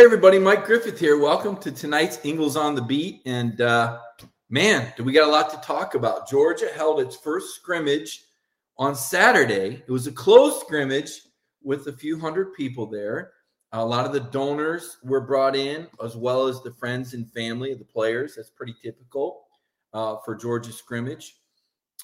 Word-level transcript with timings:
Hey, 0.00 0.06
everybody, 0.06 0.38
Mike 0.38 0.64
Griffith 0.64 0.98
here. 0.98 1.18
Welcome 1.18 1.58
to 1.58 1.70
tonight's 1.70 2.24
Ingles 2.24 2.56
on 2.56 2.74
the 2.74 2.80
Beat. 2.80 3.20
And 3.26 3.60
uh, 3.60 3.98
man, 4.48 4.90
do 4.96 5.04
we 5.04 5.12
got 5.12 5.28
a 5.28 5.30
lot 5.30 5.50
to 5.50 5.58
talk 5.58 5.94
about. 5.94 6.26
Georgia 6.26 6.70
held 6.74 7.00
its 7.00 7.16
first 7.16 7.54
scrimmage 7.54 8.24
on 8.78 8.94
Saturday. 8.94 9.84
It 9.86 9.92
was 9.92 10.06
a 10.06 10.12
closed 10.12 10.60
scrimmage 10.60 11.20
with 11.62 11.86
a 11.86 11.92
few 11.92 12.18
hundred 12.18 12.54
people 12.54 12.86
there. 12.86 13.32
A 13.72 13.84
lot 13.84 14.06
of 14.06 14.14
the 14.14 14.20
donors 14.20 14.96
were 15.04 15.20
brought 15.20 15.54
in, 15.54 15.86
as 16.02 16.16
well 16.16 16.46
as 16.46 16.62
the 16.62 16.72
friends 16.72 17.12
and 17.12 17.30
family 17.30 17.70
of 17.70 17.78
the 17.78 17.84
players. 17.84 18.36
That's 18.36 18.48
pretty 18.48 18.76
typical 18.82 19.42
uh, 19.92 20.16
for 20.24 20.34
Georgia 20.34 20.72
scrimmage. 20.72 21.36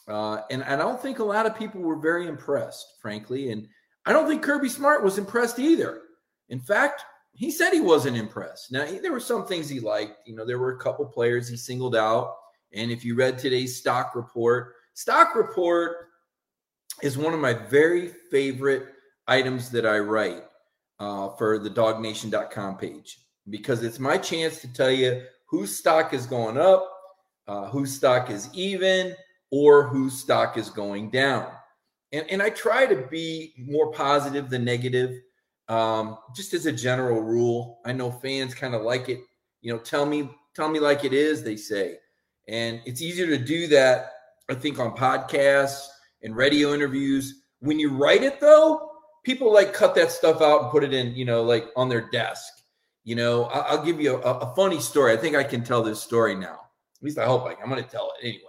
Uh, 0.07 0.43
and 0.51 0.63
I 0.65 0.77
don't 0.77 1.01
think 1.01 1.19
a 1.19 1.25
lot 1.25 1.47
of 1.47 1.57
people 1.57 1.81
were 1.81 1.97
very 1.99 2.29
impressed, 2.29 2.97
frankly. 3.01 3.53
And 3.53 3.67
I 4.05 4.13
don't 4.13 4.29
think 4.29 4.43
Kirby 4.43 4.69
Smart 4.69 5.03
was 5.03 5.17
impressed 5.17 5.59
either. 5.59 6.03
In 6.51 6.61
fact, 6.61 7.03
he 7.37 7.51
said 7.51 7.73
he 7.73 7.81
wasn't 7.81 8.17
impressed. 8.17 8.73
Now, 8.73 8.87
he, 8.87 8.99
there 8.99 9.13
were 9.13 9.21
some 9.21 9.47
things 9.47 9.69
he 9.69 9.79
liked. 9.79 10.27
You 10.27 10.35
know, 10.35 10.47
there 10.47 10.59
were 10.59 10.73
a 10.73 10.79
couple 10.79 11.05
players 11.05 11.49
he 11.49 11.57
singled 11.57 11.95
out. 11.95 12.35
And 12.73 12.91
if 12.91 13.05
you 13.05 13.15
read 13.15 13.39
today's 13.39 13.77
stock 13.77 14.15
report, 14.15 14.73
stock 14.95 15.35
report 15.35 16.09
is 17.03 17.19
one 17.19 17.35
of 17.35 17.41
my 17.41 17.53
very 17.53 18.09
favorite 18.31 18.87
items 19.29 19.71
that 19.71 19.85
I 19.85 19.99
write 19.99 20.45
uh, 20.99 21.29
for 21.37 21.59
the 21.59 21.69
dawgnation.com 21.69 22.79
page 22.79 23.19
because 23.51 23.83
it's 23.83 23.99
my 23.99 24.17
chance 24.17 24.61
to 24.63 24.73
tell 24.73 24.91
you 24.91 25.23
whose 25.47 25.77
stock 25.77 26.15
is 26.15 26.27
going 26.27 26.57
up, 26.57 26.91
uh, 27.47 27.69
whose 27.69 27.95
stock 27.95 28.31
is 28.31 28.49
even, 28.55 29.15
or 29.51 29.89
whose 29.89 30.19
stock 30.19 30.57
is 30.57 30.71
going 30.71 31.11
down. 31.11 31.53
And, 32.13 32.25
and 32.31 32.43
I 32.43 32.49
try 32.49 32.87
to 32.87 33.07
be 33.11 33.53
more 33.59 33.93
positive 33.93 34.49
than 34.49 34.65
negative 34.65 35.21
um, 35.69 36.19
just 36.35 36.55
as 36.55 36.67
a 36.67 36.73
general 36.73 37.21
rule, 37.23 37.81
I 37.85 37.93
know 37.93 38.11
fans 38.11 38.55
kind 38.55 38.75
of 38.75 38.83
like 38.83 39.09
it. 39.09 39.21
You 39.63 39.73
know, 39.73 39.79
tell 39.79 40.07
me, 40.07 40.31
tell 40.55 40.69
me 40.69 40.79
like 40.79 41.05
it 41.05 41.13
is. 41.13 41.43
They 41.43 41.57
say, 41.57 41.97
and 42.49 42.81
it's 42.85 43.03
easier 43.03 43.27
to 43.27 43.39
do 43.39 43.67
that. 43.69 44.13
I 44.49 44.55
think 44.55 44.79
on 44.79 44.97
podcasts 44.97 45.87
and 46.23 46.37
radio 46.37 46.73
interviews. 46.73 47.43
When 47.61 47.79
you 47.79 47.97
write 47.97 48.23
it, 48.23 48.41
though, 48.41 48.91
people 49.25 49.53
like 49.53 49.73
cut 49.73 49.95
that 49.97 50.13
stuff 50.13 50.41
out 50.41 50.63
and 50.63 50.71
put 50.71 50.85
it 50.85 50.95
in, 50.95 51.15
you 51.15 51.25
know, 51.25 51.43
like 51.43 51.69
on 51.75 51.89
their 51.89 52.09
desk. 52.11 52.53
You 53.03 53.17
know, 53.17 53.45
I'll, 53.45 53.85
give 53.85 54.01
you 54.01 54.17
a, 54.17 54.39
a 54.39 54.55
funny 54.55 54.81
story. 54.81 55.13
I 55.13 55.17
think 55.17 55.37
I 55.37 55.45
can 55.45 55.63
tell 55.63 55.83
this 55.83 56.01
story 56.01 56.35
now. 56.35 56.59
At 56.99 57.03
least 57.03 57.19
I 57.19 57.25
hope 57.25 57.45
I, 57.45 57.55
I'm 57.63 57.71
going 57.71 57.83
to 57.83 57.89
tell 57.89 58.13
it 58.19 58.25
anyway. 58.25 58.43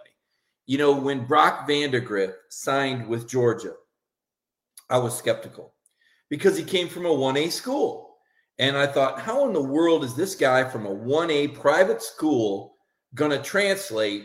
You 0.66 0.78
know, 0.80 0.94
when 0.94 1.26
Brock 1.26 1.68
Vandagriff 1.68 2.34
signed 2.50 3.08
with 3.08 3.30
Georgia, 3.30 3.74
I 4.90 4.98
was 4.98 5.18
skeptical 5.18 5.74
because 6.30 6.58
he 6.58 6.64
came 6.64 6.88
from 6.88 7.06
a 7.06 7.10
1A 7.10 7.52
school. 7.52 8.18
And 8.60 8.76
I 8.76 8.88
thought, 8.88 9.20
how 9.20 9.46
in 9.48 9.54
the 9.54 9.62
world 9.62 10.04
is 10.04 10.16
this 10.16 10.36
guy 10.36 10.64
from 10.64 10.86
a 10.86 10.96
1A 10.96 11.54
private 11.60 12.02
school 12.02 12.76
going 13.14 13.32
to 13.32 13.42
translate 13.42 14.24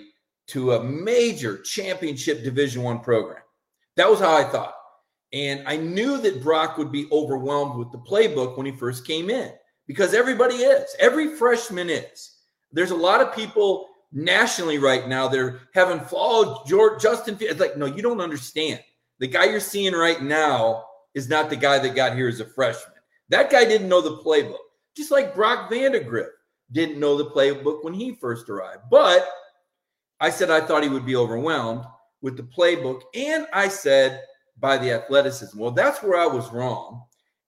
to 0.49 0.73
a 0.73 0.85
major 0.85 1.59
championship 1.59 2.43
division 2.43 2.83
1 2.83 3.01
program? 3.01 3.43
That 3.97 4.11
was 4.11 4.21
how 4.21 4.35
I 4.35 4.45
thought. 4.45 4.75
And 5.33 5.67
I 5.67 5.77
knew 5.77 6.19
that 6.19 6.43
Brock 6.43 6.79
would 6.79 6.93
be 6.93 7.09
overwhelmed 7.13 7.79
with 7.79 7.93
the 7.93 7.99
playbook 7.99 8.57
when 8.57 8.67
he 8.67 8.73
first 8.73 9.07
came 9.07 9.31
in 9.31 9.53
because 9.87 10.15
everybody 10.15 10.57
is. 10.57 10.95
Every 10.99 11.37
freshman 11.37 11.91
is. 11.91 12.37
There's 12.73 12.91
a 12.91 12.97
lot 12.97 13.21
of 13.21 13.35
people 13.35 13.89
nationally 14.13 14.79
right 14.79 15.09
now 15.09 15.27
they're 15.27 15.61
having 15.75 16.01
followed 16.01 16.67
George 16.67 17.01
Justin 17.01 17.37
It's 17.41 17.61
like 17.61 17.77
no, 17.77 17.87
you 17.87 18.03
don't 18.03 18.21
understand. 18.21 18.81
The 19.19 19.27
guy 19.27 19.47
you're 19.47 19.61
seeing 19.61 19.95
right 19.95 20.23
now 20.23 20.85
is 21.15 21.29
not 21.29 21.51
the 21.51 21.57
guy 21.57 21.79
that 21.79 21.95
got 21.95 22.17
here 22.17 22.29
as 22.29 22.41
a 22.41 22.45
freshman. 22.45 22.97
That 23.29 23.51
guy 23.51 23.65
didn't 23.65 23.89
know 23.89 24.01
the 24.01 24.19
playbook, 24.19 24.57
just 24.97 25.11
like 25.11 25.35
Brock 25.35 25.71
Vandagriff 25.71 26.29
didn't 26.73 27.01
know 27.01 27.17
the 27.17 27.31
playbook 27.31 27.85
when 27.85 27.95
he 27.95 28.13
first 28.13 28.49
arrived. 28.49 28.83
But 28.91 29.29
I 30.21 30.31
said 30.31 30.51
I 30.51 30.61
thought 30.61 30.83
he 30.83 30.89
would 30.89 31.07
be 31.07 31.17
overwhelmed 31.17 31.85
with 32.21 32.37
the 32.37 32.43
playbook, 32.43 33.03
and 33.15 33.47
I 33.53 33.69
said 33.69 34.23
by 34.59 34.79
the 34.79 34.93
athleticism. 34.93 35.59
Well, 35.59 35.73
that's 35.73 36.03
where 36.03 36.21
I 36.21 36.27
was 36.27 36.51
wrong. 36.53 37.05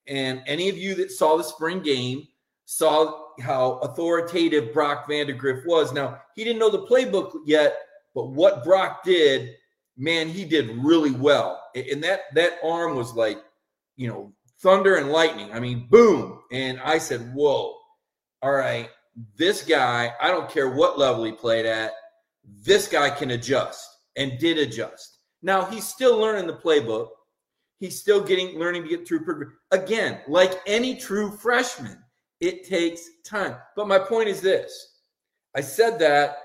And 0.07 0.43
any 0.47 0.69
of 0.69 0.77
you 0.77 0.95
that 0.97 1.11
saw 1.11 1.37
the 1.37 1.45
spring 1.45 1.81
game 1.81 2.27
saw 2.67 3.25
how 3.41 3.79
authoritative 3.79 4.73
Brock 4.73 5.09
Vandagriff 5.09 5.67
was. 5.67 5.93
Now, 5.93 6.21
he 6.35 6.45
didn't 6.45 6.59
know 6.59 6.71
the 6.71 6.87
playbook 6.87 7.33
yet, 7.47 7.77
but 8.15 8.29
what 8.31 8.65
Brock 8.65 9.05
did, 9.05 9.55
man, 9.97 10.29
he 10.29 10.45
did 10.45 10.71
really 10.85 11.11
well. 11.13 11.63
And 11.75 12.03
that 12.05 12.35
that 12.35 12.59
arm 12.63 12.97
was 12.97 13.15
like 13.15 13.39
you 13.97 14.09
know, 14.09 14.33
thunder 14.61 14.97
and 14.97 15.11
lightning. 15.11 15.53
I 15.53 15.61
mean, 15.61 15.87
boom. 15.91 16.41
And 16.53 16.81
I 16.81 16.99
said, 16.99 17.33
whoa, 17.35 17.75
all 18.43 18.53
right, 18.53 18.89
this 19.37 19.63
guy, 19.63 20.13
I 20.21 20.29
don't 20.29 20.51
care 20.51 20.71
what 20.71 20.99
level 20.99 21.25
he 21.25 21.33
played 21.33 21.67
at, 21.67 21.93
this 22.63 22.89
guy 22.89 23.11
can 23.11 23.31
adjust 23.33 23.89
and 24.17 24.39
did 24.39 24.59
adjust. 24.59 25.19
Now 25.43 25.65
he's 25.65 25.87
still 25.87 26.19
learning 26.19 26.47
the 26.47 26.57
playbook. 26.57 27.09
He's 27.79 28.01
still 28.01 28.23
getting 28.23 28.59
learning 28.59 28.85
to 28.85 28.89
get 28.89 29.07
through. 29.07 29.53
Again, 29.71 30.21
like 30.29 30.61
any 30.67 30.97
true 30.97 31.31
freshman, 31.31 31.99
it 32.41 32.67
takes 32.67 33.03
time. 33.25 33.57
But 33.77 33.89
my 33.89 33.99
point 33.99 34.29
is 34.29 34.41
this: 34.41 35.01
I 35.55 35.61
said 35.61 35.99
that, 35.99 36.37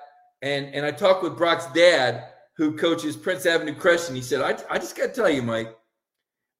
and 0.41 0.73
and 0.73 0.85
I 0.85 0.91
talked 0.91 1.23
with 1.23 1.37
Brock's 1.37 1.71
dad, 1.73 2.25
who 2.59 2.75
coaches 2.75 3.15
Prince 3.15 3.45
Avenue 3.45 3.73
Christian. 3.73 4.15
He 4.15 4.21
said, 4.21 4.41
I, 4.41 4.57
I 4.73 4.79
just 4.79 4.97
got 4.97 5.07
to 5.07 5.13
tell 5.13 5.29
you, 5.29 5.41
Mike, 5.41 5.73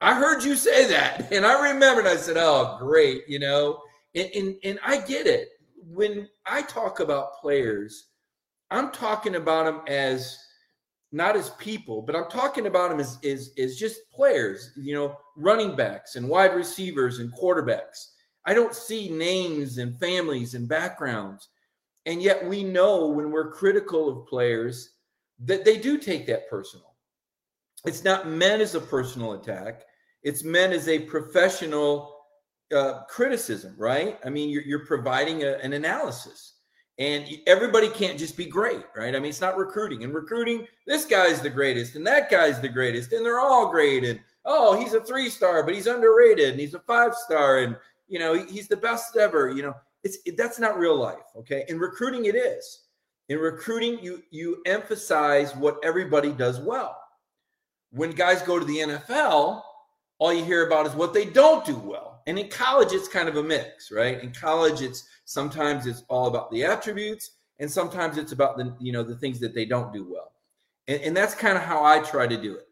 I 0.01 0.13
heard 0.15 0.43
you 0.43 0.55
say 0.55 0.87
that. 0.87 1.31
And 1.31 1.45
I 1.45 1.71
remembered, 1.71 2.07
I 2.07 2.15
said, 2.15 2.37
oh, 2.37 2.77
great, 2.79 3.23
you 3.27 3.39
know, 3.39 3.81
and, 4.15 4.29
and, 4.33 4.55
and 4.63 4.79
I 4.83 4.99
get 4.99 5.27
it. 5.27 5.49
When 5.75 6.27
I 6.45 6.61
talk 6.63 6.99
about 6.99 7.39
players, 7.39 8.07
I'm 8.71 8.91
talking 8.91 9.35
about 9.35 9.65
them 9.65 9.81
as 9.87 10.37
not 11.11 11.35
as 11.35 11.51
people, 11.51 12.01
but 12.01 12.15
I'm 12.15 12.29
talking 12.29 12.67
about 12.67 12.89
them 12.89 12.99
as, 12.99 13.17
as, 13.23 13.51
as 13.57 13.77
just 13.77 14.09
players, 14.11 14.71
you 14.75 14.93
know, 14.93 15.17
running 15.35 15.75
backs 15.75 16.15
and 16.15 16.29
wide 16.29 16.55
receivers 16.55 17.19
and 17.19 17.33
quarterbacks. 17.33 18.11
I 18.45 18.53
don't 18.53 18.75
see 18.75 19.09
names 19.09 19.77
and 19.77 19.99
families 19.99 20.53
and 20.53 20.67
backgrounds. 20.67 21.49
And 22.05 22.21
yet 22.21 22.45
we 22.45 22.63
know 22.63 23.07
when 23.07 23.31
we're 23.31 23.51
critical 23.51 24.09
of 24.09 24.27
players 24.27 24.95
that 25.45 25.65
they 25.65 25.77
do 25.77 25.97
take 25.97 26.27
that 26.27 26.49
personal. 26.49 26.95
It's 27.85 28.03
not 28.03 28.27
meant 28.27 28.61
as 28.61 28.75
a 28.75 28.81
personal 28.81 29.33
attack. 29.33 29.83
It's 30.23 30.43
meant 30.43 30.73
as 30.73 30.87
a 30.87 30.99
professional 30.99 32.15
uh, 32.75 33.03
criticism, 33.09 33.75
right? 33.77 34.19
I 34.23 34.29
mean, 34.29 34.49
you're, 34.49 34.63
you're 34.63 34.85
providing 34.85 35.43
a, 35.43 35.53
an 35.57 35.73
analysis. 35.73 36.53
And 36.97 37.25
everybody 37.47 37.87
can't 37.87 38.19
just 38.19 38.35
be 38.35 38.45
great, 38.45 38.83
right? 38.93 39.15
I 39.15 39.19
mean, 39.19 39.29
it's 39.29 39.39
not 39.39 39.57
recruiting. 39.57 40.03
And 40.03 40.13
recruiting, 40.13 40.67
this 40.85 41.05
guy's 41.05 41.39
the 41.39 41.49
greatest, 41.49 41.95
and 41.95 42.05
that 42.05 42.29
guy's 42.29 42.59
the 42.59 42.67
greatest, 42.67 43.13
and 43.13 43.25
they're 43.25 43.39
all 43.39 43.71
great. 43.71 44.03
And 44.03 44.19
oh, 44.43 44.77
he's 44.77 44.93
a 44.93 44.99
three 44.99 45.29
star, 45.29 45.63
but 45.63 45.73
he's 45.73 45.87
underrated, 45.87 46.49
and 46.49 46.59
he's 46.59 46.73
a 46.73 46.79
five 46.79 47.15
star, 47.15 47.59
and 47.59 47.77
you 48.09 48.19
know 48.19 48.33
he's 48.33 48.67
the 48.67 48.75
best 48.75 49.15
ever. 49.15 49.49
You 49.49 49.61
know, 49.61 49.75
it's 50.03 50.17
it, 50.25 50.35
that's 50.35 50.59
not 50.59 50.77
real 50.77 50.97
life, 50.97 51.23
okay? 51.37 51.63
In 51.69 51.79
recruiting, 51.79 52.25
it 52.25 52.35
is. 52.35 52.81
In 53.29 53.39
recruiting, 53.39 53.99
you 54.01 54.21
you 54.29 54.61
emphasize 54.65 55.55
what 55.55 55.77
everybody 55.83 56.33
does 56.33 56.59
well. 56.59 57.01
When 57.91 58.11
guys 58.11 58.41
go 58.41 58.59
to 58.59 58.65
the 58.65 58.77
NFL, 58.77 59.61
all 60.19 60.33
you 60.33 60.43
hear 60.43 60.67
about 60.67 60.85
is 60.85 60.93
what 60.93 61.13
they 61.13 61.25
don't 61.25 61.65
do 61.65 61.75
well. 61.75 62.21
And 62.27 62.37
in 62.37 62.49
college, 62.49 62.91
it's 62.91 63.07
kind 63.07 63.27
of 63.27 63.37
a 63.37 63.43
mix, 63.43 63.91
right? 63.91 64.21
In 64.21 64.31
college, 64.31 64.81
it's 64.81 65.05
sometimes 65.25 65.87
it's 65.87 66.03
all 66.09 66.27
about 66.27 66.51
the 66.51 66.63
attributes, 66.63 67.31
and 67.57 67.71
sometimes 67.71 68.17
it's 68.17 68.33
about 68.33 68.57
the 68.57 68.75
you 68.79 68.91
know 68.91 69.01
the 69.01 69.15
things 69.15 69.39
that 69.39 69.55
they 69.55 69.65
don't 69.65 69.91
do 69.91 70.05
well. 70.07 70.33
And, 70.87 71.01
and 71.01 71.17
that's 71.17 71.33
kind 71.33 71.57
of 71.57 71.63
how 71.63 71.83
I 71.83 71.99
try 71.99 72.27
to 72.27 72.39
do 72.39 72.55
it. 72.55 72.67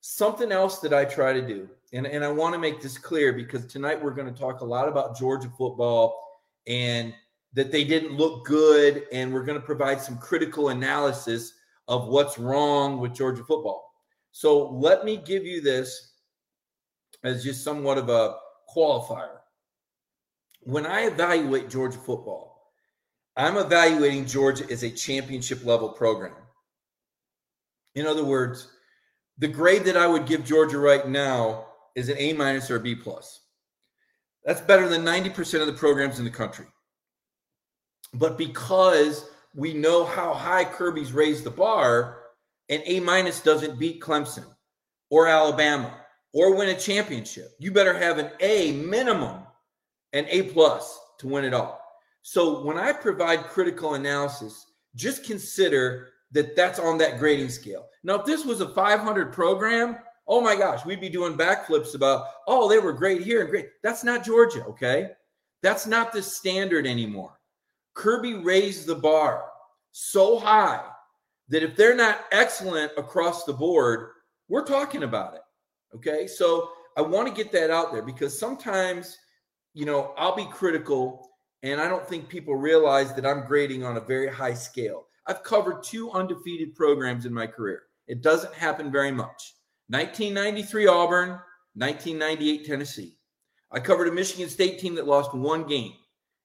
Something 0.00 0.50
else 0.50 0.80
that 0.80 0.92
I 0.92 1.04
try 1.04 1.32
to 1.32 1.46
do, 1.46 1.68
and, 1.92 2.06
and 2.06 2.24
I 2.24 2.28
want 2.28 2.54
to 2.54 2.58
make 2.58 2.82
this 2.82 2.98
clear 2.98 3.32
because 3.32 3.66
tonight 3.66 4.02
we're 4.02 4.10
going 4.10 4.32
to 4.32 4.38
talk 4.38 4.60
a 4.60 4.64
lot 4.64 4.88
about 4.88 5.16
Georgia 5.16 5.50
football 5.56 6.20
and 6.66 7.14
that 7.52 7.70
they 7.70 7.84
didn't 7.84 8.16
look 8.16 8.44
good, 8.44 9.04
and 9.12 9.32
we're 9.32 9.44
going 9.44 9.60
to 9.60 9.64
provide 9.64 10.00
some 10.00 10.18
critical 10.18 10.70
analysis 10.70 11.52
of 11.86 12.08
what's 12.08 12.38
wrong 12.38 12.98
with 12.98 13.14
Georgia 13.14 13.44
football. 13.44 13.92
So 14.32 14.70
let 14.70 15.04
me 15.04 15.16
give 15.18 15.44
you 15.44 15.60
this 15.60 16.13
as 17.24 17.42
just 17.42 17.64
somewhat 17.64 17.98
of 17.98 18.08
a 18.10 18.36
qualifier. 18.74 19.38
When 20.60 20.86
I 20.86 21.06
evaluate 21.06 21.70
Georgia 21.70 21.98
football, 21.98 22.72
I'm 23.36 23.56
evaluating 23.56 24.26
Georgia 24.26 24.64
as 24.70 24.82
a 24.82 24.90
championship 24.90 25.64
level 25.64 25.88
program. 25.88 26.34
In 27.94 28.06
other 28.06 28.24
words, 28.24 28.68
the 29.38 29.48
grade 29.48 29.84
that 29.84 29.96
I 29.96 30.06
would 30.06 30.26
give 30.26 30.44
Georgia 30.44 30.78
right 30.78 31.08
now 31.08 31.66
is 31.96 32.08
an 32.08 32.16
A 32.18 32.32
minus 32.34 32.70
or 32.70 32.76
a 32.76 32.80
B 32.80 32.94
plus. 32.94 33.40
That's 34.44 34.60
better 34.60 34.88
than 34.88 35.04
90% 35.04 35.60
of 35.60 35.66
the 35.66 35.72
programs 35.72 36.18
in 36.18 36.24
the 36.24 36.30
country. 36.30 36.66
But 38.12 38.38
because 38.38 39.28
we 39.54 39.72
know 39.72 40.04
how 40.04 40.34
high 40.34 40.64
Kirby's 40.64 41.12
raised 41.12 41.44
the 41.44 41.50
bar, 41.50 42.18
an 42.68 42.82
A 42.84 43.00
minus 43.00 43.40
doesn't 43.40 43.78
beat 43.78 44.00
Clemson 44.00 44.44
or 45.10 45.26
Alabama 45.26 46.03
or 46.34 46.54
win 46.54 46.68
a 46.68 46.78
championship. 46.78 47.54
You 47.58 47.70
better 47.70 47.96
have 47.96 48.18
an 48.18 48.30
A 48.40 48.72
minimum, 48.72 49.38
an 50.12 50.26
A 50.28 50.42
plus 50.42 51.00
to 51.20 51.28
win 51.28 51.44
it 51.44 51.54
all. 51.54 51.80
So 52.22 52.62
when 52.64 52.76
I 52.76 52.92
provide 52.92 53.44
critical 53.44 53.94
analysis, 53.94 54.66
just 54.96 55.24
consider 55.24 56.08
that 56.32 56.56
that's 56.56 56.78
on 56.78 56.98
that 56.98 57.18
grading 57.18 57.50
scale. 57.50 57.86
Now, 58.02 58.16
if 58.16 58.26
this 58.26 58.44
was 58.44 58.60
a 58.60 58.68
500 58.68 59.32
program, 59.32 59.96
oh 60.26 60.40
my 60.40 60.56
gosh, 60.56 60.84
we'd 60.84 61.00
be 61.00 61.08
doing 61.08 61.36
backflips 61.36 61.94
about, 61.94 62.26
oh, 62.48 62.68
they 62.68 62.78
were 62.78 62.92
great 62.92 63.22
here 63.22 63.40
and 63.40 63.50
great. 63.50 63.68
That's 63.82 64.02
not 64.02 64.24
Georgia, 64.24 64.64
okay? 64.64 65.10
That's 65.62 65.86
not 65.86 66.12
the 66.12 66.22
standard 66.22 66.86
anymore. 66.86 67.38
Kirby 67.94 68.34
raised 68.34 68.86
the 68.86 68.96
bar 68.96 69.44
so 69.92 70.38
high 70.38 70.84
that 71.48 71.62
if 71.62 71.76
they're 71.76 71.94
not 71.94 72.24
excellent 72.32 72.90
across 72.96 73.44
the 73.44 73.52
board, 73.52 74.10
we're 74.48 74.66
talking 74.66 75.04
about 75.04 75.34
it. 75.34 75.40
Okay. 75.94 76.26
So 76.26 76.70
I 76.96 77.02
want 77.02 77.28
to 77.28 77.34
get 77.34 77.52
that 77.52 77.70
out 77.70 77.92
there 77.92 78.02
because 78.02 78.38
sometimes, 78.38 79.18
you 79.72 79.84
know, 79.84 80.14
I'll 80.16 80.36
be 80.36 80.46
critical 80.46 81.30
and 81.62 81.80
I 81.80 81.88
don't 81.88 82.06
think 82.06 82.28
people 82.28 82.56
realize 82.56 83.14
that 83.14 83.26
I'm 83.26 83.46
grading 83.46 83.84
on 83.84 83.96
a 83.96 84.00
very 84.00 84.28
high 84.28 84.54
scale. 84.54 85.06
I've 85.26 85.42
covered 85.42 85.82
two 85.82 86.10
undefeated 86.10 86.74
programs 86.74 87.24
in 87.24 87.32
my 87.32 87.46
career. 87.46 87.84
It 88.06 88.22
doesn't 88.22 88.54
happen 88.54 88.92
very 88.92 89.10
much. 89.10 89.54
1993 89.88 90.86
Auburn, 90.86 91.30
1998 91.74 92.66
Tennessee. 92.66 93.16
I 93.70 93.80
covered 93.80 94.08
a 94.08 94.12
Michigan 94.12 94.48
State 94.48 94.78
team 94.78 94.94
that 94.96 95.06
lost 95.06 95.34
one 95.34 95.64
game 95.64 95.94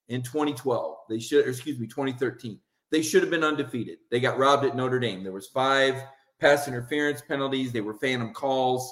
in 0.08 0.22
2012. 0.22 0.98
They 1.10 1.20
should, 1.20 1.48
excuse 1.48 1.80
me, 1.80 1.88
2013. 1.88 2.60
They 2.92 3.02
should 3.02 3.22
have 3.22 3.30
been 3.30 3.44
undefeated. 3.44 4.00
They 4.10 4.20
got 4.20 4.40
robbed 4.40 4.66
at 4.66 4.76
Notre 4.76 5.00
Dame. 5.00 5.24
There 5.24 5.32
was 5.32 5.48
five 5.48 6.02
pass 6.40 6.68
interference 6.68 7.22
penalties. 7.22 7.72
They 7.72 7.82
were 7.82 7.94
phantom 7.94 8.34
calls. 8.34 8.92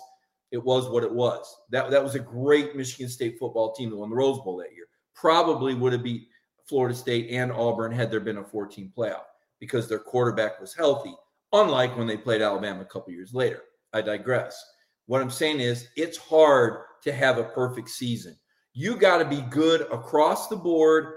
It 0.52 0.64
was 0.64 0.90
what 0.90 1.04
it 1.04 1.12
was. 1.12 1.54
That 1.70 1.92
that 1.92 2.04
was 2.04 2.16
a 2.16 2.20
great 2.20 2.76
Michigan 2.76 3.10
State 3.10 3.38
football 3.40 3.74
team 3.74 3.90
that 3.90 3.98
won 3.98 4.10
the 4.10 4.16
Rose 4.16 4.40
Bowl 4.40 4.58
that 4.58 4.74
year. 4.74 4.88
Probably 5.14 5.74
would 5.74 5.94
have 5.94 6.04
beat 6.04 6.28
Florida 6.68 6.96
State 6.96 7.30
and 7.32 7.52
Auburn 7.52 7.92
had 7.92 8.12
there 8.12 8.20
been 8.20 8.38
a 8.38 8.44
14 8.44 8.92
playoff 8.96 9.26
because 9.60 9.88
their 9.88 10.00
quarterback 10.00 10.60
was 10.60 10.74
healthy, 10.74 11.14
unlike 11.54 11.98
when 11.98 12.08
they 12.08 12.18
played 12.18 12.42
Alabama 12.42 12.82
a 12.82 12.86
couple 12.86 13.14
years 13.14 13.34
later. 13.34 13.64
I 13.94 14.02
digress. 14.02 14.64
What 15.06 15.22
I'm 15.22 15.30
saying 15.30 15.60
is 15.62 15.88
it's 15.96 16.18
hard 16.18 16.82
to 17.04 17.14
have 17.14 17.38
a 17.38 17.46
perfect 17.46 17.90
season. 17.90 18.38
You 18.74 18.96
got 18.98 19.18
to 19.20 19.26
be 19.26 19.42
good 19.50 19.82
across 19.92 20.50
the 20.50 20.56
board 20.56 21.14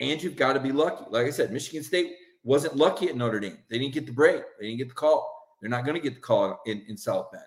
and 0.00 0.22
you've 0.22 0.36
got 0.36 0.54
to 0.54 0.60
be 0.60 0.72
lucky. 0.72 1.04
Like 1.10 1.26
I 1.26 1.30
said, 1.30 1.52
Michigan 1.52 1.84
State 1.84 2.12
wasn't 2.42 2.76
lucky 2.76 3.08
at 3.08 3.16
Notre 3.16 3.40
Dame. 3.40 3.58
They 3.68 3.78
didn't 3.78 3.94
get 3.94 4.06
the 4.06 4.12
break, 4.12 4.42
they 4.58 4.66
didn't 4.66 4.78
get 4.78 4.88
the 4.88 4.94
call. 4.94 5.32
They're 5.60 5.70
not 5.70 5.84
going 5.84 5.96
to 5.96 6.02
get 6.02 6.14
the 6.14 6.20
call 6.20 6.60
in, 6.66 6.84
in 6.88 6.96
South 6.96 7.30
Bend. 7.32 7.44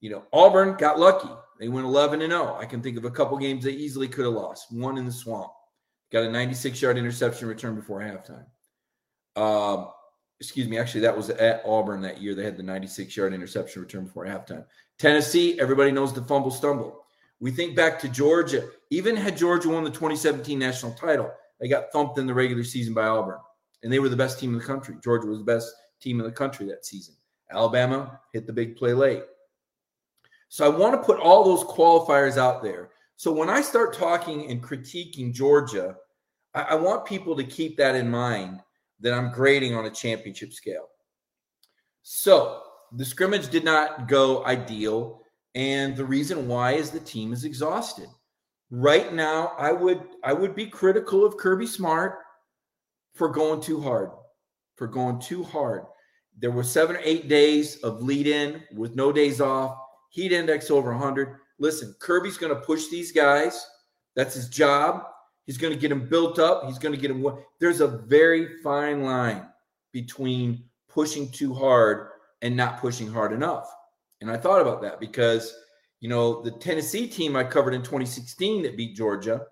You 0.00 0.10
know, 0.10 0.24
Auburn 0.32 0.76
got 0.76 0.98
lucky. 0.98 1.28
They 1.58 1.68
went 1.68 1.86
11 1.86 2.22
and 2.22 2.32
0. 2.32 2.56
I 2.58 2.64
can 2.64 2.82
think 2.82 2.96
of 2.96 3.04
a 3.04 3.10
couple 3.10 3.36
games 3.36 3.64
they 3.64 3.72
easily 3.72 4.08
could 4.08 4.24
have 4.24 4.34
lost. 4.34 4.72
One 4.72 4.96
in 4.96 5.04
the 5.04 5.12
swamp. 5.12 5.52
Got 6.10 6.24
a 6.24 6.30
96 6.30 6.80
yard 6.80 6.98
interception 6.98 7.48
return 7.48 7.74
before 7.74 8.00
halftime. 8.00 8.46
Um, 9.36 9.90
excuse 10.40 10.66
me, 10.66 10.78
actually, 10.78 11.02
that 11.02 11.16
was 11.16 11.30
at 11.30 11.62
Auburn 11.66 12.00
that 12.02 12.20
year. 12.20 12.34
They 12.34 12.44
had 12.44 12.56
the 12.56 12.62
96 12.62 13.16
yard 13.16 13.34
interception 13.34 13.82
return 13.82 14.04
before 14.04 14.26
halftime. 14.26 14.64
Tennessee, 14.98 15.60
everybody 15.60 15.92
knows 15.92 16.12
the 16.12 16.22
fumble 16.22 16.50
stumble. 16.50 17.04
We 17.40 17.50
think 17.50 17.76
back 17.76 17.98
to 18.00 18.08
Georgia. 18.08 18.68
Even 18.90 19.16
had 19.16 19.36
Georgia 19.36 19.68
won 19.68 19.84
the 19.84 19.90
2017 19.90 20.58
national 20.58 20.92
title, 20.92 21.30
they 21.60 21.68
got 21.68 21.92
thumped 21.92 22.18
in 22.18 22.26
the 22.26 22.34
regular 22.34 22.64
season 22.64 22.92
by 22.94 23.06
Auburn, 23.06 23.38
and 23.82 23.92
they 23.92 23.98
were 23.98 24.08
the 24.08 24.16
best 24.16 24.38
team 24.38 24.52
in 24.52 24.58
the 24.58 24.64
country. 24.64 24.96
Georgia 25.02 25.26
was 25.26 25.38
the 25.38 25.44
best 25.44 25.72
team 26.00 26.20
in 26.20 26.26
the 26.26 26.32
country 26.32 26.66
that 26.66 26.84
season. 26.84 27.14
Alabama 27.50 28.20
hit 28.32 28.46
the 28.46 28.52
big 28.52 28.76
play 28.76 28.92
late. 28.92 29.22
So 30.50 30.66
I 30.66 30.68
want 30.68 30.94
to 30.94 31.06
put 31.06 31.20
all 31.20 31.44
those 31.44 31.64
qualifiers 31.64 32.36
out 32.36 32.60
there. 32.60 32.90
So 33.16 33.30
when 33.32 33.48
I 33.48 33.62
start 33.62 33.94
talking 33.94 34.50
and 34.50 34.62
critiquing 34.62 35.32
Georgia, 35.32 35.94
I, 36.54 36.62
I 36.62 36.74
want 36.74 37.06
people 37.06 37.36
to 37.36 37.44
keep 37.44 37.76
that 37.76 37.94
in 37.94 38.10
mind 38.10 38.60
that 38.98 39.14
I'm 39.14 39.32
grading 39.32 39.76
on 39.76 39.86
a 39.86 39.90
championship 39.90 40.52
scale. 40.52 40.88
So 42.02 42.62
the 42.96 43.04
scrimmage 43.04 43.48
did 43.48 43.64
not 43.64 44.08
go 44.08 44.44
ideal. 44.44 45.22
And 45.54 45.96
the 45.96 46.04
reason 46.04 46.48
why 46.48 46.72
is 46.72 46.90
the 46.90 47.00
team 47.00 47.32
is 47.32 47.44
exhausted. 47.44 48.08
Right 48.72 49.12
now, 49.12 49.52
I 49.56 49.72
would 49.72 50.02
I 50.24 50.32
would 50.32 50.54
be 50.54 50.66
critical 50.66 51.24
of 51.24 51.36
Kirby 51.36 51.66
Smart 51.66 52.18
for 53.14 53.28
going 53.28 53.60
too 53.60 53.80
hard. 53.80 54.10
For 54.76 54.88
going 54.88 55.20
too 55.20 55.44
hard. 55.44 55.84
There 56.38 56.50
were 56.50 56.64
seven 56.64 56.96
or 56.96 57.00
eight 57.04 57.28
days 57.28 57.76
of 57.82 58.02
lead 58.02 58.26
in 58.26 58.62
with 58.74 58.96
no 58.96 59.12
days 59.12 59.40
off. 59.40 59.76
Heat 60.10 60.32
index 60.32 60.70
over 60.70 60.90
100. 60.90 61.36
Listen, 61.58 61.94
Kirby's 61.98 62.36
going 62.36 62.54
to 62.54 62.60
push 62.60 62.88
these 62.88 63.10
guys. 63.10 63.66
That's 64.14 64.34
his 64.34 64.48
job. 64.48 65.04
He's 65.46 65.58
going 65.58 65.72
to 65.72 65.78
get 65.78 65.88
them 65.88 66.08
built 66.08 66.38
up. 66.38 66.64
He's 66.66 66.78
going 66.78 66.94
to 66.94 67.00
get 67.00 67.08
them. 67.08 67.26
There's 67.58 67.80
a 67.80 67.88
very 67.88 68.60
fine 68.62 69.02
line 69.02 69.46
between 69.92 70.64
pushing 70.88 71.30
too 71.30 71.54
hard 71.54 72.08
and 72.42 72.56
not 72.56 72.80
pushing 72.80 73.10
hard 73.10 73.32
enough. 73.32 73.68
And 74.20 74.30
I 74.30 74.36
thought 74.36 74.60
about 74.60 74.82
that 74.82 75.00
because, 75.00 75.54
you 76.00 76.08
know, 76.08 76.42
the 76.42 76.50
Tennessee 76.50 77.06
team 77.06 77.36
I 77.36 77.44
covered 77.44 77.74
in 77.74 77.82
2016 77.82 78.62
that 78.62 78.76
beat 78.76 78.96
Georgia, 78.96 79.42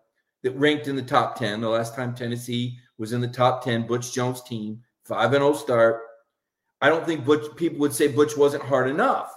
that 0.42 0.52
ranked 0.52 0.88
in 0.88 0.96
the 0.96 1.02
top 1.02 1.38
10, 1.38 1.60
the 1.60 1.68
last 1.68 1.94
time 1.94 2.14
Tennessee 2.14 2.78
was 2.98 3.12
in 3.12 3.20
the 3.20 3.28
top 3.28 3.64
10, 3.64 3.86
Butch 3.86 4.12
Jones 4.12 4.42
team, 4.42 4.80
5 5.04 5.32
0 5.32 5.52
start. 5.54 6.02
I 6.80 6.88
don't 6.88 7.04
think 7.04 7.24
Butch 7.24 7.56
people 7.56 7.78
would 7.80 7.92
say 7.92 8.08
Butch 8.08 8.36
wasn't 8.36 8.62
hard 8.62 8.88
enough, 8.88 9.32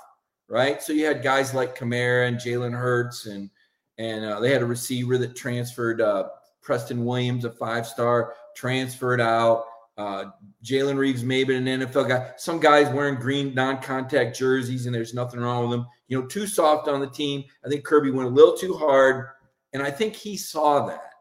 right? 0.52 0.84
So 0.84 0.92
you 0.92 1.06
had 1.06 1.24
guys 1.24 1.54
like 1.54 1.78
Kamara 1.78 2.28
and 2.28 2.38
Jalen 2.38 2.78
Hurd, 2.78 3.14
and 3.26 3.50
and 3.98 4.26
uh, 4.26 4.40
they 4.40 4.52
had 4.52 4.62
a 4.62 4.66
receiver 4.66 5.18
that 5.18 5.36
transferred 5.36 6.02
uh, 6.02 6.28
Preston 6.62 7.06
Williams, 7.06 7.46
a 7.46 7.50
five 7.50 7.88
star, 7.88 8.36
transferred 8.56 9.22
out. 9.22 9.66
Uh, 9.98 10.26
Jalen 10.64 10.98
Reeves, 10.98 11.24
maybe 11.24 11.56
an 11.56 11.66
NFL 11.66 12.10
guy. 12.10 12.32
Some 12.38 12.60
guys 12.60 12.94
wearing 12.94 13.16
green 13.16 13.54
non-contact 13.54 14.38
jerseys, 14.38 14.86
and 14.86 14.96
there's 14.96 15.14
nothing 15.14 15.40
wrong 15.40 15.64
with 15.64 15.72
them. 15.72 15.88
You 16.08 16.20
know, 16.20 16.28
too 16.28 16.48
soft 16.48 16.88
on 16.88 17.00
the 17.00 17.10
team. 17.10 17.44
I 17.66 17.70
think 17.70 17.86
Kirby 17.86 18.12
went 18.12 18.30
a 18.30 18.32
little 18.32 18.56
too 18.56 18.74
hard, 18.74 19.28
and 19.74 19.82
I 19.82 19.92
think 19.92 20.16
he 20.16 20.36
saw 20.38 20.86
that. 20.88 21.14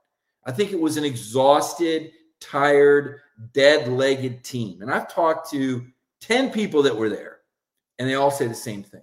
I 0.44 0.52
think 0.52 0.72
it 0.72 0.80
was 0.80 0.96
an 0.96 1.04
exhausted, 1.04 2.12
tired, 2.40 3.20
dead-legged 3.52 4.42
team. 4.42 4.82
And 4.82 4.90
I've 4.90 5.12
talked 5.12 5.50
to 5.50 5.86
ten 6.20 6.50
people 6.50 6.82
that 6.82 6.96
were 6.96 7.10
there, 7.10 7.40
and 7.98 8.08
they 8.08 8.14
all 8.14 8.30
say 8.30 8.46
the 8.46 8.54
same 8.54 8.82
thing. 8.82 9.02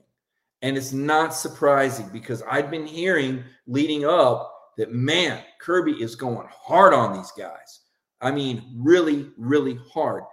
And 0.61 0.75
it's 0.75 0.91
not 0.91 1.35
surprising 1.35 2.09
because 2.11 2.41
I've 2.49 2.71
been 2.71 2.87
hearing 2.87 3.43
leading 3.67 4.05
up 4.05 4.53
that 4.77 4.91
man, 4.91 5.43
Kirby 5.59 5.93
is 5.93 6.15
going 6.15 6.47
hard 6.51 6.93
on 6.93 7.15
these 7.15 7.31
guys. 7.37 7.81
I 8.21 8.31
mean, 8.31 8.63
really, 8.75 9.29
really 9.37 9.79
hard. 9.93 10.23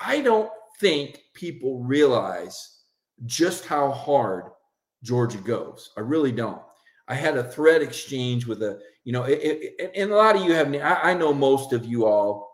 I 0.00 0.20
don't 0.20 0.50
think 0.80 1.20
people 1.34 1.82
realize 1.82 2.80
just 3.24 3.66
how 3.66 3.90
hard 3.90 4.44
Georgia 5.02 5.38
goes. 5.38 5.90
I 5.96 6.00
really 6.00 6.32
don't. 6.32 6.60
I 7.08 7.14
had 7.14 7.36
a 7.36 7.44
thread 7.44 7.82
exchange 7.82 8.46
with 8.46 8.62
a, 8.62 8.80
you 9.04 9.12
know, 9.12 9.24
it, 9.24 9.40
it, 9.42 9.92
and 9.94 10.10
a 10.10 10.16
lot 10.16 10.36
of 10.36 10.44
you 10.44 10.52
have, 10.52 10.74
I, 10.74 11.10
I 11.10 11.14
know 11.14 11.32
most 11.32 11.72
of 11.72 11.84
you 11.84 12.06
all, 12.06 12.50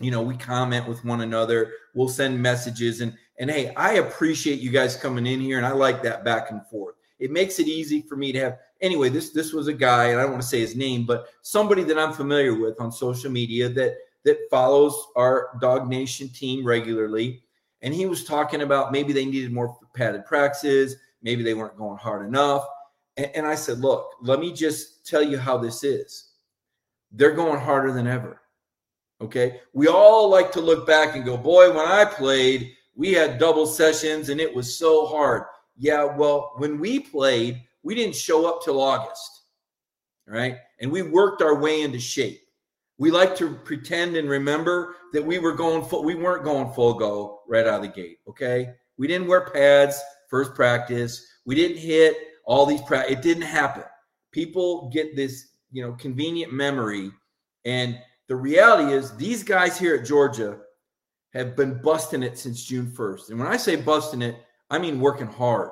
you 0.00 0.10
know, 0.10 0.22
we 0.22 0.36
comment 0.36 0.88
with 0.88 1.04
one 1.04 1.20
another. 1.20 1.72
We'll 1.94 2.08
send 2.08 2.40
messages 2.40 3.00
and, 3.00 3.16
and 3.38 3.50
hey, 3.50 3.72
I 3.74 3.94
appreciate 3.94 4.60
you 4.60 4.70
guys 4.70 4.96
coming 4.96 5.26
in 5.26 5.40
here 5.40 5.58
and 5.58 5.66
I 5.66 5.72
like 5.72 6.02
that 6.02 6.24
back 6.24 6.50
and 6.50 6.66
forth. 6.66 6.96
It 7.18 7.30
makes 7.30 7.58
it 7.58 7.66
easy 7.66 8.02
for 8.02 8.16
me 8.16 8.32
to 8.32 8.40
have, 8.40 8.58
anyway, 8.80 9.08
this, 9.08 9.30
this 9.30 9.52
was 9.52 9.66
a 9.66 9.72
guy, 9.72 10.06
and 10.06 10.18
I 10.18 10.22
don't 10.22 10.32
want 10.32 10.42
to 10.42 10.48
say 10.48 10.60
his 10.60 10.76
name, 10.76 11.04
but 11.04 11.28
somebody 11.42 11.82
that 11.84 11.98
I'm 11.98 12.12
familiar 12.12 12.54
with 12.54 12.80
on 12.80 12.92
social 12.92 13.30
media 13.30 13.68
that, 13.70 13.96
that 14.24 14.38
follows 14.50 14.94
our 15.16 15.50
DawgNation 15.60 16.36
team 16.36 16.64
regularly. 16.64 17.42
And 17.82 17.94
he 17.94 18.06
was 18.06 18.24
talking 18.24 18.62
about 18.62 18.92
maybe 18.92 19.12
they 19.12 19.24
needed 19.24 19.52
more 19.52 19.76
padded 19.94 20.26
practices, 20.26 20.96
maybe 21.22 21.42
they 21.42 21.54
weren't 21.54 21.76
going 21.76 21.98
hard 21.98 22.26
enough. 22.26 22.64
And, 23.16 23.30
and 23.34 23.46
I 23.46 23.54
said, 23.54 23.78
look, 23.80 24.10
let 24.20 24.40
me 24.40 24.52
just 24.52 25.06
tell 25.06 25.22
you 25.22 25.38
how 25.38 25.58
this 25.58 25.82
is. 25.82 26.32
They're 27.10 27.32
going 27.32 27.60
harder 27.60 27.92
than 27.92 28.06
ever. 28.06 28.40
Okay. 29.20 29.60
We 29.72 29.88
all 29.88 30.28
like 30.28 30.52
to 30.52 30.60
look 30.60 30.86
back 30.86 31.16
and 31.16 31.24
go, 31.24 31.36
boy, 31.36 31.68
when 31.70 31.86
I 31.86 32.04
played, 32.04 32.74
we 32.98 33.12
had 33.12 33.38
double 33.38 33.64
sessions 33.64 34.28
and 34.28 34.40
it 34.40 34.52
was 34.52 34.76
so 34.76 35.06
hard. 35.06 35.44
Yeah, 35.76 36.04
well, 36.04 36.54
when 36.56 36.78
we 36.80 36.98
played, 36.98 37.62
we 37.84 37.94
didn't 37.94 38.16
show 38.16 38.46
up 38.46 38.60
till 38.62 38.82
August, 38.82 39.44
right? 40.26 40.56
And 40.80 40.90
we 40.90 41.02
worked 41.02 41.40
our 41.40 41.54
way 41.54 41.82
into 41.82 42.00
shape. 42.00 42.40
We 42.98 43.12
like 43.12 43.36
to 43.36 43.54
pretend 43.54 44.16
and 44.16 44.28
remember 44.28 44.96
that 45.12 45.24
we 45.24 45.38
were 45.38 45.52
going 45.52 45.84
full, 45.84 46.02
we 46.02 46.16
weren't 46.16 46.42
going 46.42 46.72
full 46.72 46.94
go 46.94 47.42
right 47.46 47.68
out 47.68 47.76
of 47.76 47.82
the 47.82 47.88
gate, 47.88 48.18
okay? 48.28 48.74
We 48.98 49.06
didn't 49.06 49.28
wear 49.28 49.48
pads 49.48 50.02
first 50.28 50.56
practice. 50.56 51.24
We 51.46 51.54
didn't 51.54 51.78
hit 51.78 52.16
all 52.44 52.66
these 52.66 52.82
pra- 52.82 53.08
it 53.08 53.22
didn't 53.22 53.42
happen. 53.42 53.84
People 54.32 54.90
get 54.92 55.14
this, 55.14 55.52
you 55.70 55.82
know, 55.82 55.92
convenient 55.92 56.52
memory 56.52 57.12
and 57.64 57.96
the 58.26 58.36
reality 58.36 58.92
is 58.92 59.16
these 59.16 59.44
guys 59.44 59.78
here 59.78 59.94
at 59.94 60.04
Georgia 60.04 60.58
have 61.38 61.56
been 61.56 61.80
busting 61.80 62.22
it 62.22 62.38
since 62.38 62.64
June 62.64 62.86
1st. 62.86 63.30
And 63.30 63.38
when 63.38 63.48
I 63.48 63.56
say 63.56 63.76
busting 63.76 64.22
it, 64.22 64.36
I 64.70 64.78
mean 64.78 65.00
working 65.00 65.26
hard. 65.26 65.70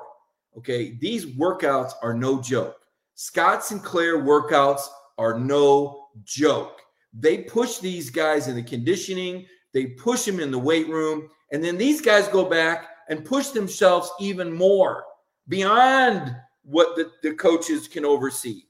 Okay. 0.57 0.97
These 0.99 1.25
workouts 1.25 1.91
are 2.01 2.13
no 2.13 2.41
joke. 2.41 2.77
Scott 3.15 3.63
Sinclair 3.63 4.19
workouts 4.19 4.81
are 5.17 5.39
no 5.39 6.07
joke. 6.23 6.81
They 7.13 7.39
push 7.39 7.77
these 7.79 8.09
guys 8.09 8.47
in 8.47 8.55
the 8.55 8.63
conditioning, 8.63 9.45
they 9.73 9.87
push 9.87 10.25
them 10.25 10.39
in 10.39 10.51
the 10.51 10.59
weight 10.59 10.87
room, 10.87 11.29
and 11.51 11.63
then 11.63 11.77
these 11.77 12.01
guys 12.01 12.27
go 12.27 12.45
back 12.45 12.89
and 13.09 13.25
push 13.25 13.49
themselves 13.49 14.11
even 14.19 14.53
more 14.53 15.03
beyond 15.47 16.35
what 16.63 16.95
the, 16.95 17.11
the 17.23 17.33
coaches 17.33 17.87
can 17.87 18.05
oversee 18.05 18.63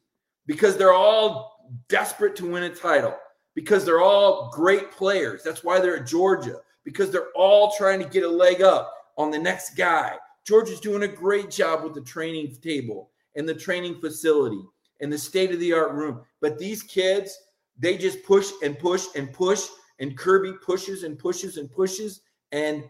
because 0.45 0.77
they're 0.77 0.93
all 0.93 1.67
desperate 1.89 2.35
to 2.37 2.49
win 2.49 2.63
a 2.63 2.69
title, 2.69 3.15
because 3.55 3.83
they're 3.83 4.01
all 4.01 4.49
great 4.51 4.91
players. 4.91 5.43
That's 5.43 5.63
why 5.63 5.79
they're 5.79 5.97
at 5.97 6.07
Georgia, 6.07 6.59
because 6.87 7.11
they're 7.11 7.33
all 7.35 7.73
trying 7.75 7.99
to 7.99 8.07
get 8.07 8.23
a 8.23 8.29
leg 8.29 8.61
up 8.61 8.93
on 9.17 9.29
the 9.29 9.37
next 9.37 9.75
guy. 9.75 10.15
George 10.45 10.69
is 10.69 10.79
doing 10.79 11.03
a 11.03 11.07
great 11.07 11.51
job 11.51 11.83
with 11.83 11.93
the 11.93 11.99
training 11.99 12.55
table 12.61 13.11
and 13.35 13.47
the 13.47 13.53
training 13.53 13.99
facility 13.99 14.61
and 15.01 15.11
the 15.11 15.17
state 15.17 15.51
of 15.51 15.59
the 15.59 15.73
art 15.73 15.91
room. 15.91 16.21
But 16.39 16.57
these 16.57 16.81
kids, 16.81 17.37
they 17.77 17.97
just 17.97 18.23
push 18.23 18.51
and 18.63 18.79
push 18.79 19.07
and 19.17 19.33
push, 19.33 19.65
and 19.99 20.17
Kirby 20.17 20.53
pushes 20.65 21.03
and 21.03 21.19
pushes 21.19 21.57
and 21.57 21.69
pushes. 21.69 22.21
And 22.53 22.85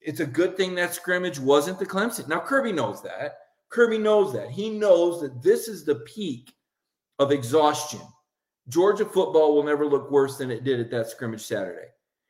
it's 0.00 0.18
a 0.18 0.26
good 0.26 0.56
thing 0.56 0.74
that 0.74 0.92
scrimmage 0.92 1.38
wasn't 1.38 1.78
the 1.78 1.86
Clemson. 1.86 2.26
Now, 2.26 2.40
Kirby 2.40 2.72
knows 2.72 3.00
that. 3.04 3.38
Kirby 3.68 3.98
knows 3.98 4.32
that. 4.32 4.50
He 4.50 4.70
knows 4.70 5.20
that 5.20 5.40
this 5.40 5.68
is 5.68 5.84
the 5.84 6.00
peak 6.00 6.52
of 7.20 7.30
exhaustion. 7.30 8.00
Georgia 8.66 9.04
football 9.04 9.54
will 9.54 9.62
never 9.62 9.86
look 9.86 10.10
worse 10.10 10.36
than 10.36 10.50
it 10.50 10.64
did 10.64 10.80
at 10.80 10.90
that 10.90 11.08
scrimmage 11.08 11.44
Saturday. 11.44 11.86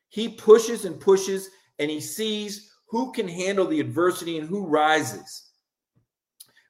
He 0.09 0.29
pushes 0.29 0.85
and 0.85 1.01
pushes, 1.01 1.51
and 1.79 1.91
he 1.91 2.01
sees 2.01 2.73
who 2.89 3.13
can 3.13 3.29
handle 3.29 3.67
the 3.67 3.81
adversity 3.81 4.39
and 4.39 4.49
who 4.49 4.67
rises. 4.67 5.51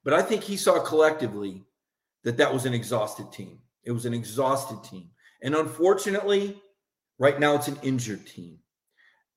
But 0.04 0.14
I 0.14 0.22
think 0.22 0.42
he 0.42 0.56
saw 0.56 0.78
collectively 0.80 1.64
that 2.24 2.36
that 2.36 2.52
was 2.52 2.64
an 2.64 2.74
exhausted 2.74 3.32
team. 3.32 3.58
It 3.84 3.92
was 3.92 4.06
an 4.06 4.14
exhausted 4.14 4.82
team. 4.88 5.10
And 5.42 5.54
unfortunately, 5.54 6.60
right 7.18 7.38
now 7.38 7.54
it's 7.54 7.68
an 7.68 7.78
injured 7.82 8.26
team. 8.26 8.58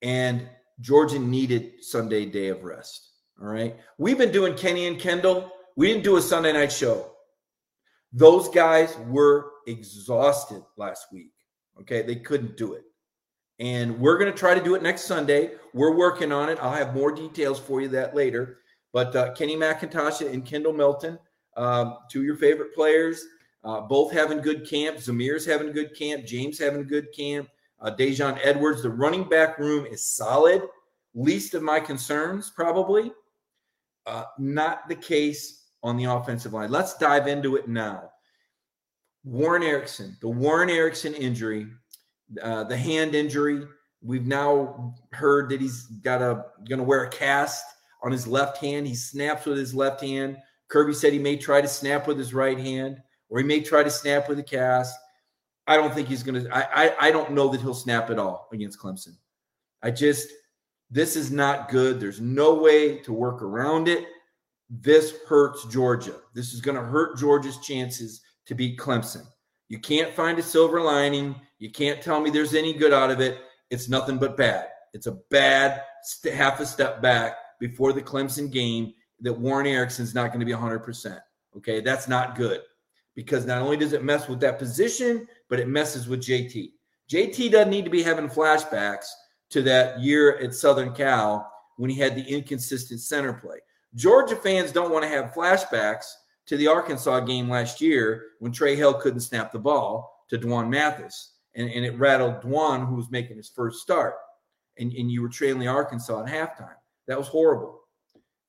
And 0.01 0.47
Georgia 0.79 1.19
needed 1.19 1.83
Sunday 1.83 2.25
day 2.25 2.47
of 2.47 2.63
rest. 2.63 3.09
All 3.41 3.47
right. 3.47 3.75
We've 3.97 4.17
been 4.17 4.31
doing 4.31 4.55
Kenny 4.55 4.87
and 4.87 4.99
Kendall. 4.99 5.51
We 5.75 5.87
didn't 5.87 6.03
do 6.03 6.17
a 6.17 6.21
Sunday 6.21 6.53
night 6.53 6.71
show. 6.71 7.11
Those 8.11 8.49
guys 8.49 8.95
were 9.07 9.51
exhausted 9.67 10.63
last 10.77 11.07
week. 11.11 11.31
Okay. 11.81 12.01
They 12.01 12.15
couldn't 12.15 12.57
do 12.57 12.73
it. 12.73 12.83
And 13.59 13.99
we're 13.99 14.17
going 14.17 14.31
to 14.31 14.37
try 14.37 14.53
to 14.53 14.63
do 14.63 14.75
it 14.75 14.81
next 14.81 15.03
Sunday. 15.03 15.51
We're 15.73 15.95
working 15.95 16.31
on 16.31 16.49
it. 16.49 16.57
I'll 16.61 16.73
have 16.73 16.93
more 16.93 17.11
details 17.11 17.59
for 17.59 17.81
you 17.81 17.89
that 17.89 18.15
later. 18.15 18.59
But 18.93 19.15
uh, 19.15 19.33
Kenny 19.33 19.55
McIntosh 19.55 20.27
and 20.27 20.45
Kendall 20.45 20.73
Milton, 20.73 21.19
um, 21.57 21.97
two 22.09 22.19
of 22.19 22.25
your 22.25 22.37
favorite 22.37 22.73
players, 22.73 23.23
uh, 23.63 23.81
both 23.81 24.11
having 24.11 24.41
good 24.41 24.67
camp. 24.67 24.97
Zamir's 24.97 25.45
having 25.45 25.73
good 25.73 25.95
camp. 25.97 26.25
James 26.25 26.57
having 26.57 26.87
good 26.87 27.07
camp. 27.15 27.49
Uh, 27.81 27.91
Daijun 27.91 28.39
Edwards. 28.41 28.81
The 28.81 28.89
running 28.89 29.27
back 29.27 29.59
room 29.59 29.85
is 29.85 30.07
solid. 30.07 30.63
Least 31.13 31.53
of 31.53 31.61
my 31.61 31.79
concerns, 31.79 32.49
probably. 32.49 33.11
Uh, 34.05 34.23
not 34.37 34.87
the 34.87 34.95
case 34.95 35.65
on 35.83 35.97
the 35.97 36.05
offensive 36.05 36.53
line. 36.53 36.71
Let's 36.71 36.97
dive 36.97 37.27
into 37.27 37.57
it 37.57 37.67
now. 37.67 38.09
Warren 39.25 39.63
Ericson, 39.63 40.17
the 40.21 40.29
Warren 40.29 40.69
Ericson 40.69 41.13
injury 41.13 41.67
uh, 42.41 42.63
the 42.65 42.77
hand 42.77 43.15
injury. 43.15 43.65
We've 44.01 44.25
now 44.25 44.95
heard 45.11 45.49
that 45.49 45.61
he's 45.61 45.83
got 45.83 46.21
a 46.21 46.45
going 46.67 46.79
to 46.79 46.85
wear 46.85 47.03
a 47.03 47.09
cast 47.09 47.65
on 48.03 48.11
his 48.11 48.27
left 48.27 48.57
hand. 48.57 48.87
He 48.87 48.95
snaps 48.95 49.45
with 49.45 49.57
his 49.57 49.73
left 49.73 50.01
hand. 50.01 50.37
Kirby 50.69 50.93
said 50.93 51.13
he 51.13 51.19
may 51.19 51.35
try 51.35 51.61
to 51.61 51.67
snap 51.67 52.07
with 52.07 52.17
his 52.17 52.33
right 52.33 52.59
hand, 52.59 52.97
or 53.29 53.39
he 53.39 53.45
may 53.45 53.59
try 53.59 53.83
to 53.83 53.89
snap 53.89 54.29
with 54.29 54.39
a 54.39 54.43
cast. 54.43 54.95
I 55.67 55.75
don't 55.75 55.93
think 55.93 56.07
he's 56.07 56.23
going 56.23 56.43
to. 56.43 56.49
I, 56.55 57.07
I 57.07 57.11
don't 57.11 57.31
know 57.31 57.49
that 57.49 57.61
he'll 57.61 57.73
snap 57.73 58.09
at 58.09 58.19
all 58.19 58.47
against 58.51 58.79
Clemson. 58.79 59.15
I 59.83 59.91
just 59.91 60.29
this 60.89 61.15
is 61.15 61.31
not 61.31 61.69
good. 61.69 61.99
There's 61.99 62.19
no 62.19 62.55
way 62.55 62.97
to 62.99 63.13
work 63.13 63.41
around 63.41 63.87
it. 63.87 64.05
This 64.69 65.15
hurts 65.27 65.65
Georgia. 65.65 66.15
This 66.33 66.53
is 66.53 66.61
going 66.61 66.77
to 66.77 66.83
hurt 66.83 67.17
Georgia's 67.17 67.57
chances 67.57 68.21
to 68.45 68.55
beat 68.55 68.79
Clemson. 68.79 69.25
You 69.67 69.79
can't 69.79 70.13
find 70.13 70.39
a 70.39 70.43
silver 70.43 70.81
lining. 70.81 71.35
You 71.59 71.69
can't 71.69 72.01
tell 72.01 72.21
me 72.21 72.29
there's 72.29 72.55
any 72.55 72.73
good 72.73 72.93
out 72.93 73.11
of 73.11 73.19
it. 73.19 73.37
It's 73.69 73.89
nothing 73.89 74.17
but 74.17 74.37
bad. 74.37 74.69
It's 74.93 75.07
a 75.07 75.19
bad 75.29 75.83
st- 76.01 76.33
half 76.33 76.59
a 76.59 76.65
step 76.65 77.01
back 77.01 77.37
before 77.59 77.93
the 77.93 78.01
Clemson 78.01 78.49
game 78.49 78.93
that 79.19 79.33
Warren 79.33 79.67
Ericson's 79.67 80.15
not 80.15 80.29
going 80.29 80.39
to 80.39 80.45
be 80.45 80.53
100%. 80.53 81.19
Okay, 81.57 81.81
that's 81.81 82.07
not 82.07 82.35
good 82.35 82.61
because 83.15 83.45
not 83.45 83.61
only 83.61 83.75
does 83.75 83.91
it 83.91 84.03
mess 84.03 84.29
with 84.29 84.39
that 84.39 84.57
position, 84.57 85.27
but 85.49 85.59
it 85.59 85.67
messes 85.67 86.07
with 86.07 86.21
JT. 86.21 86.71
JT 87.11 87.51
doesn't 87.51 87.69
need 87.69 87.83
to 87.83 87.91
be 87.91 88.03
having 88.03 88.29
flashbacks 88.29 89.07
to 89.49 89.61
that 89.63 89.99
year 89.99 90.37
at 90.37 90.53
Southern 90.53 90.93
Cal 90.93 91.51
when 91.75 91.89
he 91.89 91.97
had 91.97 92.15
the 92.15 92.23
inconsistent 92.23 93.01
center 93.01 93.33
play. 93.33 93.57
Georgia 93.95 94.35
fans 94.35 94.71
don't 94.71 94.91
want 94.91 95.03
to 95.03 95.09
have 95.09 95.33
flashbacks 95.33 96.05
to 96.45 96.55
the 96.55 96.67
Arkansas 96.67 97.19
game 97.21 97.49
last 97.49 97.81
year 97.81 98.27
when 98.39 98.51
Trey 98.51 98.75
Hill 98.75 98.93
couldn't 98.93 99.21
snap 99.21 99.51
the 99.51 99.59
ball 99.59 100.25
to 100.29 100.37
D'Wan 100.37 100.69
Mathis 100.69 101.33
and, 101.55 101.69
and 101.69 101.85
it 101.85 101.97
rattled 101.97 102.41
D'Wan, 102.41 102.85
who 102.85 102.95
was 102.95 103.11
making 103.11 103.37
his 103.37 103.49
first 103.49 103.79
start, 103.79 104.15
and, 104.77 104.91
and 104.93 105.11
you 105.11 105.21
were 105.21 105.29
trailing 105.29 105.67
Arkansas 105.67 106.23
at 106.23 106.27
halftime. 106.27 106.75
That 107.07 107.17
was 107.17 107.27
horrible. 107.27 107.81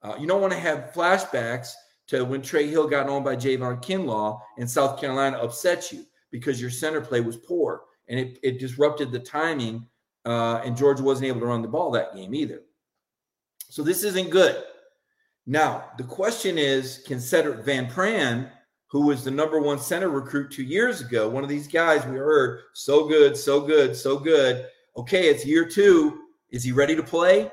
Uh, 0.02 0.16
you 0.18 0.26
don't 0.26 0.40
want 0.40 0.52
to 0.52 0.58
have 0.58 0.92
flashbacks 0.94 1.72
to 2.08 2.24
when 2.24 2.42
Trey 2.42 2.66
Hill 2.66 2.88
got 2.88 3.08
owned 3.08 3.24
by 3.24 3.36
Javon 3.36 3.82
Kinlaw 3.82 4.40
and 4.58 4.70
South 4.70 5.00
Carolina 5.00 5.38
upset 5.38 5.92
you 5.92 6.04
because 6.30 6.60
your 6.60 6.70
center 6.70 7.00
play 7.00 7.20
was 7.20 7.36
poor 7.36 7.82
and 8.08 8.18
it, 8.18 8.38
it 8.42 8.58
disrupted 8.58 9.12
the 9.12 9.20
timing, 9.20 9.86
uh, 10.26 10.60
and 10.64 10.76
Georgia 10.76 11.02
wasn't 11.02 11.28
able 11.28 11.40
to 11.40 11.46
run 11.46 11.62
the 11.62 11.68
ball 11.68 11.90
that 11.92 12.14
game 12.14 12.34
either. 12.34 12.62
So 13.68 13.82
this 13.82 14.02
isn't 14.02 14.30
good. 14.30 14.62
Now, 15.46 15.90
the 15.96 16.04
question 16.04 16.58
is 16.58 17.02
can 17.06 17.18
Sedrick 17.18 17.64
Van 17.64 17.86
Pran 17.86 18.50
who 18.90 19.06
was 19.06 19.22
the 19.22 19.30
number 19.30 19.60
one 19.60 19.78
center 19.78 20.08
recruit 20.08 20.50
two 20.50 20.64
years 20.64 21.00
ago. 21.00 21.28
One 21.28 21.44
of 21.44 21.48
these 21.48 21.68
guys 21.68 22.04
we 22.06 22.16
heard 22.16 22.62
so 22.74 23.06
good, 23.06 23.36
so 23.36 23.60
good, 23.60 23.94
so 23.96 24.18
good. 24.18 24.66
Okay, 24.96 25.28
it's 25.28 25.46
year 25.46 25.64
two. 25.64 26.22
Is 26.50 26.64
he 26.64 26.72
ready 26.72 26.96
to 26.96 27.02
play? 27.02 27.50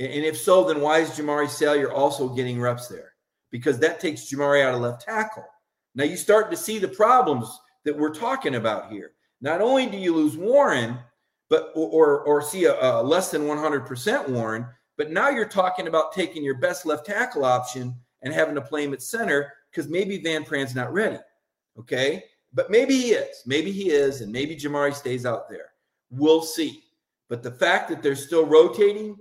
And 0.00 0.24
if 0.24 0.36
so, 0.36 0.64
then 0.64 0.80
why 0.80 0.98
is 0.98 1.10
Jamaree 1.10 1.48
Salyer 1.48 1.92
also 1.92 2.28
getting 2.28 2.60
reps 2.60 2.88
there? 2.88 3.12
Because 3.52 3.78
that 3.78 4.00
takes 4.00 4.32
Jamaree 4.32 4.64
out 4.64 4.74
of 4.74 4.80
left 4.80 5.02
tackle. 5.02 5.44
Now 5.94 6.04
you 6.04 6.16
start 6.16 6.50
to 6.50 6.56
see 6.56 6.80
the 6.80 6.88
problems 6.88 7.48
that 7.84 7.96
we're 7.96 8.14
talking 8.14 8.56
about 8.56 8.90
here. 8.90 9.12
Not 9.40 9.60
only 9.60 9.86
do 9.86 9.96
you 9.96 10.14
lose 10.14 10.36
Warren, 10.36 10.98
but 11.48 11.70
or 11.76 11.90
or, 11.90 12.20
or 12.22 12.42
see 12.42 12.64
a, 12.64 12.74
a 12.80 13.02
less 13.02 13.30
than 13.30 13.42
100% 13.42 14.28
Warren, 14.30 14.66
but 14.96 15.12
now 15.12 15.28
you're 15.28 15.46
talking 15.46 15.86
about 15.86 16.12
taking 16.12 16.42
your 16.42 16.58
best 16.58 16.86
left 16.86 17.06
tackle 17.06 17.44
option 17.44 17.94
and 18.22 18.34
having 18.34 18.56
to 18.56 18.60
play 18.60 18.84
him 18.84 18.94
at 18.94 19.02
center 19.02 19.52
because 19.72 19.90
maybe 19.90 20.18
Van 20.18 20.44
Pran's 20.44 20.74
not 20.74 20.92
ready. 20.92 21.18
Okay. 21.78 22.24
But 22.52 22.70
maybe 22.70 22.94
he 22.94 23.12
is. 23.12 23.42
Maybe 23.46 23.72
he 23.72 23.90
is. 23.90 24.20
And 24.20 24.30
maybe 24.30 24.54
Jamaree 24.54 24.94
stays 24.94 25.24
out 25.24 25.48
there. 25.48 25.70
We'll 26.10 26.42
see. 26.42 26.84
But 27.28 27.42
the 27.42 27.50
fact 27.50 27.88
that 27.88 28.02
they're 28.02 28.14
still 28.14 28.44
rotating, 28.44 29.16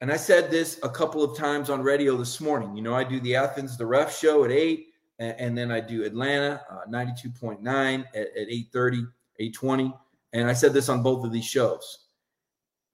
and 0.00 0.12
I 0.12 0.16
said 0.16 0.50
this 0.50 0.78
a 0.84 0.88
couple 0.88 1.24
of 1.24 1.36
times 1.36 1.68
on 1.68 1.82
radio 1.82 2.16
this 2.16 2.40
morning. 2.40 2.76
You 2.76 2.82
know, 2.82 2.94
I 2.94 3.02
do 3.02 3.18
the 3.20 3.34
Athens, 3.34 3.76
the 3.76 3.86
ref 3.86 4.16
show 4.16 4.44
at 4.44 4.52
8, 4.52 4.86
and, 5.18 5.34
and 5.40 5.58
then 5.58 5.72
I 5.72 5.80
do 5.80 6.04
Atlanta, 6.04 6.62
uh, 6.70 6.88
92.9 6.88 8.04
at, 8.14 8.16
at 8.16 8.48
8.30, 8.48 9.08
8.20. 9.40 9.92
And 10.34 10.48
I 10.48 10.52
said 10.52 10.72
this 10.72 10.88
on 10.88 11.02
both 11.02 11.24
of 11.24 11.32
these 11.32 11.44
shows. 11.44 12.06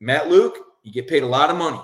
Matt 0.00 0.30
Luke, 0.30 0.58
you 0.82 0.92
get 0.92 1.08
paid 1.08 1.22
a 1.22 1.26
lot 1.26 1.50
of 1.50 1.56
money. 1.56 1.80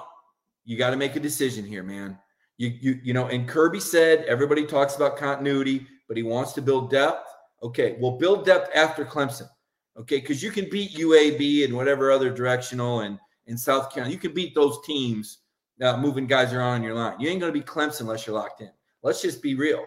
You 0.64 0.78
got 0.78 0.90
to 0.90 0.96
make 0.96 1.16
a 1.16 1.20
decision 1.20 1.66
here, 1.66 1.82
man. 1.82 2.18
You, 2.60 2.74
you, 2.78 3.00
you 3.02 3.14
know, 3.14 3.28
and 3.28 3.48
Kirby 3.48 3.80
said 3.80 4.26
everybody 4.26 4.66
talks 4.66 4.94
about 4.94 5.16
continuity, 5.16 5.86
but 6.06 6.18
he 6.18 6.22
wants 6.22 6.52
to 6.52 6.60
build 6.60 6.90
depth. 6.90 7.26
Okay, 7.62 7.96
well, 7.98 8.18
build 8.18 8.44
depth 8.44 8.70
after 8.74 9.02
Clemson. 9.02 9.48
Okay, 9.96 10.20
because 10.20 10.42
you 10.42 10.50
can 10.50 10.68
beat 10.68 10.92
UAB 10.92 11.64
and 11.64 11.74
whatever 11.74 12.10
other 12.10 12.28
directional 12.28 13.00
and 13.00 13.18
in 13.46 13.56
South 13.56 13.90
Carolina, 13.90 14.12
you 14.12 14.20
can 14.20 14.34
beat 14.34 14.54
those 14.54 14.76
teams 14.84 15.38
uh, 15.80 15.96
moving 15.96 16.26
guys 16.26 16.52
around 16.52 16.74
on 16.74 16.82
your 16.82 16.92
line. 16.92 17.18
You 17.18 17.30
ain't 17.30 17.40
going 17.40 17.50
to 17.50 17.58
be 17.58 17.64
Clemson 17.64 18.02
unless 18.02 18.26
you're 18.26 18.36
locked 18.36 18.60
in. 18.60 18.70
Let's 19.02 19.22
just 19.22 19.40
be 19.40 19.54
real. 19.54 19.86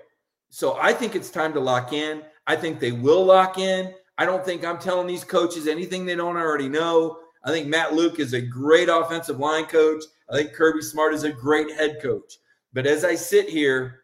So 0.49 0.75
I 0.81 0.93
think 0.93 1.15
it's 1.15 1.29
time 1.29 1.53
to 1.53 1.59
lock 1.59 1.93
in. 1.93 2.23
I 2.47 2.55
think 2.55 2.79
they 2.79 2.91
will 2.91 3.23
lock 3.23 3.59
in. 3.59 3.93
I 4.17 4.25
don't 4.25 4.43
think 4.43 4.65
I'm 4.65 4.79
telling 4.79 5.05
these 5.05 5.23
coaches 5.23 5.67
anything 5.67 6.07
they 6.07 6.15
don't 6.15 6.37
already 6.37 6.69
know. 6.69 7.19
I 7.45 7.51
think 7.51 7.67
Matt 7.67 7.93
Luke 7.93 8.19
is 8.19 8.33
a 8.33 8.41
great 8.41 8.89
offensive 8.89 9.37
line 9.37 9.65
coach. 9.65 10.03
I 10.31 10.37
think 10.37 10.53
Kirby 10.53 10.81
Smart 10.81 11.13
is 11.13 11.23
a 11.23 11.31
great 11.31 11.69
head 11.75 11.99
coach. 12.01 12.39
But 12.73 12.87
as 12.87 13.05
I 13.05 13.15
sit 13.15 13.49
here, 13.49 14.01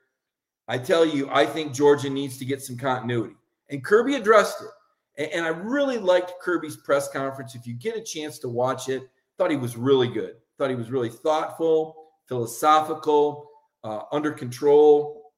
I 0.68 0.78
tell 0.78 1.06
you, 1.06 1.28
I 1.32 1.46
think 1.46 1.74
Georgia 1.74 2.10
needs 2.10 2.38
to 2.38 2.46
get 2.46 2.62
some 2.62 2.78
continuity. 2.78 3.34
And 3.70 3.84
Kirby 3.84 4.16
addressed 4.16 4.62
it. 4.62 5.32
And 5.34 5.46
I 5.46 5.50
really 5.50 5.98
liked 5.98 6.34
Kirby's 6.42 6.78
press 6.78 7.10
conference. 7.10 7.56
If 7.56 7.68
you 7.68 7.74
get 7.74 7.98
a 7.98 8.02
chance 8.02 8.40
to 8.40 8.50
watch 8.50 8.88
it, 8.88 9.10
thought 9.38 9.52
he 9.52 9.58
was 9.58 9.76
really 9.76 10.08
good. 10.08 10.36
Thought 10.58 10.70
he 10.70 10.76
was 10.76 10.92
really 10.92 11.10
thoughtful, 11.10 12.12
philosophical, 12.28 13.50
uh, 13.84 14.02
under 14.12 14.32
control, 14.32 15.32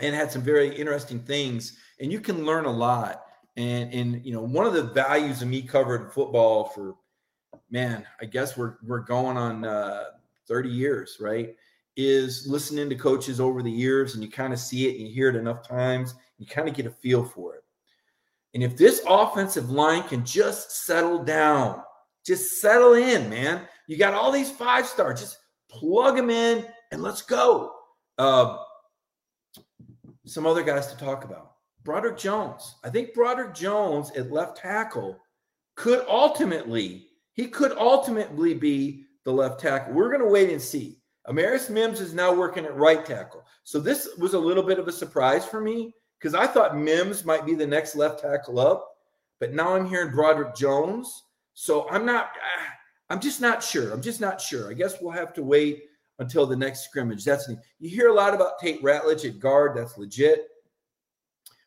and 0.00 0.14
had 0.14 0.30
some 0.30 0.42
very 0.42 0.74
interesting 0.76 1.20
things. 1.20 1.78
And 2.00 2.12
you 2.12 2.20
can 2.20 2.44
learn 2.44 2.66
a 2.66 2.70
lot. 2.70 3.24
And 3.56 3.92
and 3.92 4.24
you 4.24 4.32
know, 4.32 4.42
one 4.42 4.66
of 4.66 4.72
the 4.72 4.84
values 4.84 5.42
of 5.42 5.48
me 5.48 5.62
covering 5.62 6.10
football 6.10 6.66
for 6.66 6.94
man, 7.70 8.06
I 8.20 8.26
guess 8.26 8.56
we're 8.56 8.76
we're 8.84 9.00
going 9.00 9.36
on 9.36 9.64
uh, 9.64 10.04
30 10.46 10.68
years, 10.68 11.16
right? 11.20 11.56
Is 12.00 12.46
listening 12.46 12.88
to 12.90 12.94
coaches 12.94 13.40
over 13.40 13.60
the 13.60 13.68
years 13.68 14.14
and 14.14 14.22
you 14.22 14.30
kind 14.30 14.52
of 14.52 14.60
see 14.60 14.86
it 14.86 14.96
and 14.96 15.08
you 15.08 15.12
hear 15.12 15.30
it 15.30 15.34
enough 15.34 15.66
times, 15.66 16.14
you 16.38 16.46
kind 16.46 16.68
of 16.68 16.74
get 16.76 16.86
a 16.86 16.90
feel 16.90 17.24
for 17.24 17.56
it. 17.56 17.64
And 18.54 18.62
if 18.62 18.76
this 18.76 19.02
offensive 19.04 19.68
line 19.70 20.04
can 20.04 20.24
just 20.24 20.86
settle 20.86 21.24
down, 21.24 21.82
just 22.24 22.60
settle 22.60 22.94
in, 22.94 23.28
man. 23.28 23.62
You 23.88 23.96
got 23.96 24.14
all 24.14 24.30
these 24.30 24.48
five 24.48 24.86
stars, 24.86 25.18
just 25.18 25.38
plug 25.68 26.14
them 26.14 26.30
in 26.30 26.66
and 26.92 27.02
let's 27.02 27.20
go. 27.20 27.72
Uh, 28.16 28.58
some 30.24 30.46
other 30.46 30.62
guys 30.62 30.86
to 30.92 30.98
talk 30.98 31.24
about. 31.24 31.54
Broderick 31.82 32.16
Jones. 32.16 32.76
I 32.84 32.90
think 32.90 33.12
Broderick 33.12 33.54
Jones 33.54 34.12
at 34.12 34.30
left 34.30 34.56
tackle 34.58 35.18
could 35.74 36.04
ultimately, 36.08 37.08
he 37.32 37.48
could 37.48 37.72
ultimately 37.72 38.54
be 38.54 39.06
the 39.24 39.32
left 39.32 39.58
tackle. 39.58 39.94
We're 39.94 40.10
going 40.10 40.22
to 40.22 40.28
wait 40.28 40.50
and 40.50 40.62
see. 40.62 40.97
Amarius 41.28 41.68
Mims 41.68 42.00
is 42.00 42.14
now 42.14 42.32
working 42.32 42.64
at 42.64 42.76
right 42.76 43.04
tackle. 43.04 43.44
So 43.64 43.78
this 43.78 44.08
was 44.18 44.34
a 44.34 44.38
little 44.38 44.62
bit 44.62 44.78
of 44.78 44.88
a 44.88 44.92
surprise 44.92 45.44
for 45.44 45.60
me 45.60 45.94
because 46.18 46.34
I 46.34 46.46
thought 46.46 46.76
Mims 46.76 47.24
might 47.24 47.44
be 47.44 47.54
the 47.54 47.66
next 47.66 47.94
left 47.94 48.20
tackle 48.20 48.58
up, 48.58 48.88
but 49.38 49.52
now 49.52 49.74
I'm 49.74 49.88
hearing 49.88 50.10
Broderick 50.10 50.54
Jones. 50.54 51.24
So 51.54 51.88
I'm 51.90 52.06
not, 52.06 52.30
I'm 53.10 53.20
just 53.20 53.40
not 53.40 53.62
sure. 53.62 53.92
I'm 53.92 54.02
just 54.02 54.20
not 54.20 54.40
sure. 54.40 54.70
I 54.70 54.74
guess 54.74 54.96
we'll 55.00 55.12
have 55.12 55.34
to 55.34 55.42
wait 55.42 55.84
until 56.18 56.46
the 56.46 56.56
next 56.56 56.84
scrimmage. 56.84 57.24
That's 57.24 57.48
you 57.78 57.90
hear 57.90 58.08
a 58.08 58.14
lot 58.14 58.34
about 58.34 58.58
Tate 58.58 58.82
Ratledge 58.82 59.28
at 59.28 59.38
guard. 59.38 59.76
That's 59.76 59.98
legit. 59.98 60.48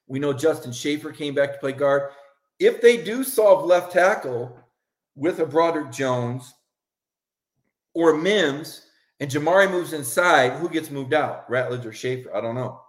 We 0.08 0.20
know 0.20 0.34
Justin 0.34 0.74
Shaffer 0.74 1.12
came 1.12 1.34
back 1.34 1.54
to 1.54 1.60
play 1.60 1.72
guard. 1.72 2.12
If 2.60 2.82
they 2.82 3.02
do 3.02 3.24
solve 3.24 3.66
left 3.66 3.94
tackle 3.94 4.60
with 5.16 5.40
a 5.40 5.46
Broderick 5.46 5.92
Jones 5.92 6.54
or 7.94 8.16
Mims 8.16 8.88
and 9.22 9.30
Jamaree 9.30 9.70
moves 9.70 9.94
inside, 9.94 10.54
who 10.54 10.68
gets 10.68 10.90
moved 10.90 11.14
out? 11.14 11.48
Ratledge 11.48 11.86
or 11.86 11.94
Shaffer? 11.94 12.36
I 12.36 12.42
don't 12.42 12.56
know. 12.56 12.82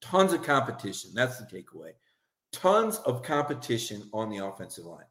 Tons 0.00 0.32
of 0.32 0.42
competition. 0.42 1.10
That's 1.14 1.38
the 1.38 1.44
takeaway. 1.44 1.92
Tons 2.50 2.96
of 2.96 3.22
competition 3.22 4.08
on 4.14 4.30
the 4.30 4.38
offensive 4.38 4.86
line. 4.86 5.04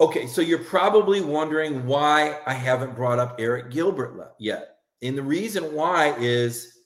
Okay, 0.00 0.28
so 0.28 0.40
you're 0.40 0.60
probably 0.60 1.20
wondering 1.20 1.86
why 1.86 2.38
I 2.46 2.54
haven't 2.54 2.94
brought 2.94 3.18
up 3.18 3.36
Arik 3.38 3.72
Gilbert 3.72 4.34
yet. 4.38 4.76
And 5.02 5.18
the 5.18 5.22
reason 5.22 5.74
why 5.74 6.14
is 6.16 6.78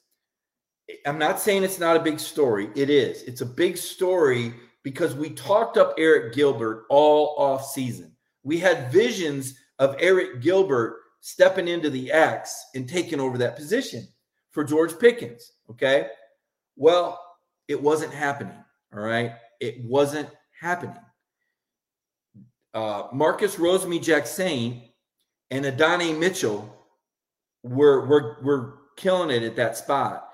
I'm 1.06 1.18
not 1.18 1.40
saying 1.40 1.62
it's 1.62 1.78
not 1.78 1.96
a 1.96 2.02
big 2.02 2.18
story. 2.18 2.70
It 2.74 2.88
is. 2.88 3.22
It's 3.24 3.42
a 3.42 3.46
big 3.46 3.76
story 3.76 4.54
because 4.82 5.14
we 5.14 5.28
talked 5.28 5.76
up 5.76 5.98
Arik 5.98 6.32
Gilbert 6.32 6.86
all 6.88 7.34
off 7.36 7.66
season. 7.66 8.16
We 8.44 8.58
had 8.58 8.90
visions 8.90 9.58
of 9.78 9.94
Arik 9.98 10.40
Gilbert 10.40 11.01
stepping 11.22 11.68
into 11.68 11.88
the 11.88 12.12
X 12.12 12.66
and 12.74 12.86
taking 12.86 13.20
over 13.20 13.38
that 13.38 13.56
position 13.56 14.06
for 14.50 14.62
George 14.62 14.98
Pickens. 14.98 15.52
Okay. 15.70 16.08
Well, 16.76 17.18
it 17.68 17.80
wasn't 17.80 18.12
happening. 18.12 18.58
All 18.94 19.00
right. 19.00 19.32
It 19.60 19.82
wasn't 19.84 20.28
happening 20.60 20.98
uh, 22.74 23.08
Marcus 23.12 23.56
Rosemy-Jacksaint 23.56 24.82
and 25.50 25.66
Adonai 25.66 26.12
Mitchell 26.12 26.74
were, 27.62 28.06
were, 28.06 28.38
were 28.42 28.78
killing 28.96 29.30
it 29.30 29.42
at 29.42 29.56
that 29.56 29.76
spot. 29.76 30.28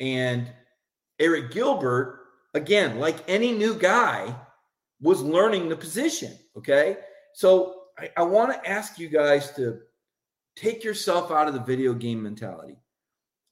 And 0.00 0.50
Arik 1.20 1.52
Gilbert, 1.52 2.20
again, 2.54 2.98
like 2.98 3.16
any 3.28 3.52
new 3.52 3.74
guy, 3.74 4.34
was 5.00 5.20
learning 5.20 5.68
the 5.68 5.76
position. 5.76 6.32
Okay. 6.56 6.96
So 7.34 7.84
I, 7.98 8.10
I 8.16 8.22
want 8.22 8.52
to 8.52 8.70
ask 8.70 8.98
you 8.98 9.08
guys 9.08 9.52
to 9.52 9.80
take 10.56 10.84
yourself 10.84 11.30
out 11.30 11.48
of 11.48 11.54
the 11.54 11.60
video 11.60 11.94
game 11.94 12.22
mentality. 12.22 12.76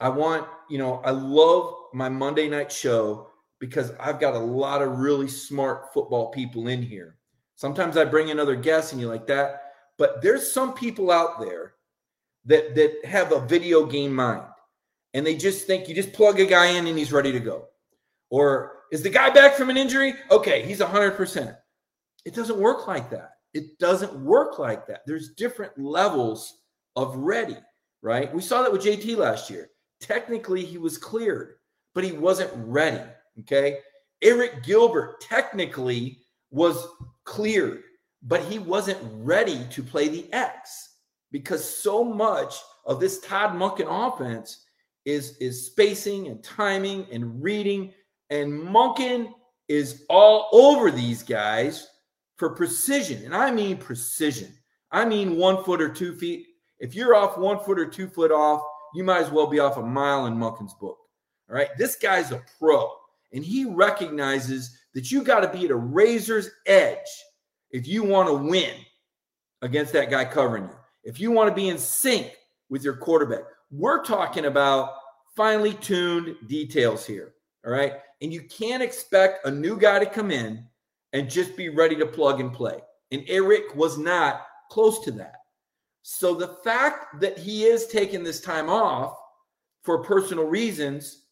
I 0.01 0.09
want, 0.09 0.47
you 0.69 0.79
know, 0.79 1.03
I 1.05 1.11
love 1.11 1.75
my 1.93 2.09
Monday 2.09 2.49
night 2.49 2.73
show 2.73 3.29
because 3.59 3.93
I've 4.01 4.21
got 4.21 4.35
a 4.35 4.39
lot 4.39 4.83
of 4.83 4.99
really 4.99 5.29
smart 5.29 5.93
football 5.93 6.31
people 6.31 6.69
in 6.69 6.83
here. 6.83 7.17
Sometimes 7.57 7.97
I 7.97 8.05
bring 8.07 8.29
in 8.29 8.41
other 8.41 8.57
guests 8.57 8.93
and 8.93 9.01
you 9.01 9.09
like 9.09 9.27
that. 9.27 9.73
But 9.99 10.23
there's 10.23 10.51
some 10.51 10.73
people 10.73 11.11
out 11.11 11.41
there 11.41 11.75
that 12.47 12.75
that 12.75 13.05
have 13.05 13.33
a 13.33 13.47
video 13.47 13.85
game 13.85 14.15
mind 14.15 14.47
and 15.13 15.27
they 15.27 15.37
just 15.37 15.67
think 15.67 15.89
you 15.89 15.95
just 15.95 16.15
plug 16.15 16.41
a 16.41 16.47
guy 16.47 16.67
in 16.67 16.87
and 16.87 16.99
he's 16.99 17.13
ready 17.13 17.33
to 17.33 17.41
go. 17.41 17.67
Or 18.31 18.85
is 18.93 19.03
the 19.03 19.11
guy 19.11 19.29
back 19.31 19.55
from 19.55 19.71
an 19.71 19.77
injury? 19.77 20.15
Okay, 20.31 20.63
he's 20.63 20.81
100%. 20.81 21.57
It 22.25 22.35
doesn't 22.35 22.59
work 22.59 22.87
like 22.87 23.11
that. 23.11 23.33
It 23.53 23.79
doesn't 23.79 24.15
work 24.15 24.59
like 24.59 24.87
that. 24.87 25.03
There's 25.07 25.31
different 25.31 25.79
levels 25.79 26.60
of 26.97 27.17
ready, 27.17 27.57
right? 28.03 28.33
We 28.35 28.43
saw 28.43 28.63
that 28.63 28.73
with 28.73 28.83
JT 28.83 29.17
last 29.17 29.51
year. 29.51 29.69
Technically, 30.01 30.65
he 30.65 30.79
was 30.79 30.99
cleared, 30.99 31.55
but 31.95 32.05
he 32.05 32.13
wasn't 32.13 32.51
ready. 32.55 33.03
Okay. 33.41 33.79
Arik 34.23 34.65
Gilbert 34.65 35.21
technically 35.21 36.19
was 36.51 36.87
cleared, 37.25 37.83
but 38.23 38.43
he 38.43 38.59
wasn't 38.59 38.99
ready 39.03 39.65
to 39.71 39.83
play 39.83 40.09
the 40.09 40.31
X 40.33 40.97
because 41.33 41.65
so 41.65 42.05
much 42.05 42.55
of 42.87 43.01
this 43.01 43.21
Todd 43.21 43.53
Monken 43.53 43.87
offense 43.89 44.65
is, 45.05 45.37
is 45.39 45.67
spacing 45.67 46.29
and 46.29 46.43
timing 46.43 47.07
and 47.13 47.43
reading. 47.43 47.93
And 48.31 48.53
Monken 48.53 49.33
is 49.69 50.05
all 50.11 50.49
over 50.53 50.91
these 50.91 51.23
guys 51.23 51.89
for 52.37 52.51
precision. 52.51 53.25
And 53.25 53.35
I 53.35 53.51
mean 53.51 53.77
precision. 53.77 54.53
I 54.91 55.05
mean 55.05 55.37
one 55.37 55.63
foot 55.65 55.81
or 55.81 55.89
two 55.89 56.17
feet. 56.17 56.47
If 56.81 56.95
you're 56.95 57.15
off 57.15 57.39
one 57.39 57.61
foot 57.61 57.79
or 57.79 57.87
two 57.87 58.09
foot 58.09 58.33
off, 58.33 58.63
you 58.95 59.05
might 59.05 59.23
as 59.23 59.31
well 59.31 59.47
be 59.47 59.61
off 59.61 59.77
a 59.77 59.83
mile 59.83 60.27
in 60.27 60.35
Monken's 60.35 60.75
book. 60.75 60.99
All 61.49 61.55
right. 61.55 61.69
This 61.79 61.97
guy's 61.97 62.33
a 62.33 62.43
pro 62.59 62.91
and 63.33 63.45
he 63.45 63.65
recognizes 63.65 64.77
that 64.95 65.11
you 65.13 65.23
got 65.23 65.41
to 65.41 65.49
be 65.59 65.67
at 65.67 65.71
a 65.71 65.77
razor's 65.77 66.51
edge 66.67 66.99
if 67.71 67.87
you 67.87 68.03
want 68.03 68.29
to 68.29 68.35
win 68.35 68.75
against 69.63 69.93
that 69.93 70.11
guy 70.11 70.25
covering 70.25 70.65
you. 70.65 70.77
If 71.05 71.21
you 71.21 71.31
want 71.31 71.49
to 71.49 71.55
be 71.55 71.69
in 71.69 71.79
sync 71.79 72.33
with 72.69 72.83
your 72.83 72.97
quarterback, 72.97 73.43
we're 73.71 74.03
talking 74.03 74.47
about 74.47 74.95
finely 75.37 75.75
tuned 75.75 76.37
details 76.49 77.07
here. 77.07 77.35
All 77.65 77.73
right. 77.73 77.95
And 78.23 78.33
you 78.33 78.43
can't 78.43 78.83
expect 78.83 79.47
a 79.47 79.51
new 79.51 79.79
guy 79.79 79.99
to 79.99 80.07
come 80.07 80.31
in 80.31 80.65
and 81.13 81.31
just 81.31 81.57
be 81.57 81.69
ready 81.69 81.97
to 81.97 82.07
plug 82.07 82.41
and 82.41 82.53
play. 82.53 82.81
And 83.13 83.23
Arik 83.27 83.75
was 83.75 83.99
not 83.99 84.47
close 84.71 85.01
to 85.05 85.11
that. 85.13 85.40
So 86.03 86.35
the 86.35 86.57
fact 86.65 87.21
that 87.21 87.39
he 87.39 87.65
is 87.65 87.87
taking 87.87 88.23
this 88.25 88.41
time 88.41 88.71
off 88.71 89.17
for 89.83 90.03
personal 90.03 90.45
reasons, 90.45 91.27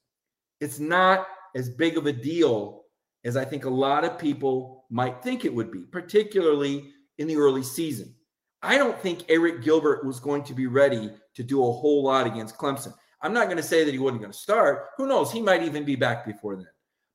it's 0.61 0.79
not 0.79 1.27
as 1.55 1.71
big 1.71 1.97
of 1.97 2.07
a 2.07 2.13
deal 2.13 2.83
as 3.25 3.37
I 3.37 3.45
think 3.45 3.65
a 3.65 3.71
lot 3.71 4.05
of 4.05 4.19
people 4.19 4.87
might 4.91 5.23
think 5.23 5.45
it 5.45 5.55
would 5.55 5.71
be, 5.71 5.85
particularly 5.85 6.93
in 7.19 7.27
the 7.27 7.37
early 7.37 7.63
season. 7.63 8.15
I 8.63 8.77
don't 8.77 9.01
think 9.01 9.23
Arik 9.29 9.63
Gilbert 9.63 10.05
was 10.05 10.21
going 10.21 10.43
to 10.45 10.55
be 10.55 10.67
ready 10.67 11.11
to 11.35 11.43
do 11.43 11.61
a 11.61 11.73
whole 11.73 12.05
lot 12.05 12.27
against 12.27 12.59
Clemson. 12.59 12.93
I'm 13.23 13.33
not 13.33 13.47
going 13.47 13.57
to 13.57 13.63
say 13.63 13.85
that 13.85 13.93
he 13.93 13.99
wasn't 13.99 14.21
going 14.21 14.33
to 14.33 14.39
start. 14.39 14.87
Who 14.97 15.07
knows? 15.07 15.33
He 15.33 15.43
might 15.43 15.63
even 15.63 15.85
be 15.85 15.97
back 15.97 16.27
before 16.27 16.57
then. 16.57 16.69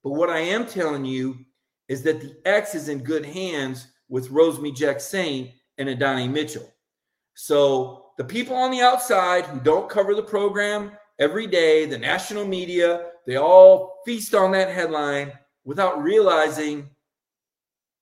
But 0.04 0.12
what 0.12 0.30
I 0.30 0.40
am 0.40 0.66
telling 0.66 1.06
you 1.06 1.38
is 1.88 2.02
that 2.04 2.22
the 2.22 2.36
X 2.46 2.76
is 2.76 2.90
in 2.90 3.04
good 3.04 3.26
hands 3.26 3.88
with 4.10 4.30
Rosemy-Jacksaint 4.30 5.54
and 5.78 5.90
Adonai 5.90 6.28
Mitchell. 6.28 6.73
So 7.36 8.06
the 8.18 8.24
people 8.24 8.56
on 8.56 8.72
the 8.72 8.82
outside 8.82 9.46
who 9.46 9.60
don't 9.60 9.90
cover 9.90 10.16
the 10.16 10.24
program 10.24 10.92
every 11.20 11.48
day, 11.48 11.86
the 11.86 11.98
national 11.98 12.46
media, 12.46 13.10
they 13.26 13.38
all 13.38 14.02
feast 14.06 14.36
on 14.36 14.52
that 14.52 14.74
headline 14.74 15.32
without 15.64 16.02
realizing 16.02 16.90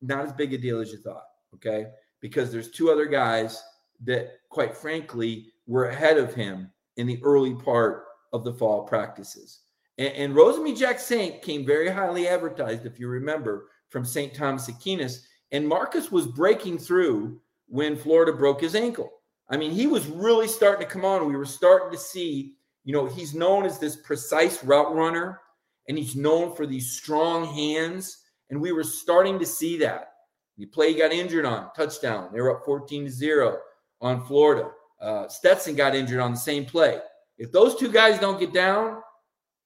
not 0.02 0.26
as 0.26 0.34
big 0.34 0.54
a 0.54 0.58
deal 0.58 0.80
as 0.80 0.92
you 0.92 0.98
thought. 0.98 1.26
Okay. 1.56 1.88
Because 2.20 2.52
there's 2.52 2.72
two 2.72 2.92
other 2.92 3.06
guys 3.06 3.62
that, 4.04 4.40
quite 4.50 4.76
frankly, 4.76 5.54
were 5.68 5.86
ahead 5.86 6.18
of 6.18 6.34
him 6.34 6.72
in 6.98 7.08
the 7.08 7.20
early 7.24 7.54
part 7.54 8.06
of 8.34 8.44
the 8.44 8.54
fall 8.54 8.84
practices. 8.84 9.60
And, 9.98 10.14
and 10.14 10.36
Rosemy-Jacksaint 10.36 11.42
came 11.42 11.66
very 11.66 11.90
highly 11.90 12.28
advertised, 12.28 12.86
if 12.86 13.00
you 13.00 13.08
remember, 13.08 13.68
from 13.90 14.06
St. 14.06 14.34
Thomas 14.34 14.68
Aquinas. 14.68 15.28
And 15.52 15.68
Marcus 15.68 16.12
was 16.12 16.28
breaking 16.28 16.80
through 16.80 17.40
when 17.68 17.96
Florida 17.96 18.34
broke 18.34 18.62
his 18.62 18.76
ankle. 18.76 19.12
I 19.52 19.58
mean, 19.58 19.72
he 19.72 19.86
was 19.86 20.08
really 20.08 20.48
starting 20.48 20.88
to 20.88 20.92
come 20.92 21.04
on. 21.04 21.28
We 21.28 21.36
were 21.36 21.46
starting 21.46 21.92
to 21.92 21.98
see, 21.98 22.54
you 22.86 22.94
know, 22.94 23.06
he's 23.06 23.36
known 23.36 23.66
as 23.66 23.78
this 23.78 23.98
precise 23.98 24.64
route 24.64 24.96
runner 24.96 25.42
and 25.90 25.98
he's 25.98 26.16
known 26.16 26.56
for 26.56 26.66
these 26.66 26.92
strong 26.92 27.46
hands. 27.54 28.20
And 28.50 28.62
we 28.62 28.72
were 28.72 28.84
starting 28.84 29.38
to 29.40 29.46
see 29.46 29.78
that. 29.80 30.14
The 30.58 30.66
play 30.68 30.94
he 30.94 31.00
got 31.00 31.12
injured 31.12 31.46
on, 31.46 31.70
touchdown. 31.76 32.30
They 32.32 32.40
were 32.40 32.58
up 32.58 32.66
14 32.66 33.06
to 33.06 33.12
0 33.12 33.58
on 34.00 34.26
Florida. 34.26 34.72
Uh, 35.02 35.28
Stetson 35.28 35.76
got 35.76 35.96
injured 35.96 36.20
on 36.20 36.32
the 36.32 36.38
same 36.38 36.66
play. 36.66 37.00
If 37.38 37.52
those 37.52 37.76
two 37.76 37.92
guys 37.92 38.20
don't 38.20 38.40
get 38.40 38.54
down, 38.54 39.02